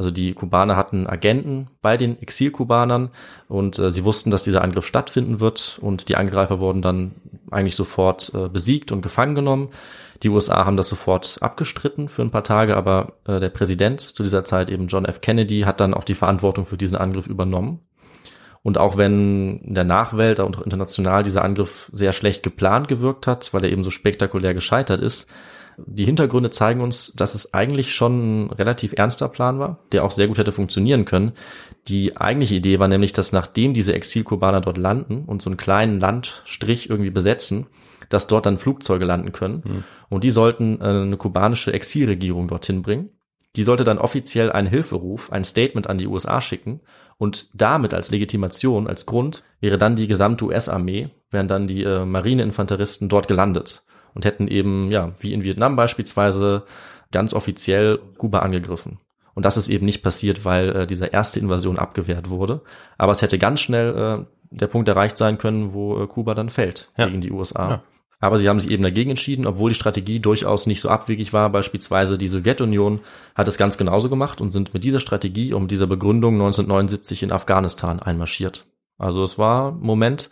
Also 0.00 0.10
die 0.10 0.32
Kubaner 0.32 0.76
hatten 0.76 1.06
Agenten 1.06 1.68
bei 1.82 1.98
den 1.98 2.22
Exilkubanern 2.22 3.10
und 3.48 3.78
äh, 3.78 3.90
sie 3.90 4.02
wussten, 4.02 4.30
dass 4.30 4.44
dieser 4.44 4.62
Angriff 4.62 4.86
stattfinden 4.86 5.40
wird 5.40 5.78
und 5.82 6.08
die 6.08 6.16
Angreifer 6.16 6.58
wurden 6.58 6.80
dann 6.80 7.16
eigentlich 7.50 7.76
sofort 7.76 8.32
äh, 8.34 8.48
besiegt 8.48 8.92
und 8.92 9.02
gefangen 9.02 9.34
genommen. 9.34 9.68
Die 10.22 10.30
USA 10.30 10.64
haben 10.64 10.78
das 10.78 10.88
sofort 10.88 11.36
abgestritten 11.42 12.08
für 12.08 12.22
ein 12.22 12.30
paar 12.30 12.44
Tage, 12.44 12.78
aber 12.78 13.12
äh, 13.26 13.40
der 13.40 13.50
Präsident 13.50 14.00
zu 14.00 14.22
dieser 14.22 14.42
Zeit 14.42 14.70
eben 14.70 14.86
John 14.86 15.04
F. 15.04 15.20
Kennedy 15.20 15.60
hat 15.66 15.80
dann 15.80 15.92
auch 15.92 16.04
die 16.04 16.14
Verantwortung 16.14 16.64
für 16.64 16.78
diesen 16.78 16.96
Angriff 16.96 17.26
übernommen. 17.26 17.80
Und 18.62 18.78
auch 18.78 18.96
wenn 18.96 19.58
in 19.58 19.74
der 19.74 19.84
Nachwelt 19.84 20.40
und 20.40 20.62
international 20.62 21.24
dieser 21.24 21.44
Angriff 21.44 21.90
sehr 21.92 22.14
schlecht 22.14 22.42
geplant 22.42 22.88
gewirkt 22.88 23.26
hat, 23.26 23.52
weil 23.52 23.64
er 23.64 23.70
eben 23.70 23.82
so 23.82 23.90
spektakulär 23.90 24.54
gescheitert 24.54 25.02
ist, 25.02 25.30
die 25.76 26.04
Hintergründe 26.04 26.50
zeigen 26.50 26.80
uns, 26.80 27.12
dass 27.12 27.34
es 27.34 27.54
eigentlich 27.54 27.94
schon 27.94 28.46
ein 28.46 28.50
relativ 28.50 28.92
ernster 28.96 29.28
Plan 29.28 29.58
war, 29.58 29.78
der 29.92 30.04
auch 30.04 30.10
sehr 30.10 30.28
gut 30.28 30.38
hätte 30.38 30.52
funktionieren 30.52 31.04
können. 31.04 31.32
Die 31.88 32.16
eigentliche 32.16 32.56
Idee 32.56 32.78
war 32.78 32.88
nämlich, 32.88 33.12
dass 33.12 33.32
nachdem 33.32 33.74
diese 33.74 33.94
Exilkubaner 33.94 34.60
dort 34.60 34.78
landen 34.78 35.24
und 35.26 35.42
so 35.42 35.50
einen 35.50 35.56
kleinen 35.56 36.00
Landstrich 36.00 36.90
irgendwie 36.90 37.10
besetzen, 37.10 37.66
dass 38.08 38.26
dort 38.26 38.46
dann 38.46 38.58
Flugzeuge 38.58 39.04
landen 39.04 39.32
können. 39.32 39.62
Hm. 39.64 39.84
Und 40.08 40.24
die 40.24 40.30
sollten 40.30 40.80
äh, 40.80 40.84
eine 40.84 41.16
kubanische 41.16 41.72
Exilregierung 41.72 42.48
dorthin 42.48 42.82
bringen. 42.82 43.10
Die 43.56 43.62
sollte 43.62 43.84
dann 43.84 43.98
offiziell 43.98 44.52
einen 44.52 44.68
Hilferuf, 44.68 45.32
ein 45.32 45.44
Statement 45.44 45.88
an 45.88 45.98
die 45.98 46.06
USA 46.06 46.40
schicken. 46.40 46.80
Und 47.18 47.48
damit 47.54 47.94
als 47.94 48.10
Legitimation, 48.10 48.86
als 48.86 49.06
Grund, 49.06 49.42
wäre 49.60 49.78
dann 49.78 49.96
die 49.96 50.06
gesamte 50.06 50.44
US-Armee, 50.44 51.10
wären 51.30 51.48
dann 51.48 51.66
die 51.66 51.82
äh, 51.82 52.04
Marineinfanteristen 52.04 53.08
dort 53.08 53.28
gelandet 53.28 53.84
und 54.14 54.24
hätten 54.24 54.48
eben, 54.48 54.90
ja, 54.90 55.12
wie 55.20 55.32
in 55.32 55.42
Vietnam 55.42 55.76
beispielsweise, 55.76 56.64
ganz 57.12 57.34
offiziell 57.34 57.98
Kuba 58.18 58.40
angegriffen. 58.40 58.98
Und 59.34 59.44
das 59.44 59.56
ist 59.56 59.68
eben 59.68 59.86
nicht 59.86 60.02
passiert, 60.02 60.44
weil 60.44 60.70
äh, 60.76 60.86
diese 60.86 61.06
erste 61.06 61.40
Invasion 61.40 61.78
abgewehrt 61.78 62.30
wurde. 62.30 62.60
Aber 62.98 63.12
es 63.12 63.22
hätte 63.22 63.38
ganz 63.38 63.60
schnell 63.60 63.96
äh, 64.20 64.24
der 64.50 64.66
Punkt 64.66 64.88
erreicht 64.88 65.16
sein 65.16 65.38
können, 65.38 65.72
wo 65.72 66.02
äh, 66.02 66.06
Kuba 66.06 66.34
dann 66.34 66.50
fällt 66.50 66.90
Ja. 66.96 67.06
gegen 67.06 67.20
die 67.20 67.30
USA. 67.32 67.70
Ja. 67.70 67.82
Aber 68.22 68.36
sie 68.36 68.48
haben 68.48 68.60
sich 68.60 68.70
eben 68.70 68.82
dagegen 68.82 69.10
entschieden, 69.10 69.46
obwohl 69.46 69.70
die 69.70 69.76
Strategie 69.76 70.20
durchaus 70.20 70.66
nicht 70.66 70.82
so 70.82 70.90
abwegig 70.90 71.32
war. 71.32 71.48
Beispielsweise 71.48 72.18
die 72.18 72.28
Sowjetunion 72.28 73.00
hat 73.34 73.48
es 73.48 73.56
ganz 73.56 73.78
genauso 73.78 74.10
gemacht 74.10 74.42
und 74.42 74.50
sind 74.50 74.74
mit 74.74 74.84
dieser 74.84 75.00
Strategie 75.00 75.54
und 75.54 75.70
dieser 75.70 75.86
Begründung 75.86 76.34
1979 76.34 77.22
in 77.22 77.32
Afghanistan 77.32 77.98
einmarschiert. 78.00 78.66
Also 78.98 79.22
es 79.22 79.38
war 79.38 79.72
Moment, 79.72 80.28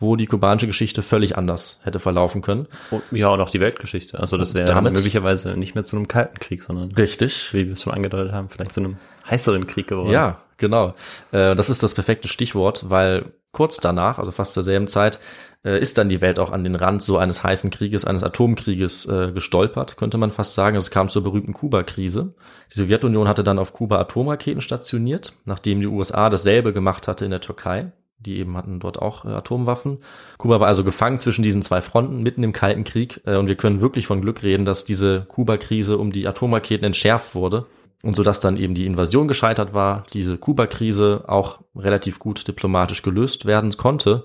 wo 0.00 0.16
die 0.16 0.26
kubanische 0.26 0.66
Geschichte 0.66 1.02
völlig 1.02 1.36
anders 1.36 1.78
hätte 1.82 2.00
verlaufen 2.00 2.42
können. 2.42 2.66
Und, 2.90 3.02
ja, 3.12 3.28
und 3.28 3.40
auch 3.40 3.50
die 3.50 3.60
Weltgeschichte. 3.60 4.18
Also 4.18 4.36
das 4.38 4.54
wäre 4.54 4.80
möglicherweise 4.82 5.56
nicht 5.56 5.74
mehr 5.74 5.84
zu 5.84 5.96
einem 5.96 6.08
kalten 6.08 6.38
Krieg, 6.38 6.62
sondern, 6.62 6.90
Richtig. 6.92 7.52
wie 7.52 7.66
wir 7.66 7.74
es 7.74 7.82
schon 7.82 7.92
angedeutet 7.92 8.32
haben, 8.32 8.48
vielleicht 8.48 8.72
zu 8.72 8.80
einem 8.80 8.96
heißeren 9.28 9.66
Krieg 9.66 9.86
geworden. 9.86 10.10
Ja, 10.10 10.40
genau. 10.56 10.94
Äh, 11.32 11.54
das 11.54 11.68
ist 11.68 11.82
das 11.82 11.94
perfekte 11.94 12.28
Stichwort, 12.28 12.88
weil 12.88 13.32
kurz 13.52 13.76
danach, 13.76 14.18
also 14.18 14.32
fast 14.32 14.54
zur 14.54 14.62
selben 14.62 14.88
Zeit, 14.88 15.20
äh, 15.64 15.78
ist 15.78 15.98
dann 15.98 16.08
die 16.08 16.22
Welt 16.22 16.38
auch 16.38 16.50
an 16.50 16.64
den 16.64 16.74
Rand 16.74 17.02
so 17.02 17.18
eines 17.18 17.44
heißen 17.44 17.68
Krieges, 17.70 18.06
eines 18.06 18.22
Atomkrieges 18.22 19.04
äh, 19.06 19.32
gestolpert, 19.32 19.98
könnte 19.98 20.16
man 20.16 20.30
fast 20.30 20.54
sagen. 20.54 20.76
Es 20.76 20.90
kam 20.90 21.10
zur 21.10 21.22
berühmten 21.22 21.52
Kuba-Krise. 21.52 22.34
Die 22.72 22.74
Sowjetunion 22.74 23.28
hatte 23.28 23.44
dann 23.44 23.58
auf 23.58 23.74
Kuba 23.74 23.98
Atomraketen 23.98 24.62
stationiert, 24.62 25.34
nachdem 25.44 25.80
die 25.80 25.86
USA 25.86 26.30
dasselbe 26.30 26.72
gemacht 26.72 27.08
hatte 27.08 27.26
in 27.26 27.30
der 27.30 27.42
Türkei. 27.42 27.92
Die 28.20 28.38
eben 28.38 28.56
hatten 28.56 28.80
dort 28.80 29.00
auch 29.00 29.24
äh, 29.24 29.28
Atomwaffen. 29.28 29.98
Kuba 30.36 30.60
war 30.60 30.66
also 30.66 30.84
gefangen 30.84 31.18
zwischen 31.18 31.42
diesen 31.42 31.62
zwei 31.62 31.80
Fronten, 31.80 32.22
mitten 32.22 32.42
im 32.42 32.52
Kalten 32.52 32.84
Krieg. 32.84 33.20
Äh, 33.24 33.36
und 33.36 33.46
wir 33.46 33.56
können 33.56 33.80
wirklich 33.80 34.06
von 34.06 34.20
Glück 34.20 34.42
reden, 34.42 34.64
dass 34.64 34.84
diese 34.84 35.22
Kuba-Krise 35.28 35.98
um 35.98 36.12
die 36.12 36.26
Atomraketen 36.26 36.84
entschärft 36.84 37.34
wurde. 37.34 37.66
Und 38.02 38.16
so 38.16 38.22
dass 38.22 38.40
dann 38.40 38.56
eben 38.56 38.74
die 38.74 38.86
Invasion 38.86 39.28
gescheitert 39.28 39.74
war, 39.74 40.04
diese 40.14 40.38
Kuba-Krise 40.38 41.24
auch 41.26 41.60
relativ 41.76 42.18
gut 42.18 42.48
diplomatisch 42.48 43.02
gelöst 43.02 43.44
werden 43.44 43.76
konnte 43.76 44.24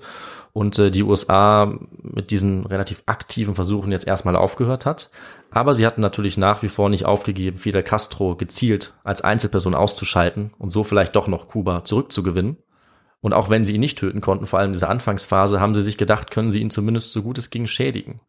und 0.56 0.78
äh, 0.78 0.90
die 0.90 1.02
USA 1.02 1.78
mit 2.02 2.30
diesen 2.30 2.64
relativ 2.64 3.02
aktiven 3.04 3.54
Versuchen 3.54 3.92
jetzt 3.92 4.06
erstmal 4.06 4.36
aufgehört 4.36 4.86
hat. 4.86 5.10
Aber 5.50 5.74
sie 5.74 5.84
hatten 5.84 6.00
natürlich 6.00 6.38
nach 6.38 6.62
wie 6.62 6.70
vor 6.70 6.88
nicht 6.88 7.04
aufgegeben, 7.04 7.58
Fidel 7.58 7.82
Castro 7.82 8.36
gezielt 8.36 8.94
als 9.04 9.20
Einzelperson 9.20 9.74
auszuschalten 9.74 10.54
und 10.56 10.70
so 10.70 10.82
vielleicht 10.82 11.14
doch 11.14 11.28
noch 11.28 11.48
Kuba 11.48 11.84
zurückzugewinnen. 11.84 12.56
Und 13.26 13.32
auch 13.32 13.50
wenn 13.50 13.66
sie 13.66 13.74
ihn 13.74 13.80
nicht 13.80 13.98
töten 13.98 14.20
konnten, 14.20 14.46
vor 14.46 14.60
allem 14.60 14.68
in 14.68 14.74
dieser 14.74 14.88
Anfangsphase, 14.88 15.58
haben 15.58 15.74
sie 15.74 15.82
sich 15.82 15.96
gedacht, 15.96 16.30
können 16.30 16.52
sie 16.52 16.60
ihn 16.60 16.70
zumindest 16.70 17.12
so 17.12 17.24
gut 17.24 17.38
es 17.38 17.50
ging 17.50 17.66
schädigen. 17.66 18.20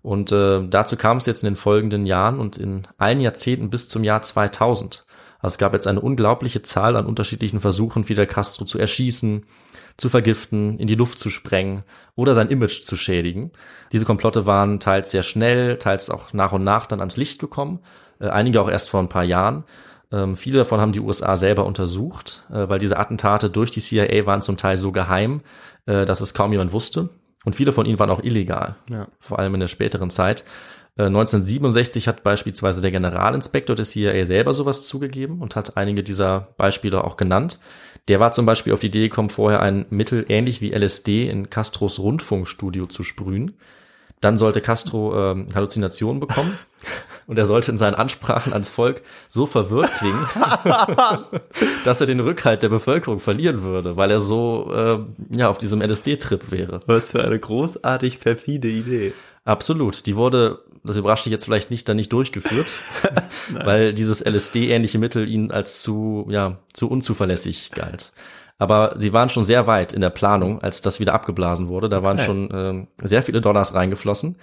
Und 0.00 0.30
äh, 0.30 0.62
dazu 0.68 0.96
kam 0.96 1.16
es 1.16 1.26
jetzt 1.26 1.42
in 1.42 1.48
den 1.48 1.56
folgenden 1.56 2.06
Jahren 2.06 2.38
und 2.38 2.56
in 2.56 2.86
allen 2.96 3.20
Jahrzehnten 3.20 3.68
bis 3.68 3.88
zum 3.88 4.04
Jahr 4.04 4.22
2000. 4.22 5.06
Also 5.40 5.54
es 5.54 5.58
gab 5.58 5.74
jetzt 5.74 5.88
eine 5.88 6.00
unglaubliche 6.00 6.62
Zahl 6.62 6.94
an 6.94 7.06
unterschiedlichen 7.06 7.58
Versuchen, 7.58 8.04
Fidel 8.04 8.28
Castro 8.28 8.64
zu 8.64 8.78
erschießen, 8.78 9.44
zu 9.96 10.08
vergiften, 10.08 10.78
in 10.78 10.86
die 10.86 10.94
Luft 10.94 11.18
zu 11.18 11.30
sprengen 11.30 11.82
oder 12.14 12.36
sein 12.36 12.48
Image 12.48 12.82
zu 12.82 12.96
schädigen. 12.96 13.50
Diese 13.90 14.04
Komplotte 14.04 14.46
waren 14.46 14.78
teils 14.78 15.10
sehr 15.10 15.24
schnell, 15.24 15.78
teils 15.78 16.10
auch 16.10 16.32
nach 16.32 16.52
und 16.52 16.62
nach 16.62 16.86
dann 16.86 17.00
ans 17.00 17.16
Licht 17.16 17.40
gekommen, 17.40 17.80
äh, 18.20 18.28
einige 18.28 18.60
auch 18.60 18.70
erst 18.70 18.88
vor 18.88 19.00
ein 19.00 19.08
paar 19.08 19.24
Jahren. 19.24 19.64
Ähm, 20.14 20.36
viele 20.36 20.58
davon 20.58 20.80
haben 20.80 20.92
die 20.92 21.00
USA 21.00 21.34
selber 21.34 21.66
untersucht, 21.66 22.44
äh, 22.50 22.68
weil 22.68 22.78
diese 22.78 22.98
Attentate 22.98 23.50
durch 23.50 23.70
die 23.72 23.80
CIA 23.80 24.26
waren 24.26 24.42
zum 24.42 24.56
Teil 24.56 24.76
so 24.76 24.92
geheim, 24.92 25.40
äh, 25.86 26.04
dass 26.04 26.20
es 26.20 26.34
kaum 26.34 26.52
jemand 26.52 26.72
wusste. 26.72 27.08
Und 27.44 27.56
viele 27.56 27.72
von 27.72 27.84
ihnen 27.84 27.98
waren 27.98 28.10
auch 28.10 28.22
illegal, 28.22 28.76
Ja. 28.88 29.08
vor 29.18 29.38
allem 29.38 29.54
in 29.54 29.60
der 29.60 29.68
späteren 29.68 30.10
Zeit. 30.10 30.44
Äh, 30.96 31.08
1967 31.10 32.06
hat 32.06 32.22
beispielsweise 32.22 32.80
der 32.80 32.92
Generalinspektor 32.92 33.74
des 33.74 33.90
CIA 33.90 34.24
selber 34.26 34.52
sowas 34.52 34.86
zugegeben 34.86 35.40
und 35.40 35.56
hat 35.56 35.76
einige 35.76 36.02
dieser 36.04 36.54
Beispiele 36.56 37.02
auch 37.02 37.16
genannt. 37.16 37.58
Der 38.08 38.20
war 38.20 38.30
zum 38.32 38.46
Beispiel 38.46 38.72
auf 38.72 38.80
die 38.80 38.86
Idee 38.86 39.08
gekommen, 39.08 39.30
vorher 39.30 39.60
ein 39.62 39.86
Mittel 39.90 40.24
ähnlich 40.28 40.60
wie 40.60 40.72
LSD 40.72 41.28
in 41.28 41.50
Castros 41.50 41.98
Rundfunkstudio 41.98 42.86
zu 42.86 43.02
sprühen. 43.02 43.56
Dann 44.24 44.38
sollte 44.38 44.62
Castro 44.62 45.32
ähm, 45.32 45.48
Halluzinationen 45.54 46.18
bekommen 46.18 46.56
und 47.26 47.38
er 47.38 47.44
sollte 47.44 47.70
in 47.70 47.76
seinen 47.76 47.94
Ansprachen 47.94 48.54
ans 48.54 48.70
Volk 48.70 49.02
so 49.28 49.44
verwirrt 49.44 49.92
klingen, 49.98 50.26
dass 51.84 52.00
er 52.00 52.06
den 52.06 52.20
Rückhalt 52.20 52.62
der 52.62 52.70
Bevölkerung 52.70 53.20
verlieren 53.20 53.62
würde, 53.62 53.98
weil 53.98 54.10
er 54.10 54.20
so 54.20 54.72
äh, 54.74 55.36
ja 55.36 55.50
auf 55.50 55.58
diesem 55.58 55.82
LSD-Trip 55.82 56.50
wäre. 56.50 56.80
Was 56.86 57.10
für 57.10 57.22
eine 57.22 57.38
großartig 57.38 58.20
perfide 58.20 58.68
Idee. 58.68 59.12
Absolut. 59.44 60.06
Die 60.06 60.16
wurde, 60.16 60.60
das 60.84 60.96
überrascht 60.96 61.26
dich 61.26 61.30
jetzt 61.30 61.44
vielleicht 61.44 61.70
nicht, 61.70 61.86
dann 61.86 61.96
nicht 61.96 62.10
durchgeführt, 62.10 62.66
weil 63.50 63.92
dieses 63.92 64.24
LSD-ähnliche 64.24 64.98
Mittel 64.98 65.28
ihnen 65.28 65.50
als 65.50 65.82
zu, 65.82 66.26
ja, 66.30 66.60
zu 66.72 66.88
unzuverlässig 66.88 67.72
galt. 67.72 68.14
Aber 68.58 68.94
sie 68.98 69.12
waren 69.12 69.28
schon 69.30 69.44
sehr 69.44 69.66
weit 69.66 69.92
in 69.92 70.00
der 70.00 70.10
Planung, 70.10 70.62
als 70.62 70.80
das 70.80 71.00
wieder 71.00 71.14
abgeblasen 71.14 71.68
wurde. 71.68 71.88
Da 71.88 72.02
waren 72.02 72.16
Okay. 72.18 72.26
schon 72.26 72.48
ähm, 72.52 72.88
sehr 73.02 73.22
viele 73.22 73.40
Dollars 73.40 73.74
reingeflossen. 73.74 74.36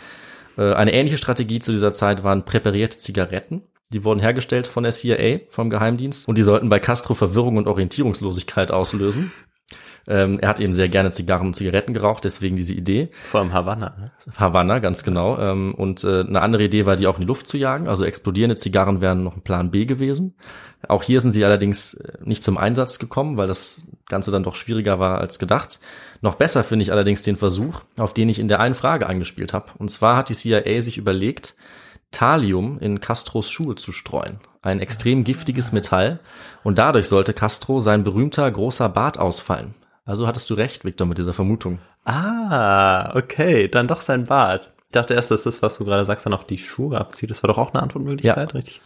Äh, 0.58 0.74
eine 0.74 0.94
ähnliche 0.94 1.18
Strategie 1.18 1.60
zu 1.60 1.72
dieser 1.72 1.94
Zeit 1.94 2.24
waren 2.24 2.44
präparierte 2.44 2.98
Zigaretten. 2.98 3.64
Die 3.94 4.04
wurden 4.04 4.20
hergestellt 4.20 4.68
von 4.68 4.84
der 4.84 4.92
CIA, 4.94 5.40
vom 5.50 5.70
Geheimdienst, 5.70 6.28
und 6.28 6.38
die 6.38 6.44
sollten 6.44 6.70
bei 6.70 6.80
Castro 6.80 7.14
Verwirrung 7.14 7.58
und 7.58 7.68
Orientierungslosigkeit 7.68 8.72
auslösen. 8.72 9.32
Ähm, 10.08 10.40
er 10.40 10.50
hat 10.50 10.60
eben 10.60 10.74
sehr 10.74 10.90
gerne 10.90 11.12
Zigarren 11.12 11.48
und 11.48 11.56
Zigaretten 11.56 11.94
geraucht, 11.94 12.24
deswegen 12.24 12.56
diese 12.56 12.74
Idee. 12.74 13.10
Vor 13.30 13.42
allem 13.42 13.54
Havanna. 13.54 13.96
Ne? 14.00 14.12
Havanna, 14.36 14.80
ganz 14.80 15.04
genau. 15.04 15.38
Ähm, 15.38 15.76
und 15.76 16.04
äh, 16.04 16.22
eine 16.22 16.42
andere 16.42 16.64
Idee 16.64 16.86
war, 16.86 16.96
die 16.96 17.08
auch 17.08 17.16
in 17.16 17.22
die 17.22 17.28
Luft 17.28 17.48
zu 17.48 17.58
jagen. 17.58 17.88
Also 17.88 18.04
explodierende 18.04 18.56
Zigarren 18.56 19.02
wären 19.02 19.24
noch 19.24 19.36
ein 19.36 19.42
Plan 19.42 19.72
B 19.72 19.86
gewesen. 19.86 20.36
Auch 20.88 21.04
hier 21.04 21.22
sind 21.22 21.32
sie 21.32 21.46
allerdings 21.46 21.94
äh, 21.94 22.18
nicht 22.24 22.44
zum 22.44 22.58
Einsatz 22.58 23.00
gekommen, 23.00 23.38
weil 23.38 23.48
das 23.48 23.84
Ganze 24.08 24.32
dann 24.32 24.44
doch 24.44 24.56
schwieriger 24.56 25.00
war 25.00 25.20
als 25.20 25.40
gedacht. 25.40 25.80
Noch 26.22 26.36
besser 26.36 26.64
finde 26.64 26.84
ich 26.84 26.92
allerdings 26.92 27.22
den 27.22 27.38
Versuch, 27.38 27.82
auf 27.98 28.14
den 28.14 28.30
ich 28.30 28.40
in 28.40 28.48
der 28.48 28.60
einen 28.60 28.76
Frage 28.76 29.08
angespielt 29.08 29.54
habe. 29.54 29.72
Und 29.78 29.90
zwar 29.90 30.18
hat 30.18 30.30
die 30.30 30.36
CIA 30.36 30.82
sich 30.82 30.98
überlegt, 30.98 31.56
Thallium 32.12 32.78
in 32.80 33.00
Castros 33.00 33.50
Schuhe 33.50 33.76
zu 33.76 33.92
streuen. 33.92 34.40
Ein 34.62 34.80
extrem 34.80 35.24
giftiges 35.24 35.72
Metall. 35.72 36.20
Und 36.64 36.78
dadurch 36.78 37.08
sollte 37.08 37.34
Castro 37.34 37.80
sein 37.80 38.04
berühmter 38.04 38.50
großer 38.50 38.90
Bart 38.90 39.18
ausfallen. 39.18 39.76
Also 40.06 40.28
hattest 40.28 40.50
du 40.50 40.56
recht, 40.56 40.84
Victor, 40.84 41.08
mit 41.08 41.18
dieser 41.18 41.34
Vermutung. 41.34 41.80
Ah, 42.06 43.16
okay, 43.16 43.68
dann 43.68 43.88
doch 43.88 44.02
sein 44.02 44.26
Bart. 44.26 44.74
Ich 44.88 44.92
dachte 44.94 45.14
erst, 45.14 45.32
dass 45.32 45.44
das, 45.44 45.62
was 45.62 45.78
du 45.78 45.86
gerade 45.86 46.06
sagst, 46.06 46.26
dann 46.26 46.34
auch 46.34 46.44
die 46.44 46.58
Schuhe 46.58 46.98
abzieht. 47.00 47.30
Das 47.30 47.44
war 47.44 47.48
doch 47.50 47.58
auch 47.58 47.74
eine 47.74 47.82
Antwortmöglichkeit, 47.84 48.52
Ja. 48.52 48.58
richtig? 48.58 48.82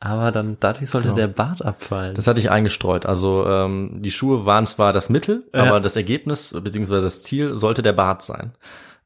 Aber 0.00 0.32
dann 0.32 0.58
dadurch 0.60 0.90
sollte 0.90 1.08
Genau. 1.08 1.16
der 1.16 1.28
Bart 1.28 1.64
abfallen. 1.64 2.14
Das 2.14 2.26
hatte 2.26 2.38
ich 2.40 2.50
eingestreut. 2.50 3.06
Also 3.06 3.46
ähm, 3.46 4.02
die 4.02 4.10
Schuhe 4.10 4.44
waren 4.44 4.66
zwar 4.66 4.92
das 4.92 5.08
Mittel, 5.08 5.44
Ja. 5.54 5.62
aber 5.64 5.80
das 5.80 5.96
Ergebnis 5.96 6.52
beziehungsweise 6.62 7.06
das 7.06 7.22
Ziel 7.22 7.56
sollte 7.56 7.82
der 7.82 7.94
Bart 7.94 8.22
sein. 8.22 8.52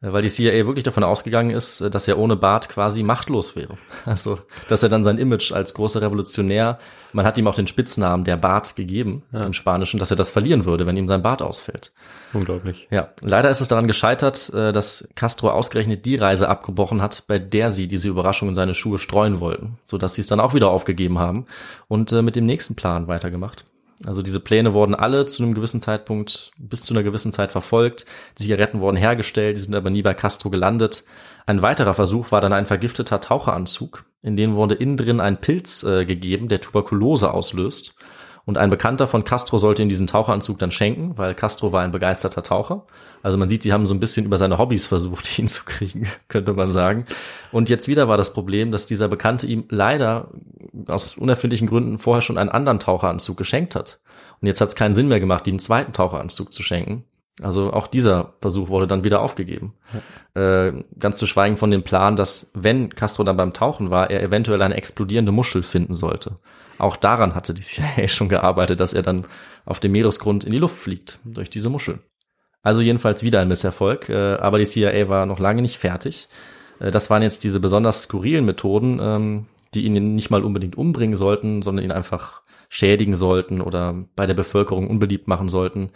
Äh, 0.01 0.13
Weil 0.13 0.23
die 0.23 0.29
CIA 0.29 0.67
wirklich 0.67 0.85
davon 0.85 1.05
ausgegangen 1.05 1.51
ist, 1.51 1.81
äh, 1.81 1.91
dass 1.91 2.09
er 2.09 2.19
ohne 2.19 2.37
Bart 2.37 2.69
quasi 2.69 3.03
machtlos 3.03 3.57
wäre. 3.57 3.77
Also, 4.05 4.39
dass 4.69 4.83
er 4.83 4.89
dann 4.89 5.05
sein 5.05 5.19
Image 5.19 5.53
als 5.53 5.75
großer 5.75 6.01
Revolutionär, 6.01 6.79
man 7.13 7.27
hat 7.27 7.37
ihm 7.37 7.47
auch 7.47 7.55
den 7.55 7.67
Spitznamen 7.67 8.25
der 8.25 8.37
Bart 8.37 8.75
gegeben 8.75 9.23
im 9.33 9.53
Spanischen, 9.53 9.99
dass 9.99 10.11
er 10.11 10.17
das 10.17 10.31
verlieren 10.31 10.65
würde, 10.65 10.87
wenn 10.87 10.97
ihm 10.97 11.09
sein 11.09 11.23
Bart 11.23 11.43
ausfällt. 11.43 11.93
Unglaublich. 12.33 12.89
Ja, 12.91 13.11
leider 13.21 13.51
ist 13.51 13.61
es 13.61 13.69
daran 13.69 13.87
gescheitert, 13.87 14.51
äh, 14.55 14.73
dass 14.73 15.09
Castro 15.15 15.51
ausgerechnet 15.51 16.07
die 16.07 16.17
Reise 16.17 16.49
abgebrochen 16.49 17.03
hat, 17.03 17.25
bei 17.27 17.39
der 17.39 17.71
sie 17.71 17.87
diese 17.87 18.09
Überraschung 18.09 18.49
in 18.49 18.55
seine 18.55 18.75
Schuhe 18.75 18.99
streuen 18.99 19.41
wollten, 19.41 19.79
so 19.85 19.99
dass 19.99 20.15
sie 20.15 20.23
es 20.23 20.27
dann 20.27 20.41
auch 20.41 20.55
wieder 20.55 20.71
aufgegeben 20.71 21.19
haben 21.19 21.47
und 21.89 22.13
mit 22.13 22.37
dem 22.37 22.47
nächsten 22.47 22.75
Plan 22.75 23.09
weitergemacht. 23.09 23.67
Also 24.07 24.23
diese 24.23 24.41
Pläne 24.41 24.75
wurden 24.75 24.95
alle 24.95 25.27
zu 25.27 25.43
einem 25.43 25.55
gewissen 25.55 25.81
Zeitpunkt 25.81 26.53
bis 26.57 26.83
zu 26.83 26.95
einer 26.95 27.03
gewissen 27.03 27.33
Zeit 27.33 27.51
verfolgt. 27.51 28.07
Die 28.39 28.45
Zigaretten 28.45 28.81
wurden 28.81 28.97
hergestellt, 28.97 29.57
die 29.57 29.61
sind 29.61 29.75
aber 29.75 29.91
nie 29.91 30.03
bei 30.03 30.15
Castro 30.15 30.51
gelandet. 30.51 31.05
Ein 31.47 31.63
weiterer 31.63 31.95
Versuch 31.95 32.31
war 32.31 32.41
dann 32.41 32.53
ein 32.53 32.67
vergifteter 32.67 33.21
Taucheranzug, 33.21 34.05
in 34.23 34.37
den 34.37 34.55
wurde 34.55 34.75
innen 34.75 34.97
drin 34.97 35.21
ein 35.21 35.41
Pilz 35.41 35.83
äh, 35.83 36.05
gegeben, 36.05 36.49
der 36.49 36.61
Tuberkulose 36.61 37.33
auslöst. 37.33 37.95
Und 38.49 38.57
ein 38.57 38.71
Bekannter 38.71 39.07
von 39.07 39.25
Castro 39.25 39.59
sollte 39.59 39.83
ihm 39.83 39.91
diesen 39.91 40.07
Taucheranzug 40.07 40.59
dann 40.59 40.71
schenken, 40.71 41.19
weil 41.19 41.35
Castro 41.35 41.71
war 41.71 41.83
ein 41.83 41.91
begeisterter 41.91 42.43
Taucher. 42.43 42.87
Also 43.23 43.37
man 43.37 43.51
sieht, 43.51 43.63
sie 43.63 43.75
haben 43.75 43.85
so 43.85 43.93
ein 43.93 44.01
bisschen 44.01 44.25
über 44.25 44.39
seine 44.39 44.57
Hobbys 44.57 44.87
versucht, 44.87 45.39
ihn 45.39 45.49
zu 45.49 45.65
kriegen, 45.67 46.09
könnte 46.29 46.55
man 46.55 46.73
sagen. 46.73 47.05
Und 47.53 47.69
jetzt 47.69 47.89
wieder 47.89 48.09
war 48.09 48.17
das 48.17 48.33
Problem, 48.33 48.73
dass 48.73 48.87
dieser 48.87 49.09
Bekannte 49.09 49.47
ihm 49.47 49.65
leider 49.69 50.31
aus 50.89 51.17
unerfindlichen 51.17 51.69
Gründen 51.69 51.99
vorher 51.99 52.23
schon 52.23 52.39
einen 52.39 52.51
anderen 52.51 52.81
Taucheranzug 52.81 53.37
geschenkt 53.37 53.75
hat. 53.75 54.01
Und 54.41 54.47
jetzt 54.47 54.61
hat 54.61 54.69
es 54.69 54.77
keinen 54.77 54.95
Sinn 54.95 55.09
mehr 55.09 55.21
gemacht, 55.21 55.47
einen 55.47 55.59
zweiten 55.59 55.93
Taucheranzug 55.93 56.53
zu 56.53 56.63
schenken. 56.63 57.05
Also 57.41 57.73
auch 57.73 57.87
dieser 57.87 58.35
Versuch 58.41 58.69
wurde 58.69 58.87
dann 58.87 59.05
wieder 59.05 59.21
aufgegeben. 59.21 59.75
Ja. 60.35 60.67
Äh, 60.67 60.85
ganz 60.99 61.19
zu 61.19 61.27
schweigen 61.27 61.57
von 61.57 61.71
dem 61.71 61.85
Plan, 61.85 62.17
dass 62.17 62.51
wenn 62.55 62.95
Castro 62.95 63.23
dann 63.23 63.37
beim 63.37 63.53
Tauchen 63.53 63.91
war, 63.91 64.11
er 64.11 64.23
eventuell 64.23 64.61
eine 64.63 64.75
explodierende 64.75 65.33
Muschel 65.33 65.63
finden 65.63 65.95
sollte. 65.95 66.39
Auch 66.79 66.97
daran 66.97 67.35
hatte 67.35 67.55
die 67.55 67.63
CIA 67.63 68.09
schon 68.09 68.29
gearbeitet, 68.29 68.81
dass 68.81 68.93
er 68.93 69.03
dann 69.03 69.27
auf 69.65 69.81
dem 69.81 69.93
Meeresgrund 69.93 70.45
in 70.45 70.53
die 70.53 70.59
Luft 70.59 70.77
fliegt 70.77 71.21
durch 71.25 71.51
diese 71.51 71.69
Muschel. 71.69 72.01
Also 72.63 72.81
jedenfalls 72.81 73.23
wieder 73.23 73.41
ein 73.41 73.49
Misserfolg, 73.49 74.09
äh, 74.09 74.35
aber 74.35 74.59
die 74.59 74.67
CIA 74.67 75.09
war 75.09 75.27
noch 75.27 75.39
lange 75.39 75.63
nicht 75.63 75.79
fertig. 75.79 76.29
Äh, 76.81 76.91
das 76.91 77.09
waren 77.11 77.23
jetzt 77.23 77.45
diese 77.45 77.61
besonders 77.61 78.05
skurrilen 78.05 78.45
Methoden, 78.45 78.99
ähm, 79.01 79.47
die 79.75 79.85
ihn 79.85 80.15
nicht 80.15 80.31
mal 80.31 80.45
unbedingt 80.45 80.77
umbringen 80.77 81.17
sollten, 81.17 81.63
sondern 81.63 81.85
ihn 81.85 81.93
einfach 81.93 82.43
schädigen 82.69 83.15
sollten 83.15 83.61
oder 83.61 83.95
bei 84.15 84.27
der 84.27 84.35
Bevölkerung 84.35 84.89
unbeliebt 84.89 85.29
machen 85.29 85.49
sollten. 85.49 85.91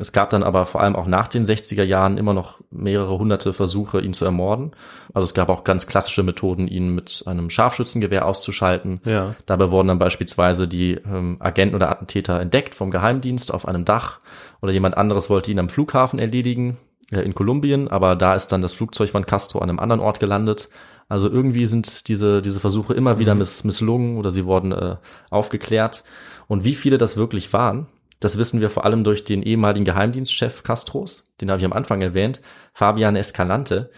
Es 0.00 0.12
gab 0.12 0.30
dann 0.30 0.44
aber 0.44 0.64
vor 0.64 0.80
allem 0.80 0.94
auch 0.94 1.06
nach 1.06 1.26
den 1.26 1.44
60er 1.44 1.82
Jahren 1.82 2.18
immer 2.18 2.32
noch 2.32 2.60
mehrere 2.70 3.18
hunderte 3.18 3.52
Versuche, 3.52 4.00
ihn 4.00 4.14
zu 4.14 4.24
ermorden. 4.24 4.72
Also 5.12 5.24
es 5.24 5.34
gab 5.34 5.48
auch 5.48 5.64
ganz 5.64 5.86
klassische 5.86 6.22
Methoden, 6.22 6.68
ihn 6.68 6.94
mit 6.94 7.24
einem 7.26 7.50
Scharfschützengewehr 7.50 8.26
auszuschalten. 8.26 9.00
Ja. 9.04 9.34
Dabei 9.46 9.70
wurden 9.70 9.88
dann 9.88 9.98
beispielsweise 9.98 10.68
die 10.68 10.92
ähm, 10.92 11.38
Agenten 11.40 11.74
oder 11.74 11.90
Attentäter 11.90 12.40
entdeckt 12.40 12.74
vom 12.76 12.92
Geheimdienst 12.92 13.52
auf 13.52 13.66
einem 13.66 13.84
Dach 13.84 14.20
oder 14.62 14.72
jemand 14.72 14.96
anderes 14.96 15.30
wollte 15.30 15.50
ihn 15.50 15.58
am 15.58 15.68
Flughafen 15.68 16.20
erledigen 16.20 16.78
äh, 17.10 17.20
in 17.20 17.34
Kolumbien, 17.34 17.88
aber 17.88 18.14
da 18.14 18.34
ist 18.34 18.48
dann 18.48 18.62
das 18.62 18.72
Flugzeug 18.72 19.10
von 19.10 19.26
Castro 19.26 19.58
an 19.58 19.68
einem 19.68 19.80
anderen 19.80 20.00
Ort 20.00 20.20
gelandet. 20.20 20.68
Also 21.08 21.30
irgendwie 21.30 21.66
sind 21.66 22.08
diese, 22.08 22.42
diese 22.42 22.60
Versuche 22.60 22.94
immer 22.94 23.18
wieder 23.18 23.34
mhm. 23.34 23.38
miss, 23.38 23.64
misslungen 23.64 24.18
oder 24.18 24.30
sie 24.30 24.44
wurden 24.44 24.72
äh, 24.72 24.96
aufgeklärt. 25.30 26.04
Und 26.46 26.64
wie 26.64 26.74
viele 26.74 26.98
das 26.98 27.16
wirklich 27.16 27.52
waren, 27.52 27.86
das 28.20 28.36
wissen 28.36 28.60
wir 28.60 28.68
vor 28.68 28.84
allem 28.84 29.04
durch 29.04 29.24
den 29.24 29.42
ehemaligen 29.42 29.84
Geheimdienstchef 29.84 30.64
Castros, 30.64 31.32
den 31.40 31.50
habe 31.50 31.60
ich 31.60 31.64
am 31.64 31.72
Anfang 31.72 32.02
erwähnt, 32.02 32.40
Fabian 32.72 33.16
Escalante. 33.16 33.90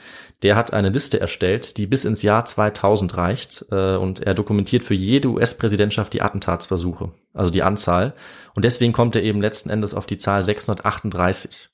Der 0.42 0.56
hat 0.56 0.72
eine 0.72 0.90
Liste 0.90 1.20
erstellt, 1.20 1.76
die 1.76 1.86
bis 1.86 2.04
ins 2.04 2.22
Jahr 2.22 2.44
2000 2.44 3.16
reicht 3.16 3.66
äh, 3.70 3.96
und 3.96 4.20
er 4.20 4.34
dokumentiert 4.34 4.84
für 4.84 4.94
jede 4.94 5.28
US-Präsidentschaft 5.28 6.12
die 6.12 6.22
Attentatsversuche, 6.22 7.12
also 7.34 7.50
die 7.50 7.62
Anzahl. 7.62 8.14
Und 8.54 8.64
deswegen 8.64 8.92
kommt 8.92 9.16
er 9.16 9.22
eben 9.22 9.40
letzten 9.40 9.70
Endes 9.70 9.94
auf 9.94 10.06
die 10.06 10.18
Zahl 10.18 10.42
638. 10.42 11.68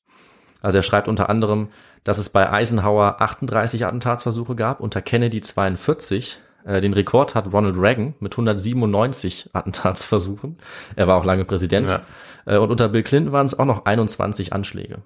Also 0.62 0.78
er 0.78 0.82
schreibt 0.82 1.06
unter 1.06 1.28
anderem, 1.28 1.68
dass 2.06 2.18
es 2.18 2.28
bei 2.28 2.50
Eisenhower 2.50 3.20
38 3.20 3.84
Attentatsversuche 3.84 4.54
gab, 4.54 4.78
unter 4.78 5.02
Kennedy 5.02 5.40
42 5.40 6.38
äh, 6.64 6.80
den 6.80 6.92
Rekord 6.92 7.34
hat 7.34 7.52
Ronald 7.52 7.76
Reagan 7.76 8.14
mit 8.20 8.34
197 8.34 9.50
Attentatsversuchen. 9.52 10.58
Er 10.94 11.08
war 11.08 11.16
auch 11.16 11.24
lange 11.24 11.44
Präsident. 11.44 11.90
Ja. 11.90 12.02
Äh, 12.46 12.58
und 12.58 12.70
unter 12.70 12.88
Bill 12.88 13.02
Clinton 13.02 13.32
waren 13.32 13.46
es 13.46 13.58
auch 13.58 13.64
noch 13.64 13.86
21 13.86 14.52
Anschläge. 14.52 15.02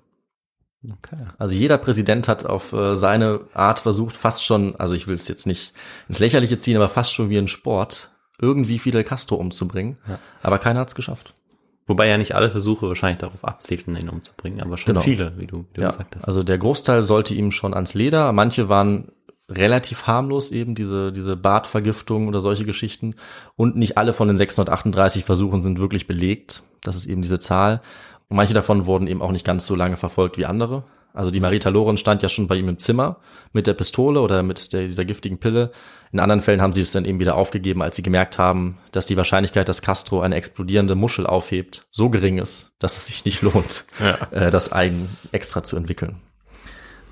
Okay. 0.85 1.17
Also 1.39 1.55
jeder 1.55 1.79
Präsident 1.79 2.29
hat 2.29 2.45
auf 2.45 2.75
äh, 2.75 2.97
seine 2.97 3.41
Art 3.55 3.79
versucht, 3.79 4.15
fast 4.15 4.45
schon, 4.45 4.77
also 4.77 4.93
ich 4.93 5.07
will 5.07 5.15
es 5.15 5.27
jetzt 5.27 5.47
nicht 5.47 5.73
ins 6.07 6.19
Lächerliche 6.19 6.59
ziehen, 6.59 6.77
aber 6.77 6.91
fast 6.91 7.15
schon 7.15 7.31
wie 7.31 7.39
ein 7.39 7.49
Sport, 7.49 8.11
irgendwie 8.39 8.79
Fidel 8.79 9.05
Castro 9.05 9.37
umzubringen. 9.37 9.97
Ja. 10.07 10.19
Aber 10.43 10.59
keiner 10.59 10.81
hat 10.81 10.89
es 10.89 10.95
geschafft. 10.95 11.35
Wobei 11.91 12.07
ja 12.07 12.19
nicht 12.19 12.37
alle 12.37 12.51
Versuche 12.51 12.87
wahrscheinlich 12.87 13.19
darauf 13.19 13.45
abzielten, 13.45 13.97
ihn 13.97 14.09
umzubringen, 14.09 14.61
aber 14.61 14.79
schon 14.79 14.95
genau. 14.95 15.01
viele, 15.01 15.33
wie 15.39 15.49
du, 15.49 15.65
wie 15.73 15.75
du 15.75 15.81
ja. 15.81 15.89
gesagt 15.89 16.15
hast. 16.15 16.29
Also 16.29 16.45
der 16.45 16.57
Großteil 16.57 17.03
sollte 17.03 17.35
ihm 17.35 17.51
schon 17.51 17.75
ans 17.75 17.95
Leder. 17.95 18.31
Manche 18.31 18.69
waren 18.69 19.09
relativ 19.49 20.07
harmlos 20.07 20.53
eben, 20.53 20.77
diese, 20.77 21.11
diese 21.11 21.37
Bartvergiftung 21.37 22.29
oder 22.29 22.43
solche 22.43 22.65
Geschichten. 22.65 23.17
Und 23.57 23.75
nicht 23.75 23.99
alle 23.99 24.13
von 24.13 24.29
den 24.29 24.37
638 24.37 25.25
Versuchen 25.25 25.65
sind 25.65 25.81
wirklich 25.81 26.07
belegt. 26.07 26.63
Das 26.81 26.95
ist 26.95 27.07
eben 27.07 27.23
diese 27.23 27.41
Zahl. 27.41 27.81
Und 28.29 28.37
manche 28.37 28.55
davon 28.55 28.87
wurden 28.87 29.09
eben 29.09 29.21
auch 29.21 29.33
nicht 29.33 29.45
ganz 29.45 29.67
so 29.67 29.75
lange 29.75 29.97
verfolgt 29.97 30.39
wie 30.39 30.47
andere. 30.47 30.85
Also 31.13 31.31
die 31.31 31.41
Marita 31.41 31.69
Loren 31.69 31.97
stand 31.97 32.23
ja 32.23 32.29
schon 32.29 32.47
bei 32.47 32.57
ihm 32.57 32.69
im 32.69 32.79
Zimmer 32.79 33.17
mit 33.53 33.67
der 33.67 33.75
Pistole 33.75 34.21
oder 34.21 34.43
mit 34.43 34.73
der, 34.73 34.87
dieser 34.87 35.05
giftigen 35.05 35.39
Pille. 35.39 35.73
In 36.13 36.21
anderen 36.21 36.41
Fällen 36.41 36.61
haben 36.61 36.73
sie 36.73 36.81
es 36.81 36.93
dann 36.93 37.05
eben 37.05 37.21
wieder 37.21 37.37
aufgegeben, 37.37 37.83
als 37.83 37.97
sie 37.97 38.03
gemerkt 38.03 38.39
haben, 38.39 38.79
dass 38.93 39.07
die 39.07 39.17
Wahrscheinlichkeit, 39.17 39.69
dass 39.69 39.83
Castro 39.83 40.21
eine 40.21 40.37
explodierende 40.37 40.95
Muschel 40.95 41.27
aufhebt, 41.27 41.87
so 41.91 42.11
gering 42.11 42.39
ist, 42.39 42.73
dass 42.79 42.97
es 42.97 43.07
sich 43.07 43.25
nicht 43.25 43.43
lohnt, 43.43 43.85
ja. 44.01 44.19
äh, 44.31 44.51
das 44.51 44.73
eigen 44.73 45.17
extra 45.33 45.63
zu 45.63 45.77
entwickeln. 45.77 46.21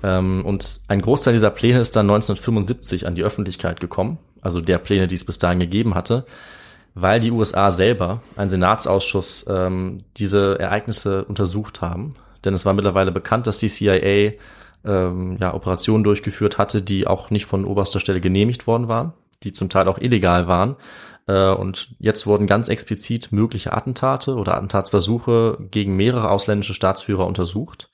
Ähm, 0.03 0.45
und 0.45 0.81
ein 0.87 1.01
Großteil 1.01 1.33
dieser 1.33 1.51
Pläne 1.51 1.79
ist 1.79 1.95
dann 1.95 2.09
1975 2.09 3.07
an 3.07 3.15
die 3.15 3.23
Öffentlichkeit 3.23 3.79
gekommen, 3.79 4.17
also 4.41 4.61
der 4.61 4.77
Pläne, 4.77 5.07
die 5.07 5.15
es 5.15 5.25
bis 5.25 5.39
dahin 5.39 5.59
gegeben 5.59 5.95
hatte, 5.95 6.25
weil 6.95 7.19
die 7.19 7.31
USA 7.31 7.71
selber, 7.71 8.21
ein 8.35 8.49
Senatsausschuss, 8.49 9.45
ähm, 9.49 10.03
diese 10.17 10.59
Ereignisse 10.59 11.25
untersucht 11.25 11.81
haben. 11.81 12.15
Denn 12.45 12.53
es 12.53 12.65
war 12.65 12.73
mittlerweile 12.73 13.11
bekannt, 13.11 13.47
dass 13.47 13.59
die 13.59 13.69
CIA 13.69 14.33
ähm, 14.85 15.37
ja, 15.39 15.53
Operationen 15.53 16.03
durchgeführt 16.03 16.57
hatte, 16.57 16.81
die 16.81 17.07
auch 17.07 17.29
nicht 17.29 17.45
von 17.45 17.65
oberster 17.65 17.99
Stelle 17.99 18.21
genehmigt 18.21 18.67
worden 18.67 18.87
waren, 18.87 19.13
die 19.43 19.51
zum 19.51 19.69
Teil 19.69 19.87
auch 19.87 19.99
illegal 19.99 20.47
waren. 20.47 20.75
Äh, 21.27 21.51
und 21.51 21.95
jetzt 21.99 22.25
wurden 22.25 22.47
ganz 22.47 22.69
explizit 22.69 23.31
mögliche 23.31 23.73
Attentate 23.73 24.35
oder 24.35 24.55
Attentatsversuche 24.55 25.57
gegen 25.71 25.95
mehrere 25.95 26.31
ausländische 26.31 26.73
Staatsführer 26.73 27.27
untersucht. 27.27 27.89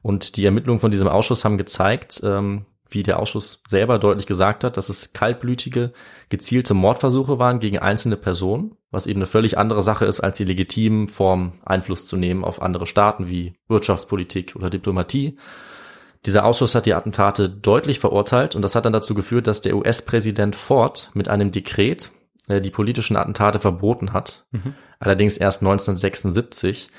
Und 0.00 0.36
die 0.36 0.44
Ermittlungen 0.44 0.80
von 0.80 0.90
diesem 0.90 1.08
Ausschuss 1.08 1.44
haben 1.44 1.58
gezeigt, 1.58 2.20
ähm, 2.24 2.66
wie 2.90 3.02
der 3.02 3.18
Ausschuss 3.18 3.62
selber 3.66 3.98
deutlich 3.98 4.26
gesagt 4.26 4.64
hat, 4.64 4.76
dass 4.76 4.88
es 4.88 5.12
kaltblütige, 5.12 5.92
gezielte 6.28 6.74
Mordversuche 6.74 7.38
waren 7.38 7.60
gegen 7.60 7.78
einzelne 7.78 8.16
Personen, 8.16 8.76
was 8.90 9.06
eben 9.06 9.18
eine 9.18 9.26
völlig 9.26 9.58
andere 9.58 9.82
Sache 9.82 10.06
ist, 10.06 10.20
als 10.20 10.36
die 10.36 10.44
legitimen 10.44 11.08
Formen 11.08 11.60
Einfluss 11.64 12.06
zu 12.06 12.16
nehmen 12.16 12.44
auf 12.44 12.62
andere 12.62 12.86
Staaten 12.86 13.28
wie 13.28 13.54
Wirtschaftspolitik 13.68 14.56
oder 14.56 14.70
Diplomatie. 14.70 15.38
Dieser 16.26 16.44
Ausschuss 16.44 16.74
hat 16.74 16.86
die 16.86 16.94
Attentate 16.94 17.48
deutlich 17.48 18.00
verurteilt 18.00 18.56
und 18.56 18.62
das 18.62 18.74
hat 18.74 18.84
dann 18.84 18.92
dazu 18.92 19.14
geführt, 19.14 19.46
dass 19.46 19.60
der 19.60 19.76
US-Präsident 19.76 20.56
Ford 20.56 21.10
mit 21.14 21.28
einem 21.28 21.50
Dekret 21.50 22.10
äh, 22.48 22.60
die 22.60 22.70
politischen 22.70 23.16
Attentate 23.16 23.58
verboten 23.58 24.12
hat. 24.12 24.46
Mhm. 24.50 24.74
Allerdings 24.98 25.36
erst 25.36 25.62
1976 25.62 26.90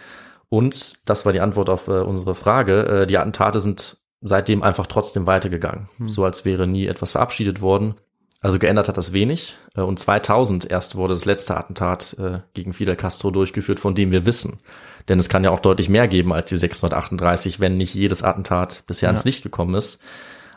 und 0.49 1.07
das 1.07 1.25
war 1.25 1.31
die 1.31 1.41
Antwort 1.41 1.69
auf 1.69 1.87
äh, 1.87 2.01
unsere 2.01 2.33
Frage. 2.33 3.01
Äh, 3.01 3.07
die 3.07 3.17
Attentate 3.17 3.59
sind 3.59 3.97
seitdem 4.21 4.63
einfach 4.63 4.87
trotzdem 4.87 5.27
weitergegangen, 5.27 5.89
hm. 5.97 6.09
so 6.09 6.23
als 6.23 6.45
wäre 6.45 6.67
nie 6.67 6.87
etwas 6.87 7.11
verabschiedet 7.11 7.61
worden. 7.61 7.95
Also 8.41 8.57
geändert 8.57 8.87
hat 8.87 8.97
das 8.97 9.11
wenig. 9.11 9.57
Äh, 9.75 9.81
und 9.81 9.99
2000 9.99 10.69
erst 10.69 10.95
wurde 10.95 11.13
das 11.13 11.25
letzte 11.25 11.57
Attentat 11.57 12.15
äh, 12.19 12.39
gegen 12.53 12.73
Fidel 12.73 12.95
Castro 12.95 13.31
durchgeführt, 13.31 13.79
von 13.79 13.95
dem 13.95 14.11
wir 14.11 14.25
wissen. 14.25 14.59
Denn 15.07 15.19
es 15.19 15.29
kann 15.29 15.43
ja 15.43 15.51
auch 15.51 15.59
deutlich 15.59 15.89
mehr 15.89 16.07
geben 16.07 16.31
als 16.31 16.49
die 16.49 16.57
638, 16.57 17.59
wenn 17.59 17.77
nicht 17.77 17.93
jedes 17.95 18.23
Attentat 18.23 18.83
bisher 18.87 19.07
ja. 19.07 19.11
ans 19.11 19.25
Licht 19.25 19.43
gekommen 19.43 19.75
ist. 19.75 20.01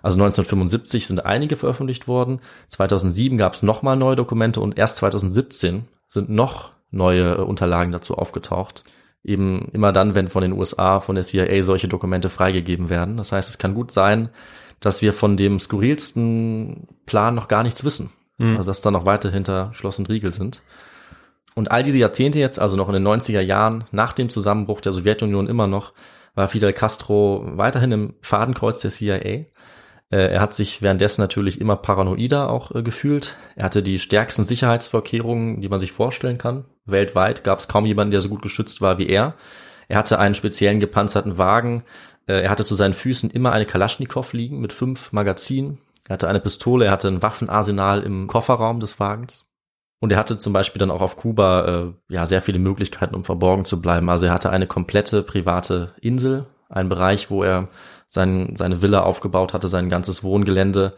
Also 0.02 0.16
1975 0.16 1.06
sind 1.06 1.24
einige 1.24 1.56
veröffentlicht 1.56 2.08
worden. 2.08 2.40
2007 2.68 3.38
gab 3.38 3.54
es 3.54 3.62
nochmal 3.62 3.96
neue 3.96 4.16
Dokumente 4.16 4.60
und 4.60 4.78
erst 4.78 4.96
2017 4.98 5.84
sind 6.08 6.28
noch 6.28 6.72
neue 6.90 7.36
äh, 7.36 7.40
Unterlagen 7.40 7.92
dazu 7.92 8.16
aufgetaucht 8.16 8.84
eben 9.24 9.68
immer 9.72 9.92
dann, 9.92 10.14
wenn 10.14 10.28
von 10.28 10.42
den 10.42 10.52
USA, 10.52 11.00
von 11.00 11.14
der 11.14 11.24
CIA 11.24 11.62
solche 11.62 11.88
Dokumente 11.88 12.28
freigegeben 12.28 12.88
werden. 12.88 13.16
Das 13.16 13.32
heißt, 13.32 13.48
es 13.48 13.58
kann 13.58 13.74
gut 13.74 13.90
sein, 13.90 14.30
dass 14.80 15.02
wir 15.02 15.12
von 15.12 15.36
dem 15.36 15.60
skurrilsten 15.60 16.88
Plan 17.06 17.34
noch 17.34 17.48
gar 17.48 17.62
nichts 17.62 17.84
wissen. 17.84 18.10
Mhm. 18.38 18.56
Also 18.56 18.70
dass 18.70 18.80
da 18.80 18.90
noch 18.90 19.04
weiter 19.04 19.30
hinter 19.30 19.70
Schloss 19.74 19.98
und 19.98 20.08
Riegel 20.08 20.32
sind. 20.32 20.62
Und 21.54 21.70
all 21.70 21.82
diese 21.82 21.98
Jahrzehnte 21.98 22.38
jetzt, 22.38 22.58
also 22.58 22.76
noch 22.76 22.88
in 22.88 22.94
den 22.94 23.06
90er 23.06 23.40
Jahren, 23.40 23.84
nach 23.92 24.12
dem 24.12 24.30
Zusammenbruch 24.30 24.80
der 24.80 24.92
Sowjetunion 24.92 25.46
immer 25.46 25.66
noch, 25.66 25.92
war 26.34 26.48
Fidel 26.48 26.72
Castro 26.72 27.42
weiterhin 27.44 27.92
im 27.92 28.14
Fadenkreuz 28.22 28.80
der 28.80 28.90
CIA. 28.90 29.44
Äh, 30.12 30.34
er 30.34 30.40
hat 30.40 30.54
sich 30.54 30.82
währenddessen 30.82 31.22
natürlich 31.22 31.60
immer 31.60 31.76
paranoider 31.76 32.50
auch 32.50 32.72
äh, 32.74 32.82
gefühlt. 32.82 33.36
Er 33.56 33.64
hatte 33.64 33.82
die 33.82 33.98
stärksten 33.98 34.44
Sicherheitsvorkehrungen, 34.44 35.60
die 35.60 35.68
man 35.68 35.80
sich 35.80 35.92
vorstellen 35.92 36.38
kann. 36.38 36.66
Weltweit 36.84 37.42
gab 37.42 37.58
es 37.58 37.68
kaum 37.68 37.86
jemanden, 37.86 38.12
der 38.12 38.20
so 38.20 38.28
gut 38.28 38.42
geschützt 38.42 38.80
war 38.80 38.98
wie 38.98 39.08
er. 39.08 39.34
Er 39.88 39.98
hatte 39.98 40.18
einen 40.18 40.34
speziellen 40.34 40.80
gepanzerten 40.80 41.38
Wagen. 41.38 41.82
Äh, 42.26 42.42
er 42.42 42.50
hatte 42.50 42.64
zu 42.64 42.74
seinen 42.74 42.94
Füßen 42.94 43.30
immer 43.30 43.52
eine 43.52 43.66
Kalaschnikow 43.66 44.30
liegen 44.34 44.60
mit 44.60 44.72
fünf 44.72 45.12
Magazinen. 45.12 45.78
Er 46.06 46.14
hatte 46.14 46.28
eine 46.28 46.40
Pistole, 46.40 46.86
er 46.86 46.92
hatte 46.92 47.08
ein 47.08 47.22
Waffenarsenal 47.22 48.02
im 48.02 48.26
Kofferraum 48.26 48.80
des 48.80 49.00
Wagens. 49.00 49.46
Und 50.00 50.12
er 50.12 50.18
hatte 50.18 50.36
zum 50.36 50.52
Beispiel 50.52 50.80
dann 50.80 50.90
auch 50.90 51.00
auf 51.00 51.16
Kuba 51.16 51.64
äh, 51.64 52.12
ja 52.12 52.26
sehr 52.26 52.42
viele 52.42 52.58
Möglichkeiten, 52.58 53.14
um 53.14 53.24
verborgen 53.24 53.64
zu 53.64 53.80
bleiben. 53.80 54.10
Also 54.10 54.26
er 54.26 54.32
hatte 54.32 54.50
eine 54.50 54.66
komplette 54.66 55.22
private 55.22 55.94
Insel, 56.00 56.46
einen 56.68 56.88
Bereich, 56.88 57.30
wo 57.30 57.44
er 57.44 57.68
sein, 58.12 58.56
seine 58.56 58.82
Villa 58.82 59.04
aufgebaut 59.04 59.54
hatte, 59.54 59.68
sein 59.68 59.88
ganzes 59.88 60.22
Wohngelände. 60.22 60.92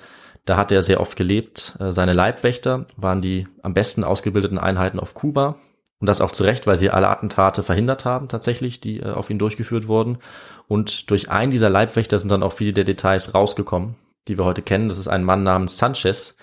Da 0.47 0.57
hat 0.57 0.73
er 0.73 0.83
sehr 0.83 1.01
oft 1.01 1.15
gelebt. 1.15 1.77
Äh, 1.79 1.93
seine 1.93 2.13
Leibwächter 2.13 2.87
waren 2.97 3.21
die 3.21 3.47
am 3.63 3.73
besten 3.73 4.03
ausgebildeten 4.03 4.59
Einheiten 4.59 4.99
auf 4.99 5.15
Kuba. 5.15 5.57
Und 6.01 6.09
das 6.09 6.21
auch 6.21 6.33
zu 6.33 6.43
Recht, 6.43 6.67
weil 6.67 6.77
sie 6.77 6.91
alle 6.91 7.09
Attentate 7.09 7.63
verhindert 7.63 8.05
haben, 8.05 8.27
tatsächlich, 8.27 8.81
die 8.81 8.99
äh, 8.99 9.13
auf 9.13 9.31
ihn 9.31 9.39
durchgeführt 9.39 9.87
wurden. 9.87 10.19
Und 10.67 11.09
durch 11.09 11.31
einen 11.31 11.53
dieser 11.53 11.71
Leibwächter 11.71 12.19
sind 12.19 12.33
dann 12.33 12.43
auch 12.43 12.53
viele 12.53 12.73
der 12.73 12.83
Details 12.83 13.33
rausgekommen, 13.33 13.95
die 14.27 14.37
wir 14.37 14.45
heute 14.45 14.63
kennen. 14.63 14.89
Das 14.89 14.99
ist 14.99 15.07
ein 15.07 15.23
Mann 15.23 15.45
namens 15.45 15.79
Sanchez, 15.79 16.37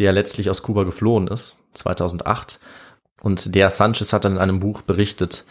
der 0.00 0.10
letztlich 0.10 0.50
aus 0.50 0.64
Kuba 0.64 0.82
geflohen 0.82 1.28
ist, 1.28 1.56
2008. 1.74 2.58
Und 3.22 3.54
der 3.54 3.70
Sanchez 3.70 4.12
hat 4.12 4.24
dann 4.24 4.32
in 4.32 4.38
einem 4.38 4.58
Buch 4.58 4.82
berichtet, 4.82 5.44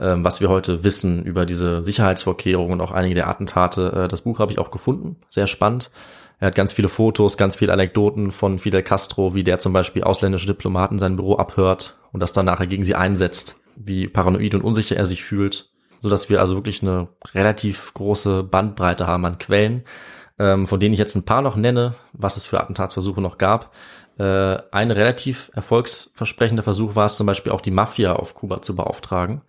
ähm, 0.00 0.24
was 0.24 0.40
wir 0.40 0.48
heute 0.48 0.82
wissen 0.82 1.22
über 1.22 1.46
diese 1.46 1.84
Sicherheitsvorkehrungen 1.84 2.72
und 2.72 2.80
auch 2.80 2.90
einige 2.90 3.14
der 3.14 3.28
Attentate. 3.28 4.04
Äh, 4.04 4.08
das 4.08 4.22
Buch 4.22 4.38
habe 4.38 4.50
ich 4.50 4.58
auch 4.58 4.70
gefunden, 4.70 5.16
sehr 5.28 5.46
spannend. 5.46 5.90
Er 6.40 6.46
hat 6.46 6.54
ganz 6.54 6.72
viele 6.72 6.88
Fotos, 6.88 7.36
ganz 7.36 7.56
viele 7.56 7.72
Anekdoten 7.72 8.32
von 8.32 8.58
Fidel 8.58 8.82
Castro, 8.82 9.34
wie 9.34 9.44
der 9.44 9.58
zum 9.58 9.74
Beispiel 9.74 10.02
ausländische 10.02 10.46
Diplomaten 10.46 10.98
sein 10.98 11.16
Büro 11.16 11.36
abhört 11.36 11.98
und 12.12 12.20
das 12.20 12.32
dann 12.32 12.46
nachher 12.46 12.66
gegen 12.66 12.82
sie 12.82 12.94
einsetzt, 12.94 13.60
wie 13.76 14.08
paranoid 14.08 14.54
und 14.54 14.62
unsicher 14.62 14.96
er 14.96 15.04
sich 15.04 15.22
fühlt, 15.22 15.68
so 16.00 16.08
dass 16.08 16.30
wir 16.30 16.40
also 16.40 16.54
wirklich 16.54 16.82
eine 16.82 17.08
relativ 17.34 17.92
große 17.92 18.42
Bandbreite 18.42 19.06
haben 19.06 19.26
an 19.26 19.36
Quellen, 19.36 19.84
ähm, 20.38 20.66
von 20.66 20.80
denen 20.80 20.94
ich 20.94 20.98
jetzt 20.98 21.14
ein 21.14 21.26
paar 21.26 21.42
noch 21.42 21.56
nenne, 21.56 21.94
was 22.14 22.38
es 22.38 22.46
für 22.46 22.58
Attentatsversuche 22.58 23.20
noch 23.20 23.36
gab. 23.36 23.74
Äh, 24.18 24.56
ein 24.70 24.90
relativ 24.90 25.50
erfolgsversprechender 25.54 26.62
Versuch 26.62 26.94
war 26.94 27.04
es 27.04 27.16
zum 27.16 27.26
Beispiel 27.26 27.52
auch 27.52 27.60
die 27.60 27.70
Mafia 27.70 28.14
auf 28.14 28.34
Kuba 28.34 28.62
zu 28.62 28.74
beauftragen, 28.74 29.42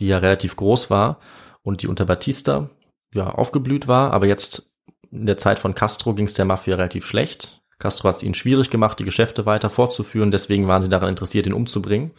die 0.00 0.08
ja 0.08 0.18
relativ 0.18 0.56
groß 0.56 0.90
war 0.90 1.20
und 1.62 1.82
die 1.82 1.88
unter 1.88 2.04
Batista 2.04 2.70
ja 3.14 3.30
aufgeblüht 3.30 3.88
war, 3.88 4.12
aber 4.12 4.26
jetzt 4.26 4.72
in 5.10 5.26
der 5.26 5.36
Zeit 5.36 5.58
von 5.58 5.74
Castro 5.74 6.14
ging 6.14 6.26
es 6.26 6.32
der 6.32 6.44
Mafia 6.44 6.76
relativ 6.76 7.06
schlecht. 7.06 7.62
Castro 7.78 8.08
hat 8.08 8.16
es 8.16 8.22
ihnen 8.22 8.34
schwierig 8.34 8.70
gemacht, 8.70 8.98
die 8.98 9.04
Geschäfte 9.04 9.44
weiter 9.44 9.68
fortzuführen, 9.68 10.30
deswegen 10.30 10.66
waren 10.66 10.82
sie 10.82 10.88
daran 10.88 11.10
interessiert, 11.10 11.46
ihn 11.46 11.52
umzubringen. 11.52 12.12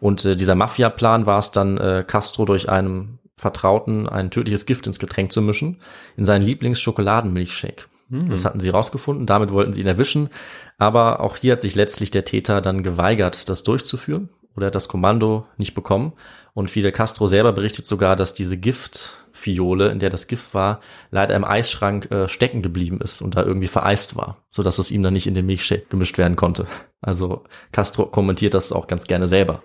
Und 0.00 0.24
äh, 0.24 0.34
dieser 0.34 0.56
Mafia-Plan 0.56 1.26
war 1.26 1.38
es 1.38 1.52
dann, 1.52 1.78
äh, 1.78 2.04
Castro 2.06 2.44
durch 2.44 2.68
einen 2.68 3.20
Vertrauten 3.36 4.08
ein 4.08 4.30
tödliches 4.30 4.66
Gift 4.66 4.86
ins 4.86 4.98
Getränk 4.98 5.32
zu 5.32 5.40
mischen, 5.40 5.80
in 6.16 6.24
seinen 6.24 6.42
Lieblingsschokoladenmilchshake. 6.42 7.86
Hm. 8.10 8.28
Das 8.30 8.44
hatten 8.44 8.60
sie 8.60 8.68
rausgefunden, 8.68 9.26
damit 9.26 9.50
wollten 9.52 9.72
sie 9.72 9.80
ihn 9.80 9.86
erwischen. 9.86 10.30
Aber 10.78 11.20
auch 11.20 11.36
hier 11.36 11.52
hat 11.52 11.62
sich 11.62 11.74
letztlich 11.74 12.10
der 12.10 12.24
Täter 12.24 12.60
dann 12.60 12.82
geweigert, 12.82 13.48
das 13.48 13.62
durchzuführen 13.62 14.30
oder 14.56 14.66
hat 14.66 14.74
das 14.74 14.88
Kommando 14.88 15.46
nicht 15.56 15.74
bekommen. 15.74 16.12
Und 16.54 16.70
Fidel 16.70 16.92
Castro 16.92 17.26
selber 17.26 17.52
berichtet 17.52 17.84
sogar, 17.84 18.14
dass 18.14 18.32
diese 18.32 18.56
Giftfiole, 18.56 19.88
in 19.88 19.98
der 19.98 20.08
das 20.08 20.28
Gift 20.28 20.54
war, 20.54 20.80
leider 21.10 21.34
im 21.34 21.44
Eisschrank 21.44 22.10
äh, 22.12 22.28
stecken 22.28 22.62
geblieben 22.62 23.00
ist 23.00 23.20
und 23.20 23.36
da 23.36 23.42
irgendwie 23.42 23.66
vereist 23.66 24.16
war, 24.16 24.38
so 24.50 24.62
dass 24.62 24.78
es 24.78 24.92
ihm 24.92 25.02
dann 25.02 25.12
nicht 25.12 25.26
in 25.26 25.34
den 25.34 25.46
Milchshake 25.46 25.86
gemischt 25.90 26.16
werden 26.16 26.36
konnte. 26.36 26.66
Also 27.02 27.42
Castro 27.72 28.06
kommentiert 28.06 28.54
das 28.54 28.72
auch 28.72 28.86
ganz 28.86 29.06
gerne 29.06 29.26
selber. 29.26 29.62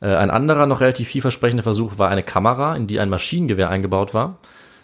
Äh, 0.00 0.14
ein 0.14 0.30
anderer 0.30 0.66
noch 0.66 0.80
relativ 0.80 1.08
vielversprechender 1.08 1.62
Versuch 1.62 1.98
war 1.98 2.10
eine 2.10 2.22
Kamera, 2.22 2.76
in 2.76 2.86
die 2.86 3.00
ein 3.00 3.08
Maschinengewehr 3.08 3.70
eingebaut 3.70 4.12
war. 4.12 4.38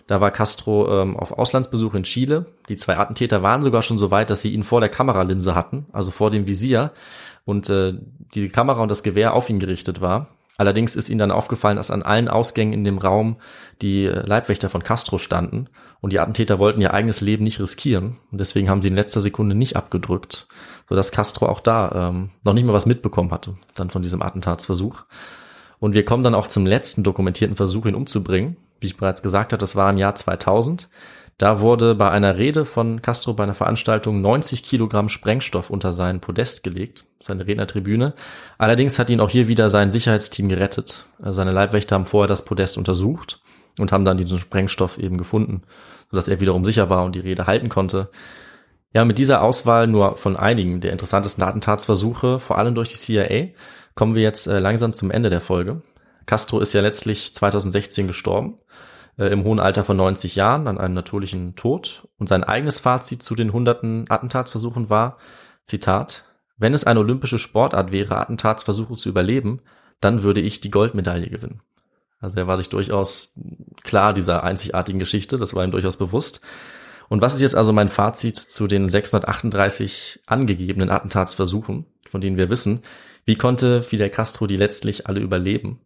Da 0.06 0.20
war 0.20 0.30
Castro 0.30 1.02
ähm, 1.02 1.16
auf 1.16 1.32
Auslandsbesuch 1.32 1.94
in 1.94 2.04
Chile. 2.04 2.46
Die 2.68 2.76
zwei 2.76 2.96
Attentäter 2.96 3.42
waren 3.42 3.62
sogar 3.62 3.82
schon 3.82 3.98
so 3.98 4.10
weit, 4.10 4.30
dass 4.30 4.40
sie 4.40 4.52
ihn 4.52 4.62
vor 4.62 4.80
der 4.80 4.88
Kameralinse 4.88 5.54
hatten, 5.54 5.86
also 5.92 6.10
vor 6.12 6.30
dem 6.30 6.46
Visier, 6.46 6.92
und 7.44 7.68
äh, 7.68 7.94
die 8.34 8.48
Kamera 8.48 8.82
und 8.82 8.90
das 8.90 9.02
Gewehr 9.02 9.34
auf 9.34 9.50
ihn 9.50 9.58
gerichtet 9.58 10.00
war. 10.00 10.28
Allerdings 10.56 10.96
ist 10.96 11.10
ihnen 11.10 11.18
dann 11.18 11.30
aufgefallen, 11.30 11.76
dass 11.76 11.90
an 11.90 12.02
allen 12.02 12.28
Ausgängen 12.28 12.72
in 12.72 12.84
dem 12.84 12.98
Raum 12.98 13.36
die 13.82 14.06
Leibwächter 14.06 14.70
von 14.70 14.82
Castro 14.82 15.18
standen 15.18 15.68
und 16.00 16.12
die 16.12 16.20
Attentäter 16.20 16.58
wollten 16.58 16.80
ihr 16.80 16.94
eigenes 16.94 17.20
Leben 17.20 17.44
nicht 17.44 17.60
riskieren 17.60 18.18
und 18.32 18.38
deswegen 18.40 18.70
haben 18.70 18.82
sie 18.82 18.88
in 18.88 18.94
letzter 18.94 19.20
Sekunde 19.20 19.54
nicht 19.54 19.76
abgedrückt, 19.76 20.48
sodass 20.88 21.12
Castro 21.12 21.46
auch 21.46 21.60
da 21.60 22.10
ähm, 22.10 22.30
noch 22.42 22.54
nicht 22.54 22.64
mal 22.64 22.72
was 22.72 22.86
mitbekommen 22.86 23.30
hatte, 23.30 23.56
dann 23.74 23.90
von 23.90 24.02
diesem 24.02 24.22
Attentatsversuch. 24.22 25.04
Und 25.78 25.94
wir 25.94 26.04
kommen 26.04 26.22
dann 26.22 26.34
auch 26.34 26.46
zum 26.46 26.66
letzten 26.66 27.02
dokumentierten 27.02 27.56
Versuch, 27.56 27.86
ihn 27.86 27.94
umzubringen. 27.94 28.56
Wie 28.80 28.86
ich 28.86 28.96
bereits 28.96 29.22
gesagt 29.22 29.52
habe, 29.52 29.60
das 29.60 29.76
war 29.76 29.90
im 29.90 29.98
Jahr 29.98 30.14
2000. 30.14 30.88
Da 31.38 31.60
wurde 31.60 31.94
bei 31.94 32.10
einer 32.10 32.38
Rede 32.38 32.64
von 32.64 33.02
Castro 33.02 33.34
bei 33.34 33.44
einer 33.44 33.52
Veranstaltung 33.52 34.22
90 34.22 34.62
Kilogramm 34.62 35.10
Sprengstoff 35.10 35.68
unter 35.68 35.92
sein 35.92 36.20
Podest 36.20 36.62
gelegt, 36.62 37.04
seine 37.20 37.46
Rednertribüne. 37.46 38.14
Allerdings 38.56 38.98
hat 38.98 39.10
ihn 39.10 39.20
auch 39.20 39.28
hier 39.28 39.46
wieder 39.46 39.68
sein 39.68 39.90
Sicherheitsteam 39.90 40.48
gerettet. 40.48 41.04
Also 41.20 41.34
seine 41.34 41.52
Leibwächter 41.52 41.94
haben 41.94 42.06
vorher 42.06 42.28
das 42.28 42.46
Podest 42.46 42.78
untersucht 42.78 43.42
und 43.78 43.92
haben 43.92 44.06
dann 44.06 44.16
diesen 44.16 44.38
Sprengstoff 44.38 44.96
eben 44.96 45.18
gefunden, 45.18 45.64
sodass 46.10 46.28
er 46.28 46.40
wiederum 46.40 46.64
sicher 46.64 46.88
war 46.88 47.04
und 47.04 47.14
die 47.14 47.20
Rede 47.20 47.46
halten 47.46 47.68
konnte. 47.68 48.08
Ja, 48.94 49.04
mit 49.04 49.18
dieser 49.18 49.42
Auswahl 49.42 49.86
nur 49.88 50.16
von 50.16 50.38
einigen 50.38 50.80
der 50.80 50.92
interessantesten 50.92 51.44
Attentatsversuche, 51.44 52.40
vor 52.40 52.56
allem 52.56 52.74
durch 52.74 52.88
die 52.88 52.94
CIA, 52.94 53.48
kommen 53.94 54.14
wir 54.14 54.22
jetzt 54.22 54.46
äh, 54.46 54.58
langsam 54.58 54.94
zum 54.94 55.10
Ende 55.10 55.28
der 55.28 55.42
Folge. 55.42 55.82
Castro 56.24 56.60
ist 56.60 56.72
ja 56.72 56.80
letztlich 56.80 57.34
2016 57.34 58.06
gestorben 58.06 58.58
äh, 59.18 59.26
im 59.26 59.44
hohen 59.44 59.60
Alter 59.60 59.84
von 59.84 59.96
90 59.96 60.36
Jahren 60.36 60.68
an 60.68 60.78
einem 60.78 60.94
natürlichen 60.94 61.54
Tod. 61.56 62.08
Und 62.18 62.28
sein 62.28 62.44
eigenes 62.44 62.78
Fazit 62.78 63.22
zu 63.22 63.34
den 63.34 63.52
hunderten 63.52 64.06
Attentatsversuchen 64.08 64.90
war, 64.90 65.18
Zitat, 65.64 66.24
wenn 66.56 66.74
es 66.74 66.84
eine 66.84 67.00
olympische 67.00 67.38
Sportart 67.38 67.92
wäre, 67.92 68.16
Attentatsversuche 68.16 68.94
zu 68.96 69.08
überleben, 69.08 69.60
dann 70.00 70.22
würde 70.22 70.40
ich 70.40 70.60
die 70.60 70.70
Goldmedaille 70.70 71.28
gewinnen. 71.28 71.62
Also 72.18 72.38
er 72.38 72.46
war 72.46 72.56
sich 72.56 72.68
durchaus 72.68 73.38
klar 73.82 74.12
dieser 74.12 74.42
einzigartigen 74.42 74.98
Geschichte, 74.98 75.38
das 75.38 75.54
war 75.54 75.64
ihm 75.64 75.70
durchaus 75.70 75.96
bewusst. 75.96 76.40
Und 77.08 77.20
was 77.20 77.34
ist 77.34 77.40
jetzt 77.40 77.54
also 77.54 77.72
mein 77.72 77.88
Fazit 77.88 78.36
zu 78.36 78.66
den 78.66 78.88
638 78.88 80.22
angegebenen 80.26 80.90
Attentatsversuchen, 80.90 81.86
von 82.08 82.20
denen 82.20 82.36
wir 82.36 82.50
wissen? 82.50 82.82
Wie 83.24 83.36
konnte 83.36 83.82
Fidel 83.82 84.10
Castro 84.10 84.46
die 84.46 84.56
letztlich 84.56 85.06
alle 85.06 85.20
überleben? 85.20 85.80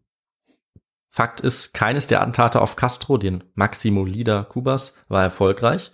Fakt 1.13 1.41
ist, 1.41 1.75
keines 1.75 2.07
der 2.07 2.21
Attentate 2.21 2.63
auf 2.63 2.77
Castro, 2.77 3.19
den 3.19 3.43
Maximo 3.55 4.05
Leader 4.05 4.45
Kubas, 4.45 4.95
war 5.09 5.25
erfolgreich. 5.25 5.91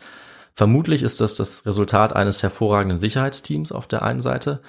Vermutlich 0.52 1.02
ist 1.02 1.22
das 1.22 1.36
das 1.36 1.64
Resultat 1.64 2.14
eines 2.14 2.42
hervorragenden 2.42 2.98
Sicherheitsteams 2.98 3.72
auf 3.72 3.88
der 3.88 4.02
einen 4.02 4.20
Seite 4.20 4.60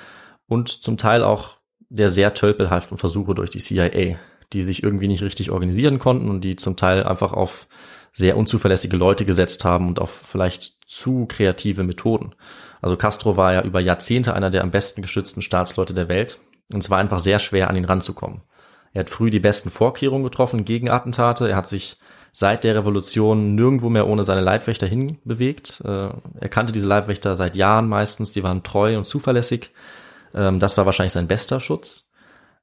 und 0.48 0.70
zum 0.70 0.98
Teil 0.98 1.22
auch 1.24 1.58
der 1.89 2.10
sehr 2.10 2.34
tölpelhaften 2.34 2.98
Versuche 2.98 3.36
durch 3.36 3.50
die 3.50 3.60
CIA, 3.60 4.18
die 4.54 4.64
sich 4.64 4.84
irgendwie 4.84 5.10
nicht 5.10 5.22
richtig 5.22 5.52
organisieren 5.52 6.00
konnten 6.00 6.30
und 6.30 6.41
die 6.41 6.56
zum 6.56 6.78
Teil 6.78 7.04
einfach 7.04 7.34
auf 7.34 7.68
sehr 8.14 8.38
unzuverlässige 8.38 8.98
Leute 8.98 9.26
gesetzt 9.26 9.66
haben 9.66 9.88
und 9.88 10.00
auf 10.00 10.12
vielleicht 10.12 10.78
zu 10.86 11.26
kreative 11.26 11.84
Methoden. 11.84 12.36
Also 12.82 12.95
Castro 12.95 13.36
war 13.36 13.54
ja 13.54 13.64
über 13.64 13.82
Jahrzehnte 13.82 14.34
einer 14.34 14.50
der 14.50 14.64
am 14.64 14.72
besten 14.72 15.02
geschützten 15.02 15.41
Staatsleute 15.41 15.93
der 15.93 16.08
Welt 16.08 16.39
und 16.72 16.84
es 16.84 16.89
war 16.89 17.00
einfach 17.00 17.20
sehr 17.20 17.39
schwer, 17.39 17.70
an 17.70 17.76
ihn 17.76 17.86
ranzukommen. 17.86 18.41
Er 18.94 19.02
hat 19.02 19.10
früh 19.10 19.30
die 19.30 19.40
besten 19.40 19.70
Vorkehrungen 19.70 20.24
getroffen 20.24 20.66
gegen 20.66 20.90
Attentate. 20.90 21.50
Er 21.50 21.56
hat 21.56 21.68
sich 21.68 21.98
seit 22.32 22.64
der 22.64 22.76
Revolution 22.76 23.56
nirgendwo 23.56 23.90
mehr 23.90 24.08
ohne 24.08 24.24
seine 24.24 24.42
Leibwächter 24.42 24.88
hinbewegt. 24.88 25.82
Äh, 25.84 26.10
er 26.40 26.50
kannte 26.50 26.74
diese 26.74 26.88
Leibwächter 26.88 27.36
seit 27.36 27.56
Jahren 27.56 27.88
meistens. 27.90 28.32
Die 28.32 28.44
waren 28.44 28.64
treu 28.64 28.98
und 28.98 29.06
zuverlässig. 29.06 29.72
Ähm, 30.34 30.60
das 30.60 30.78
war 30.78 30.86
wahrscheinlich 30.86 31.14
sein 31.14 31.28
bester 31.28 31.60
Schutz. 31.60 32.08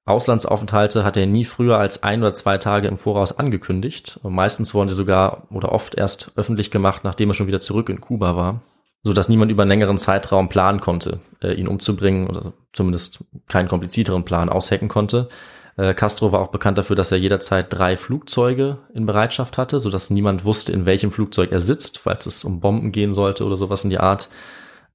Auslandsaufenthalte 0.06 1.02
hat 1.02 1.16
er 1.16 1.26
nie 1.26 1.44
früher 1.44 1.78
als 1.78 2.02
ein 2.02 2.20
oder 2.20 2.34
zwei 2.34 2.58
Tage 2.58 2.88
im 2.88 2.98
Voraus 2.98 3.38
angekündigt. 3.38 4.20
Und 4.22 4.34
meistens 4.34 4.74
wurden 4.74 4.88
sie 4.88 4.94
sogar 4.94 5.48
oder 5.50 5.72
oft 5.72 5.94
erst 5.94 6.32
öffentlich 6.36 6.70
gemacht, 6.70 7.04
nachdem 7.04 7.30
er 7.30 7.34
schon 7.34 7.46
wieder 7.46 7.60
zurück 7.60 7.88
in 7.88 8.00
Kuba 8.00 8.36
war, 8.36 8.60
so 9.02 9.12
dass 9.12 9.28
niemand 9.28 9.50
über 9.50 9.62
einen 9.62 9.70
längeren 9.70 9.98
Zeitraum 9.98 10.48
planen 10.48 10.80
konnte, 10.80 11.20
äh, 11.42 11.54
ihn 11.54 11.68
umzubringen 11.68 12.28
oder 12.28 12.52
zumindest 12.72 13.24
keinen 13.48 13.68
komplizierteren 13.68 14.24
Plan 14.24 14.50
aushacken 14.50 14.88
konnte. 14.88 15.28
Äh, 15.76 15.94
Castro 15.94 16.32
war 16.32 16.40
auch 16.40 16.48
bekannt 16.48 16.78
dafür, 16.78 16.96
dass 16.96 17.12
er 17.12 17.18
jederzeit 17.18 17.66
drei 17.70 17.96
Flugzeuge 17.96 18.78
in 18.94 19.06
Bereitschaft 19.06 19.58
hatte, 19.58 19.80
so 19.80 19.90
dass 19.90 20.10
niemand 20.10 20.44
wusste, 20.44 20.72
in 20.72 20.86
welchem 20.86 21.10
Flugzeug 21.10 21.52
er 21.52 21.60
sitzt, 21.60 21.98
falls 21.98 22.26
es 22.26 22.44
um 22.44 22.60
Bomben 22.60 22.92
gehen 22.92 23.12
sollte 23.12 23.44
oder 23.44 23.56
sowas 23.56 23.84
in 23.84 23.90
die 23.90 23.98
Art. 23.98 24.28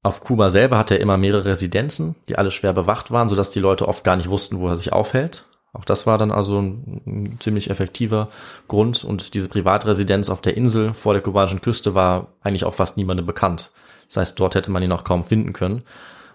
Auf 0.01 0.21
Kuba 0.21 0.49
selber 0.49 0.77
hatte 0.77 0.95
er 0.95 1.01
immer 1.01 1.17
mehrere 1.17 1.45
Residenzen, 1.45 2.15
die 2.29 2.37
alle 2.37 2.51
schwer 2.51 2.71
bewacht 2.71 3.11
waren, 3.11 3.27
so 3.27 3.35
dass 3.35 3.51
die 3.51 3.59
Leute 3.59 3.87
oft 3.87 4.03
gar 4.05 4.15
nicht 4.15 4.29
wussten, 4.29 4.59
wo 4.59 4.67
er 4.67 4.77
sich 4.77 4.93
aufhält. 4.93 5.45
Auch 5.73 5.85
das 5.85 6.07
war 6.07 6.17
dann 6.17 6.31
also 6.31 6.59
ein, 6.59 7.01
ein 7.05 7.37
ziemlich 7.39 7.69
effektiver 7.69 8.29
Grund. 8.67 9.03
Und 9.03 9.33
diese 9.33 9.49
Privatresidenz 9.49 10.29
auf 10.29 10.41
der 10.41 10.57
Insel 10.57 10.93
vor 10.93 11.13
der 11.13 11.21
kubanischen 11.21 11.61
Küste 11.61 11.93
war 11.93 12.27
eigentlich 12.41 12.63
auch 12.63 12.73
fast 12.73 12.97
niemandem 12.97 13.25
bekannt. 13.25 13.71
Das 14.07 14.17
heißt, 14.17 14.39
dort 14.39 14.55
hätte 14.55 14.71
man 14.71 14.81
ihn 14.81 14.91
auch 14.91 15.03
kaum 15.03 15.23
finden 15.23 15.53
können. 15.53 15.83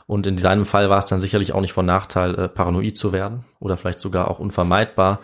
Und 0.06 0.26
in 0.26 0.38
seinem 0.38 0.66
Fall 0.66 0.90
war 0.90 0.98
es 0.98 1.06
dann 1.06 1.20
sicherlich 1.20 1.52
auch 1.52 1.60
nicht 1.60 1.72
von 1.72 1.86
Nachteil, 1.86 2.34
äh, 2.34 2.48
paranoid 2.48 2.96
zu 2.96 3.12
werden 3.12 3.44
oder 3.60 3.76
vielleicht 3.76 4.00
sogar 4.00 4.30
auch 4.30 4.38
unvermeidbar. 4.38 5.20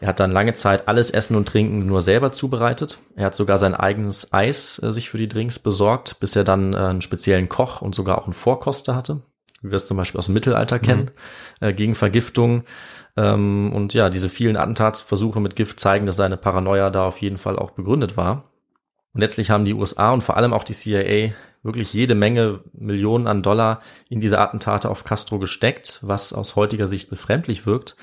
Er 0.00 0.08
hat 0.08 0.20
dann 0.20 0.32
lange 0.32 0.52
Zeit 0.52 0.88
alles 0.88 1.10
Essen 1.10 1.36
und 1.36 1.48
Trinken 1.48 1.86
nur 1.86 2.02
selber 2.02 2.32
zubereitet. 2.32 2.98
Er 3.14 3.26
hat 3.26 3.34
sogar 3.34 3.58
sein 3.58 3.74
eigenes 3.74 4.32
Eis 4.32 4.80
äh, 4.82 4.92
sich 4.92 5.08
für 5.08 5.18
die 5.18 5.28
Drinks 5.28 5.58
besorgt, 5.58 6.20
bis 6.20 6.36
er 6.36 6.44
dann 6.44 6.74
äh, 6.74 6.78
einen 6.78 7.00
speziellen 7.00 7.48
Koch 7.48 7.82
und 7.82 7.94
sogar 7.94 8.18
auch 8.18 8.24
einen 8.24 8.34
Vorkoster 8.34 8.94
hatte, 8.94 9.22
wie 9.62 9.70
wir 9.70 9.76
es 9.76 9.86
zum 9.86 9.96
Beispiel 9.96 10.18
aus 10.18 10.26
dem 10.26 10.34
Mittelalter 10.34 10.78
kennen, 10.78 11.10
mhm. 11.60 11.66
äh, 11.68 11.72
gegen 11.72 11.94
Vergiftung. 11.94 12.64
Ähm, 13.16 13.72
und 13.72 13.94
ja, 13.94 14.10
diese 14.10 14.28
vielen 14.28 14.56
Attentatsversuche 14.56 15.40
mit 15.40 15.56
Gift 15.56 15.80
zeigen, 15.80 16.04
dass 16.04 16.16
seine 16.16 16.36
Paranoia 16.36 16.90
da 16.90 17.06
auf 17.06 17.18
jeden 17.18 17.38
Fall 17.38 17.58
auch 17.58 17.70
begründet 17.70 18.16
war. 18.16 18.44
Und 19.16 19.20
letztlich 19.20 19.48
haben 19.48 19.64
die 19.64 19.72
USA 19.72 20.10
und 20.10 20.22
vor 20.22 20.36
allem 20.36 20.52
auch 20.52 20.62
die 20.62 20.74
CIA 20.74 21.32
wirklich 21.62 21.90
jede 21.94 22.14
Menge 22.14 22.60
Millionen 22.74 23.26
an 23.26 23.40
Dollar 23.40 23.80
in 24.10 24.20
diese 24.20 24.38
Attentate 24.38 24.90
auf 24.90 25.04
Castro 25.04 25.38
gesteckt, 25.38 26.00
was 26.02 26.34
aus 26.34 26.54
heutiger 26.54 26.86
Sicht 26.86 27.08
befremdlich 27.08 27.64
wirkt, 27.64 27.96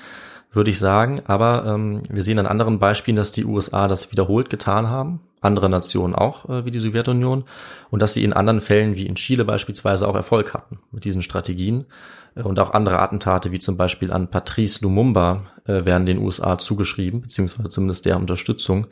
würde 0.50 0.72
ich 0.72 0.80
sagen. 0.80 1.22
Aber 1.26 1.66
ähm, 1.68 2.02
wir 2.10 2.24
sehen 2.24 2.40
an 2.40 2.48
anderen 2.48 2.80
Beispielen, 2.80 3.14
dass 3.14 3.30
die 3.30 3.44
USA 3.44 3.86
das 3.86 4.10
wiederholt 4.10 4.50
getan 4.50 4.88
haben, 4.88 5.20
andere 5.40 5.70
Nationen 5.70 6.16
auch, 6.16 6.48
äh, 6.48 6.64
wie 6.64 6.72
die 6.72 6.80
Sowjetunion, 6.80 7.44
und 7.90 8.02
dass 8.02 8.14
sie 8.14 8.24
in 8.24 8.32
anderen 8.32 8.60
Fällen, 8.60 8.96
wie 8.96 9.06
in 9.06 9.14
Chile 9.14 9.44
beispielsweise, 9.44 10.08
auch 10.08 10.16
Erfolg 10.16 10.52
hatten 10.52 10.80
mit 10.90 11.04
diesen 11.04 11.22
Strategien. 11.22 11.84
Äh, 12.34 12.42
und 12.42 12.58
auch 12.58 12.72
andere 12.72 12.98
Attentate, 12.98 13.52
wie 13.52 13.60
zum 13.60 13.76
Beispiel 13.76 14.12
an 14.12 14.30
Patrice 14.30 14.80
Lumumba, 14.82 15.44
äh, 15.64 15.84
werden 15.84 16.06
den 16.06 16.18
USA 16.18 16.58
zugeschrieben, 16.58 17.20
beziehungsweise 17.20 17.68
zumindest 17.68 18.04
der 18.04 18.16
Unterstützung. 18.16 18.88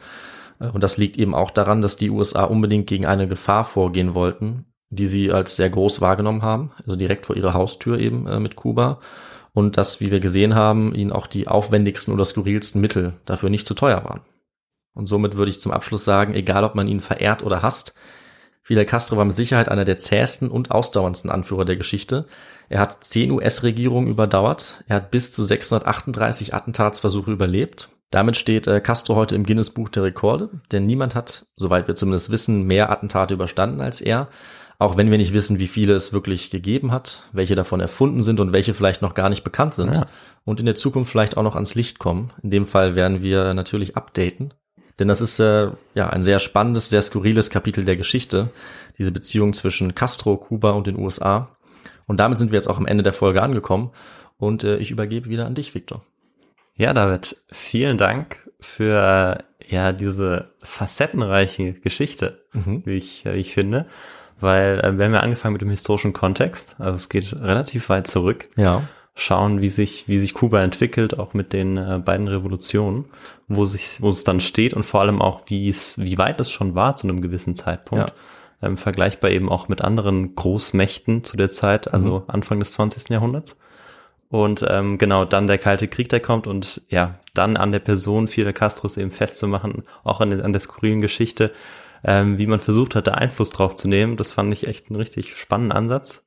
Und 0.70 0.84
das 0.84 0.96
liegt 0.96 1.16
eben 1.16 1.34
auch 1.34 1.50
daran, 1.50 1.82
dass 1.82 1.96
die 1.96 2.10
USA 2.10 2.44
unbedingt 2.44 2.86
gegen 2.86 3.06
eine 3.06 3.26
Gefahr 3.26 3.64
vorgehen 3.64 4.14
wollten, 4.14 4.66
die 4.90 5.06
sie 5.06 5.32
als 5.32 5.56
sehr 5.56 5.70
groß 5.70 6.00
wahrgenommen 6.00 6.42
haben, 6.42 6.72
also 6.78 6.96
direkt 6.96 7.26
vor 7.26 7.36
ihrer 7.36 7.54
Haustür 7.54 7.98
eben 7.98 8.26
äh, 8.26 8.38
mit 8.38 8.56
Kuba 8.56 9.00
und 9.52 9.76
dass, 9.76 10.00
wie 10.00 10.10
wir 10.10 10.20
gesehen 10.20 10.54
haben, 10.54 10.94
ihnen 10.94 11.12
auch 11.12 11.26
die 11.26 11.48
aufwendigsten 11.48 12.12
oder 12.12 12.24
skurrilsten 12.24 12.80
Mittel 12.80 13.14
dafür 13.24 13.50
nicht 13.50 13.66
zu 13.66 13.74
teuer 13.74 14.04
waren. 14.04 14.22
Und 14.94 15.06
somit 15.06 15.36
würde 15.36 15.50
ich 15.50 15.60
zum 15.60 15.72
Abschluss 15.72 16.04
sagen, 16.04 16.34
egal 16.34 16.64
ob 16.64 16.74
man 16.74 16.88
ihn 16.88 17.00
verehrt 17.00 17.42
oder 17.42 17.62
hasst, 17.62 17.94
Fidel 18.62 18.84
Castro 18.84 19.16
war 19.16 19.24
mit 19.24 19.34
Sicherheit 19.34 19.68
einer 19.68 19.84
der 19.84 19.98
zähesten 19.98 20.48
und 20.48 20.70
ausdauerndsten 20.70 21.30
Anführer 21.30 21.64
der 21.64 21.76
Geschichte. 21.76 22.26
Er 22.68 22.78
hat 22.78 23.02
zehn 23.02 23.32
US-Regierungen 23.32 24.08
überdauert. 24.08 24.84
Er 24.86 24.96
hat 24.96 25.10
bis 25.10 25.32
zu 25.32 25.42
638 25.42 26.54
Attentatsversuche 26.54 27.32
überlebt. 27.32 27.88
Damit 28.12 28.36
steht 28.36 28.66
äh, 28.66 28.82
Castro 28.82 29.16
heute 29.16 29.34
im 29.34 29.44
Guinness-Buch 29.44 29.88
der 29.88 30.02
Rekorde, 30.04 30.50
denn 30.70 30.84
niemand 30.84 31.14
hat, 31.14 31.46
soweit 31.56 31.88
wir 31.88 31.94
zumindest 31.94 32.30
wissen, 32.30 32.64
mehr 32.64 32.90
Attentate 32.90 33.34
überstanden 33.34 33.80
als 33.80 34.02
er. 34.02 34.28
Auch 34.78 34.98
wenn 34.98 35.10
wir 35.10 35.16
nicht 35.16 35.32
wissen, 35.32 35.58
wie 35.58 35.66
viele 35.66 35.94
es 35.94 36.12
wirklich 36.12 36.50
gegeben 36.50 36.92
hat, 36.92 37.24
welche 37.32 37.54
davon 37.54 37.80
erfunden 37.80 38.22
sind 38.22 38.38
und 38.38 38.52
welche 38.52 38.74
vielleicht 38.74 39.00
noch 39.00 39.14
gar 39.14 39.30
nicht 39.30 39.44
bekannt 39.44 39.74
sind 39.74 39.96
ja. 39.96 40.06
und 40.44 40.60
in 40.60 40.66
der 40.66 40.74
Zukunft 40.74 41.10
vielleicht 41.10 41.38
auch 41.38 41.42
noch 41.42 41.54
ans 41.54 41.74
Licht 41.74 41.98
kommen. 41.98 42.32
In 42.42 42.50
dem 42.50 42.66
Fall 42.66 42.94
werden 42.94 43.22
wir 43.22 43.54
natürlich 43.54 43.96
updaten. 43.96 44.52
Denn 44.98 45.08
das 45.08 45.22
ist 45.22 45.38
äh, 45.38 45.70
ja 45.94 46.10
ein 46.10 46.22
sehr 46.22 46.38
spannendes, 46.38 46.90
sehr 46.90 47.00
skurriles 47.00 47.48
Kapitel 47.48 47.86
der 47.86 47.96
Geschichte, 47.96 48.50
diese 48.98 49.10
Beziehung 49.10 49.54
zwischen 49.54 49.94
Castro, 49.94 50.36
Kuba 50.36 50.72
und 50.72 50.86
den 50.86 50.98
USA. 50.98 51.48
Und 52.06 52.20
damit 52.20 52.36
sind 52.36 52.52
wir 52.52 52.56
jetzt 52.56 52.68
auch 52.68 52.76
am 52.76 52.86
Ende 52.86 53.02
der 53.02 53.14
Folge 53.14 53.40
angekommen. 53.40 53.90
Und 54.36 54.64
äh, 54.64 54.76
ich 54.76 54.90
übergebe 54.90 55.30
wieder 55.30 55.46
an 55.46 55.54
dich, 55.54 55.74
Victor. 55.74 56.02
Ja, 56.74 56.92
David, 56.94 57.36
vielen 57.50 57.98
Dank 57.98 58.38
für 58.60 59.44
ja 59.66 59.92
diese 59.92 60.50
facettenreiche 60.62 61.74
Geschichte, 61.74 62.42
mhm. 62.52 62.82
wie 62.84 62.96
ich, 62.96 63.24
wie 63.24 63.30
ich 63.30 63.54
finde 63.54 63.86
weil 64.42 64.80
äh, 64.80 64.98
wir 64.98 65.06
haben 65.06 65.14
ja 65.14 65.20
angefangen 65.20 65.54
mit 65.54 65.62
dem 65.62 65.70
historischen 65.70 66.12
Kontext, 66.12 66.76
also 66.78 66.96
es 66.96 67.08
geht 67.08 67.32
relativ 67.32 67.88
weit 67.88 68.06
zurück. 68.08 68.48
Ja. 68.56 68.82
Schauen, 69.14 69.60
wie 69.60 69.68
sich, 69.68 70.08
wie 70.08 70.18
sich 70.18 70.32
Kuba 70.32 70.62
entwickelt, 70.62 71.18
auch 71.18 71.34
mit 71.34 71.52
den 71.52 71.76
äh, 71.76 72.00
beiden 72.02 72.28
Revolutionen, 72.28 73.06
wo 73.46 73.66
sich, 73.66 74.00
wo 74.00 74.08
es 74.08 74.24
dann 74.24 74.40
steht 74.40 74.74
und 74.74 74.84
vor 74.84 75.00
allem 75.00 75.20
auch, 75.20 75.42
wie 75.46 75.68
es, 75.68 75.98
wie 75.98 76.16
weit 76.16 76.40
es 76.40 76.50
schon 76.50 76.74
war 76.74 76.96
zu 76.96 77.06
einem 77.06 77.20
gewissen 77.20 77.54
Zeitpunkt. 77.54 78.10
Ja. 78.10 78.66
Ähm, 78.66 78.76
vergleichbar 78.76 79.30
eben 79.30 79.50
auch 79.50 79.68
mit 79.68 79.82
anderen 79.82 80.34
Großmächten 80.34 81.24
zu 81.24 81.36
der 81.36 81.50
Zeit, 81.50 81.92
also 81.92 82.20
mhm. 82.20 82.24
Anfang 82.28 82.58
des 82.58 82.72
20. 82.72 83.10
Jahrhunderts. 83.10 83.58
Und 84.32 84.64
ähm, 84.66 84.96
genau, 84.96 85.26
dann 85.26 85.46
der 85.46 85.58
Kalte 85.58 85.88
Krieg, 85.88 86.08
der 86.08 86.20
kommt 86.20 86.46
und 86.46 86.80
ja, 86.88 87.18
dann 87.34 87.58
an 87.58 87.70
der 87.70 87.80
Person 87.80 88.28
Fidel 88.28 88.54
Castros 88.54 88.96
eben 88.96 89.10
festzumachen, 89.10 89.82
auch 90.04 90.22
an, 90.22 90.40
an 90.40 90.54
der 90.54 90.60
skurrilen 90.60 91.02
Geschichte, 91.02 91.52
ähm, 92.02 92.38
wie 92.38 92.46
man 92.46 92.58
versucht 92.58 92.94
hat, 92.94 93.06
da 93.06 93.12
Einfluss 93.12 93.50
drauf 93.50 93.74
zu 93.74 93.88
nehmen. 93.88 94.16
Das 94.16 94.32
fand 94.32 94.50
ich 94.54 94.66
echt 94.66 94.88
einen 94.88 94.96
richtig 94.96 95.36
spannenden 95.36 95.76
Ansatz. 95.76 96.24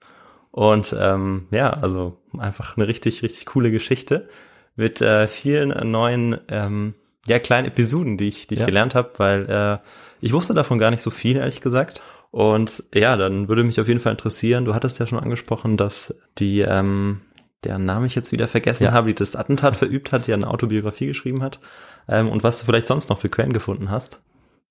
Und 0.51 0.95
ähm, 0.99 1.47
ja, 1.49 1.72
also 1.72 2.22
einfach 2.38 2.78
eine 2.78 2.88
richtig, 2.88 3.24
richtig 3.24 3.47
coole 3.47 3.72
Geschichte 3.72 4.30
mit 4.76 5.01
äh, 5.01 5.28
vielen 5.28 5.70
neuen, 5.89 6.38
ähm, 6.47 6.93
ja, 7.26 7.39
kleinen 7.39 7.70
Episoden, 7.70 8.18
die 8.18 8.28
ich, 8.28 8.45
die 8.45 8.53
ich 8.53 8.60
ja. 8.60 8.68
gelernt 8.68 8.93
habe, 8.93 9.14
weil 9.18 9.49
äh, 9.49 9.78
ich 10.22 10.32
wusste 10.32 10.53
davon 10.53 10.78
gar 10.78 10.91
nicht 10.91 11.01
so 11.01 11.10
viel, 11.10 11.38
ehrlich 11.38 11.60
gesagt. 11.60 12.03
Und 12.30 12.84
ja, 12.93 13.18
dann 13.18 13.47
würde 13.47 13.64
mich 13.64 13.82
auf 13.82 13.88
jeden 13.88 13.99
Fall 13.99 14.12
interessieren, 14.12 14.64
du 14.64 14.76
hattest 14.76 14.99
ja 14.99 15.08
schon 15.08 15.18
angesprochen, 15.20 15.76
dass 15.76 16.14
die, 16.38 16.60
ähm, 16.62 17.22
der 17.64 17.80
Name 17.80 18.06
ich 18.06 18.16
jetzt 18.16 18.32
wieder 18.32 18.47
vergessen 18.47 18.86
ja. 18.86 18.91
habe, 18.91 19.08
die 19.08 19.16
das 19.16 19.36
Attentat 19.36 19.76
verübt 19.78 20.12
hat, 20.12 20.28
die 20.28 20.34
eine 20.34 20.47
Autobiografie 20.47 21.08
geschrieben 21.08 21.41
hat. 21.41 21.60
Ähm, 22.08 22.30
und 22.30 22.43
was 22.43 22.60
du 22.60 22.66
vielleicht 22.66 22.88
sonst 22.88 23.10
noch 23.10 23.18
für 23.18 23.30
Quellen 23.30 23.53
gefunden 23.53 23.89
hast 23.89 24.22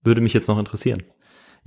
würde 0.04 0.20
mich 0.20 0.34
jetzt 0.34 0.48
noch 0.48 0.58
interessieren. 0.58 1.02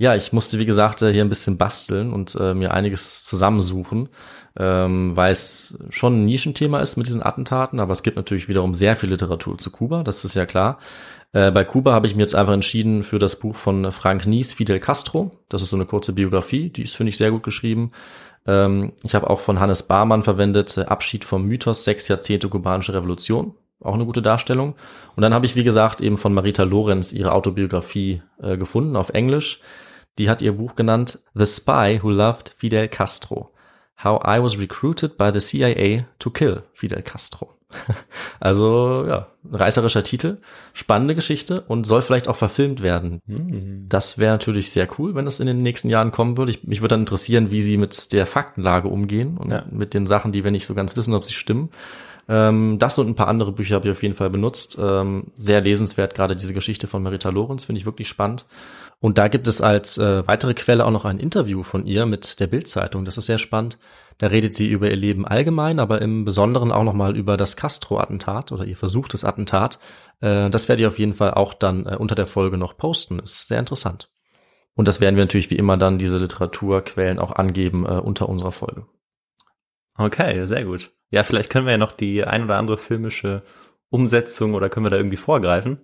Ja, 0.00 0.14
ich 0.14 0.32
musste, 0.32 0.60
wie 0.60 0.64
gesagt, 0.64 1.02
äh, 1.02 1.12
hier 1.12 1.24
ein 1.24 1.28
bisschen 1.28 1.58
basteln 1.58 2.12
und 2.12 2.36
äh, 2.38 2.54
mir 2.54 2.72
einiges 2.72 3.24
zusammensuchen, 3.24 4.08
ähm, 4.56 5.16
weil 5.16 5.32
es 5.32 5.76
schon 5.90 6.20
ein 6.20 6.24
Nischenthema 6.24 6.80
ist 6.80 6.96
mit 6.96 7.08
diesen 7.08 7.22
Attentaten, 7.22 7.80
aber 7.80 7.92
es 7.92 8.04
gibt 8.04 8.16
natürlich 8.16 8.48
wiederum 8.48 8.74
sehr 8.74 8.94
viel 8.94 9.10
Literatur 9.10 9.58
zu 9.58 9.72
Kuba, 9.72 10.04
das 10.04 10.24
ist 10.24 10.34
ja 10.34 10.46
klar. 10.46 10.78
Äh, 11.32 11.50
bei 11.50 11.64
Kuba 11.64 11.92
habe 11.92 12.06
ich 12.06 12.14
mir 12.14 12.22
jetzt 12.22 12.36
einfach 12.36 12.52
entschieden 12.52 13.02
für 13.02 13.18
das 13.18 13.40
Buch 13.40 13.56
von 13.56 13.90
Frank 13.90 14.24
Nies, 14.26 14.54
Fidel 14.54 14.78
Castro. 14.78 15.32
Das 15.48 15.62
ist 15.62 15.70
so 15.70 15.76
eine 15.76 15.84
kurze 15.84 16.12
Biografie, 16.12 16.70
die 16.70 16.84
ist, 16.84 16.96
finde 16.96 17.10
ich, 17.10 17.16
sehr 17.16 17.32
gut 17.32 17.42
geschrieben. 17.42 17.90
Ähm, 18.48 18.92
ich 19.04 19.14
habe 19.14 19.28
auch 19.28 19.40
von 19.40 19.60
Hannes 19.60 19.82
Barmann 19.84 20.22
verwendet, 20.22 20.76
äh, 20.78 20.86
Abschied 20.86 21.24
vom 21.24 21.44
Mythos, 21.44 21.84
sechs 21.84 22.08
Jahrzehnte 22.08 22.48
kubanische 22.48 22.94
Revolution. 22.94 23.54
Auch 23.80 23.94
eine 23.94 24.06
gute 24.06 24.22
Darstellung. 24.22 24.74
Und 25.14 25.22
dann 25.22 25.34
habe 25.34 25.46
ich, 25.46 25.54
wie 25.54 25.62
gesagt, 25.62 26.00
eben 26.00 26.16
von 26.16 26.34
Marita 26.34 26.64
Lorenz 26.64 27.12
ihre 27.12 27.32
Autobiografie 27.32 28.22
äh, 28.42 28.56
gefunden 28.56 28.96
auf 28.96 29.10
Englisch. 29.10 29.60
Die 30.18 30.28
hat 30.28 30.42
ihr 30.42 30.52
Buch 30.52 30.74
genannt 30.74 31.20
The 31.34 31.46
Spy 31.46 32.00
Who 32.02 32.10
Loved 32.10 32.54
Fidel 32.56 32.88
Castro. 32.88 33.52
How 34.02 34.20
I 34.24 34.42
Was 34.42 34.58
Recruited 34.58 35.16
by 35.18 35.30
the 35.32 35.40
CIA 35.40 36.06
to 36.18 36.30
Kill 36.30 36.62
Fidel 36.72 37.02
Castro. 37.02 37.57
also 38.40 39.04
ja, 39.06 39.26
reißerischer 39.50 40.02
Titel, 40.02 40.38
spannende 40.72 41.14
Geschichte 41.14 41.62
und 41.62 41.86
soll 41.86 42.02
vielleicht 42.02 42.28
auch 42.28 42.36
verfilmt 42.36 42.82
werden. 42.82 43.20
Mhm. 43.26 43.86
Das 43.88 44.18
wäre 44.18 44.32
natürlich 44.32 44.70
sehr 44.70 44.88
cool, 44.98 45.14
wenn 45.14 45.24
das 45.24 45.40
in 45.40 45.46
den 45.46 45.62
nächsten 45.62 45.90
Jahren 45.90 46.12
kommen 46.12 46.36
würde. 46.36 46.50
Ich, 46.50 46.64
mich 46.64 46.80
würde 46.80 46.94
dann 46.94 47.00
interessieren, 47.00 47.50
wie 47.50 47.62
sie 47.62 47.76
mit 47.76 48.12
der 48.12 48.26
Faktenlage 48.26 48.88
umgehen 48.88 49.36
und 49.36 49.52
ja. 49.52 49.64
mit 49.70 49.94
den 49.94 50.06
Sachen, 50.06 50.32
die 50.32 50.44
wir 50.44 50.50
nicht 50.50 50.66
so 50.66 50.74
ganz 50.74 50.96
wissen, 50.96 51.14
ob 51.14 51.24
sie 51.24 51.34
stimmen. 51.34 51.70
Ähm, 52.28 52.78
das 52.78 52.98
und 52.98 53.08
ein 53.08 53.14
paar 53.14 53.28
andere 53.28 53.52
Bücher 53.52 53.76
habe 53.76 53.88
ich 53.88 53.92
auf 53.92 54.02
jeden 54.02 54.14
Fall 54.14 54.30
benutzt. 54.30 54.78
Ähm, 54.80 55.28
sehr 55.34 55.60
lesenswert, 55.60 56.14
gerade 56.14 56.36
diese 56.36 56.54
Geschichte 56.54 56.86
von 56.86 57.02
Marita 57.02 57.30
Lorenz, 57.30 57.64
finde 57.64 57.80
ich 57.80 57.86
wirklich 57.86 58.08
spannend. 58.08 58.46
Und 59.00 59.16
da 59.16 59.28
gibt 59.28 59.46
es 59.46 59.60
als 59.60 59.96
äh, 59.96 60.26
weitere 60.26 60.54
Quelle 60.54 60.84
auch 60.84 60.90
noch 60.90 61.04
ein 61.04 61.20
Interview 61.20 61.62
von 61.62 61.86
ihr 61.86 62.04
mit 62.04 62.40
der 62.40 62.48
Bildzeitung. 62.48 63.04
Das 63.04 63.16
ist 63.16 63.26
sehr 63.26 63.38
spannend. 63.38 63.78
Da 64.18 64.26
redet 64.26 64.54
sie 64.54 64.68
über 64.68 64.90
ihr 64.90 64.96
Leben 64.96 65.26
allgemein, 65.26 65.78
aber 65.78 66.02
im 66.02 66.24
Besonderen 66.24 66.72
auch 66.72 66.82
nochmal 66.82 67.16
über 67.16 67.36
das 67.36 67.56
Castro-Attentat 67.56 68.50
oder 68.50 68.64
ihr 68.64 68.76
versuchtes 68.76 69.24
Attentat. 69.24 69.78
Äh, 70.20 70.50
das 70.50 70.68
werde 70.68 70.82
ich 70.82 70.88
auf 70.88 70.98
jeden 70.98 71.14
Fall 71.14 71.32
auch 71.32 71.54
dann 71.54 71.86
äh, 71.86 71.96
unter 71.96 72.16
der 72.16 72.26
Folge 72.26 72.58
noch 72.58 72.76
posten. 72.76 73.20
Ist 73.20 73.46
sehr 73.46 73.60
interessant. 73.60 74.10
Und 74.74 74.88
das 74.88 75.00
werden 75.00 75.16
wir 75.16 75.24
natürlich 75.24 75.50
wie 75.50 75.56
immer 75.56 75.76
dann 75.76 75.98
diese 75.98 76.18
Literaturquellen 76.18 77.18
auch 77.18 77.32
angeben 77.32 77.86
äh, 77.86 78.00
unter 78.00 78.28
unserer 78.28 78.52
Folge. 78.52 78.86
Okay, 79.96 80.46
sehr 80.46 80.64
gut. 80.64 80.92
Ja, 81.10 81.24
vielleicht 81.24 81.50
können 81.50 81.66
wir 81.66 81.72
ja 81.72 81.78
noch 81.78 81.92
die 81.92 82.24
ein 82.24 82.44
oder 82.44 82.56
andere 82.56 82.78
filmische 82.78 83.42
Umsetzung 83.88 84.54
oder 84.54 84.68
können 84.68 84.86
wir 84.86 84.90
da 84.90 84.96
irgendwie 84.96 85.16
vorgreifen. 85.16 85.80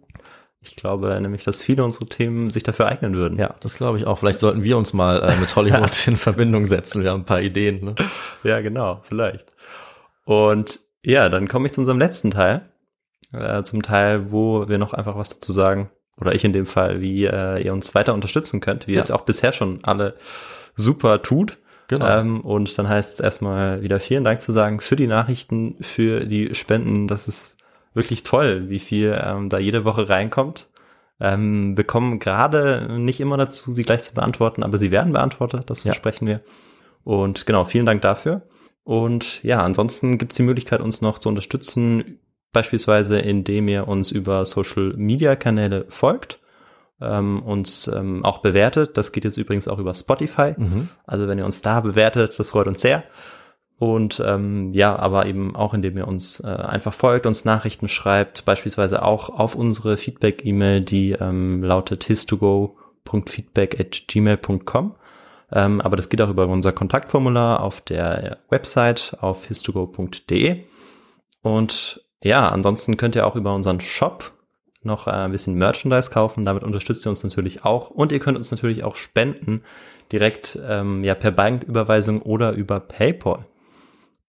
Ich 0.65 0.77
glaube 0.77 1.21
nämlich, 1.21 1.45
dass 1.45 1.63
viele 1.63 1.85
unserer 1.85 2.07
Themen 2.07 2.51
sich 2.51 2.63
dafür 2.63 2.87
eignen 2.87 3.15
würden. 3.15 3.39
Ja, 3.39 3.55
das 3.61 3.77
glaube 3.77 3.99
ich 3.99 4.07
auch. 4.07 4.19
Vielleicht 4.19 4.39
sollten 4.39 4.65
wir 4.65 4.79
uns 4.79 4.93
mal 4.95 5.23
äh, 5.23 5.37
mit 5.37 5.55
Hollywood 5.55 6.07
in 6.07 6.17
Verbindung 6.17 6.65
setzen. 6.65 7.03
Wir 7.03 7.11
haben 7.11 7.21
ein 7.21 7.27
paar 7.27 7.43
Ideen. 7.43 7.85
Ne? 7.85 7.95
Ja, 8.43 8.61
genau, 8.61 9.01
vielleicht. 9.03 9.53
Und 10.25 10.81
ja, 11.05 11.29
dann 11.29 11.49
komme 11.49 11.67
ich 11.67 11.73
zu 11.73 11.81
unserem 11.81 11.99
letzten 11.99 12.31
Teil. 12.31 12.69
Äh, 13.33 13.63
zum 13.63 13.83
Teil, 13.83 14.33
wo 14.33 14.69
wir 14.69 14.79
noch 14.79 14.95
einfach 14.95 15.17
was 15.17 15.31
dazu 15.31 15.53
sagen, 15.53 15.91
oder 16.21 16.35
ich 16.35 16.45
in 16.45 16.53
dem 16.53 16.67
Fall, 16.67 17.01
wie 17.01 17.25
äh, 17.25 17.63
ihr 17.63 17.73
uns 17.73 17.95
weiter 17.95 18.15
unterstützen 18.15 18.61
könnt, 18.61 18.87
wie 18.87 18.93
ja. 18.93 18.99
ihr 18.99 19.01
es 19.03 19.11
auch 19.11 19.23
bisher 19.23 19.53
schon 19.53 19.81
alle 19.83 20.15
super 20.75 21.21
tut. 21.23 21.59
Genau. 21.89 22.09
Ähm, 22.09 22.41
und 22.41 22.79
dann 22.79 22.89
heißt 22.89 23.15
es 23.15 23.21
erstmal 23.21 23.83
wieder 23.83 24.01
vielen 24.01 24.25
Dank 24.25 24.41
zu 24.41 24.53
sagen 24.53 24.81
für 24.81 24.97
die 24.97 25.07
Nachrichten, 25.07 25.77
für 25.81 26.25
die 26.25 26.55
Spenden. 26.55 27.09
Das 27.09 27.29
ist 27.29 27.59
wirklich 27.95 28.23
toll, 28.23 28.69
wie 28.69 28.79
viel 28.79 29.19
ähm, 29.25 29.49
da 29.49 29.59
jede 29.59 29.85
Woche 29.85 30.09
reinkommt. 30.09 30.69
Ähm, 31.21 31.75
bekommen 31.77 32.19
gerade 32.19 32.99
nicht 32.99 33.21
immer 33.21 33.37
dazu, 33.37 33.73
sie 33.73 33.85
gleich 33.85 34.03
zu 34.03 34.15
beantworten, 34.15 34.65
aber 34.65 34.79
sie 34.79 34.91
werden 34.91 35.13
beantwortet, 35.13 35.71
das 35.71 35.83
versprechen 35.83 36.27
ja. 36.27 36.35
wir. 36.35 36.41
Und 37.05 37.47
genau, 37.47 37.65
vielen 37.65 37.87
Dank 37.87 38.03
dafür. 38.03 38.43
Und 38.83 39.43
ja, 39.45 39.63
ansonsten 39.63 40.19
gibt 40.19 40.33
es 40.33 40.37
die 40.37 40.43
Möglichkeit, 40.43 40.81
uns 40.81 41.01
noch 41.01 41.21
zu 41.21 41.29
unterstützen, 41.29 42.19
beispielsweise 42.53 43.19
indem 43.19 43.69
ihr 43.69 43.87
uns 43.87 44.11
über 44.11 44.45
Social 44.45 44.93
Media 44.97 45.37
Kanäle 45.37 45.87
folgt 45.89 46.41
ähm, 47.01 47.43
uns 47.43 47.89
ähm, 47.89 48.25
auch 48.25 48.39
bewertet. 48.39 48.97
Das 48.97 49.13
geht 49.13 49.25
jetzt 49.25 49.37
übrigens 49.37 49.69
auch 49.69 49.79
über 49.79 49.95
Spotify. 49.95 50.55
Mhm. 50.57 50.89
Also 51.07 51.29
wenn 51.29 51.39
ihr 51.39 51.45
uns 51.45 51.61
da 51.63 51.81
bewertet, 51.81 52.39
das 52.39 52.51
freut 52.51 52.67
uns 52.67 52.81
sehr. 52.81 53.05
Und 53.79 54.23
ähm, 54.25 54.73
ja, 54.73 54.97
aber 54.97 55.27
eben 55.27 55.57
auch 55.57 55.75
indem 55.75 55.97
ihr 55.99 56.07
uns 56.07 56.41
äh, 56.41 56.47
einfach 56.47 56.95
folgt, 56.95 57.27
uns 57.27 57.45
Nachrichten 57.45 57.89
schreibt, 57.89 58.45
beispielsweise 58.45 59.03
auch 59.03 59.31
auf 59.31 59.55
unsere 59.55 59.97
Feedback-E-Mail, 59.97 60.81
die 60.81 61.13
ähm, 61.13 61.63
lautet 61.63 62.05
histogo.feedback 62.05 63.81
at 63.81 64.05
gmail.com. 64.07 64.95
Ähm, 65.53 65.81
aber 65.81 65.97
das 65.97 66.09
geht 66.09 66.23
auch 66.23 66.31
über 66.31 66.47
unser 66.47 66.73
Kontaktformular 66.73 67.63
auf 67.63 67.81
der 67.81 68.39
Website 68.49 69.17
auf 69.21 69.47
histogo.de. 69.47 70.65
Und 71.43 72.01
ja, 72.23 72.49
ansonsten 72.49 72.97
könnt 72.97 73.17
ihr 73.17 73.27
auch 73.27 73.37
über 73.37 73.55
unseren 73.55 73.81
Shop 73.81 74.33
noch 74.83 75.07
äh, 75.07 75.11
ein 75.11 75.33
bisschen 75.33 75.55
Merchandise 75.55 76.11
kaufen. 76.11 76.45
Damit 76.45 76.63
unterstützt 76.63 77.07
ihr 77.07 77.11
uns 77.11 77.25
natürlich 77.25 77.65
auch. 77.65 77.91
Und 77.91 78.13
ihr 78.13 78.21
könnt 78.21 78.39
uns 78.39 78.51
natürlich 78.51 78.85
auch 78.85 78.97
spenden, 78.97 79.63
direkt 80.13 80.59
ähm, 80.67 81.05
ja 81.05 81.15
per 81.15 81.33
Banküberweisung 81.33 82.23
oder 82.23 82.53
über 82.53 82.81
PayPal. 82.81 83.47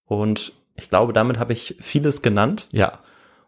Und 0.08 0.54
ich 0.76 0.90
glaube, 0.90 1.14
damit 1.14 1.40
habe 1.40 1.54
ich 1.54 1.76
vieles 1.80 2.22
genannt. 2.22 2.68
Ja. 2.72 3.00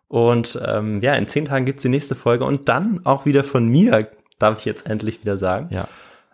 Und 0.08 0.60
ähm, 0.66 1.01
ja, 1.01 1.14
in 1.16 1.28
zehn 1.28 1.45
Tagen 1.45 1.66
gibt's 1.66 1.84
die 1.84 1.89
nächste 1.89 2.16
Folge 2.16 2.45
und 2.45 2.70
dann 2.70 3.01
auch 3.03 3.26
wieder 3.26 3.43
von 3.43 3.68
mir, 3.68 4.08
darf 4.39 4.60
ich 4.60 4.66
jetzt 4.66 4.89
endlich 4.89 5.22
wieder 5.22 5.38
sagen. 5.38 5.70
Ja. 5.72 5.88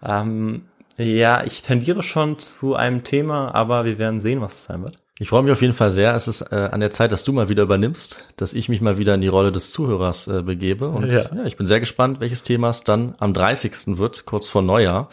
Ähm, 0.04 0.66
ja, 0.98 1.44
ich 1.44 1.64
tendiere 1.64 2.04
schon 2.04 2.38
zu 2.38 2.76
einem 2.76 3.04
Thema, 3.04 3.54
aber 3.56 3.86
wir 3.86 3.98
werden 3.98 4.20
sehen, 4.20 4.42
was 4.42 4.54
es 4.54 4.64
sein 4.66 4.84
wird. 4.84 5.00
Ich 5.20 5.30
freue 5.30 5.44
mich 5.44 5.52
auf 5.52 5.62
jeden 5.62 5.74
Fall 5.74 5.92
sehr. 5.92 6.14
Es 6.16 6.28
ist 6.28 6.42
äh, 6.52 6.56
an 6.56 6.80
der 6.80 6.92
Zeit, 6.92 7.12
dass 7.12 7.24
du 7.24 7.32
mal 7.34 7.48
wieder 7.50 7.64
übernimmst, 7.64 8.24
dass 8.36 8.54
ich 8.54 8.68
mich 8.68 8.82
mal 8.82 8.98
wieder 8.98 9.16
in 9.16 9.22
die 9.22 9.28
Rolle 9.28 9.52
des 9.52 9.72
Zuhörers 9.72 10.28
äh, 10.28 10.42
begebe. 10.42 10.90
Und 10.90 11.10
Ja. 11.10 11.24
ja. 11.34 11.46
ich 11.46 11.56
bin 11.56 11.66
sehr 11.68 11.80
gespannt, 11.80 12.20
welches 12.20 12.44
Thema 12.44 12.70
es 12.70 12.84
dann 12.84 13.16
am 13.20 13.34
30. 13.34 13.98
wird, 13.98 14.26
kurz 14.26 14.50
vor 14.50 14.62
Neujahr, 14.62 15.10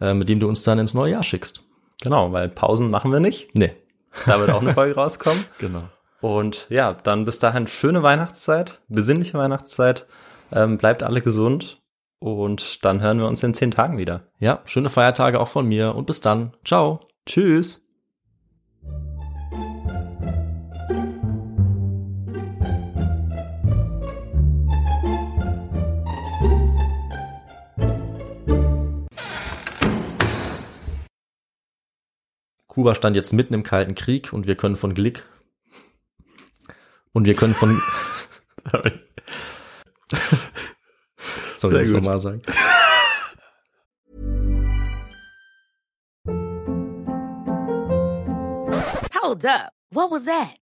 äh, 0.00 0.14
mit 0.14 0.28
dem 0.28 0.40
du 0.40 0.48
uns 0.48 0.62
dann 0.62 0.78
ins 0.78 0.94
neue 0.94 1.12
Jahr 1.12 1.22
schickst. 1.22 1.60
Genau, 2.02 2.32
weil 2.32 2.48
Pausen 2.48 2.90
machen 2.90 3.12
wir 3.12 3.20
nicht. 3.20 3.54
Nee. 3.54 3.72
Da 4.26 4.38
wird 4.40 4.50
auch 4.50 4.62
eine 4.62 4.74
Folge 4.74 4.94
rauskommen. 4.94 5.44
Genau. 5.58 5.84
Und 6.20 6.66
ja, 6.70 6.94
dann 6.94 7.24
bis 7.24 7.40
dahin 7.40 7.66
schöne 7.66 8.04
Weihnachtszeit, 8.04 8.80
besinnliche 8.88 9.36
Weihnachtszeit. 9.36 10.06
Ähm, 10.52 10.78
bleibt 10.78 11.02
alle 11.02 11.20
gesund 11.20 11.82
und 12.20 12.84
dann 12.84 13.00
hören 13.00 13.18
wir 13.18 13.26
uns 13.26 13.42
in 13.42 13.54
zehn 13.54 13.72
Tagen 13.72 13.98
wieder. 13.98 14.22
Ja, 14.38 14.60
schöne 14.64 14.90
Feiertage 14.90 15.40
auch 15.40 15.48
von 15.48 15.66
mir 15.66 15.96
und 15.96 16.06
bis 16.06 16.20
dann. 16.20 16.52
Ciao. 16.64 17.00
Tschüss. 17.26 17.88
Kuba 32.72 32.94
stand 32.94 33.16
jetzt 33.16 33.34
mitten 33.34 33.52
im 33.52 33.64
Kalten 33.64 33.94
Krieg 33.94 34.32
und 34.32 34.46
wir 34.46 34.56
können 34.56 34.76
von 34.76 34.94
Glick 34.94 35.28
und 37.12 37.26
wir 37.26 37.34
können 37.34 37.52
von 37.52 37.78
Sorry, 41.58 41.74
Sehr 41.74 41.82
muss 41.82 41.90
ich 41.90 41.96
nochmal 41.96 42.18
sagen. 42.18 42.40
Hold 49.20 49.44
up. 49.44 49.74
What 49.90 50.10
was 50.10 50.24
that? 50.24 50.61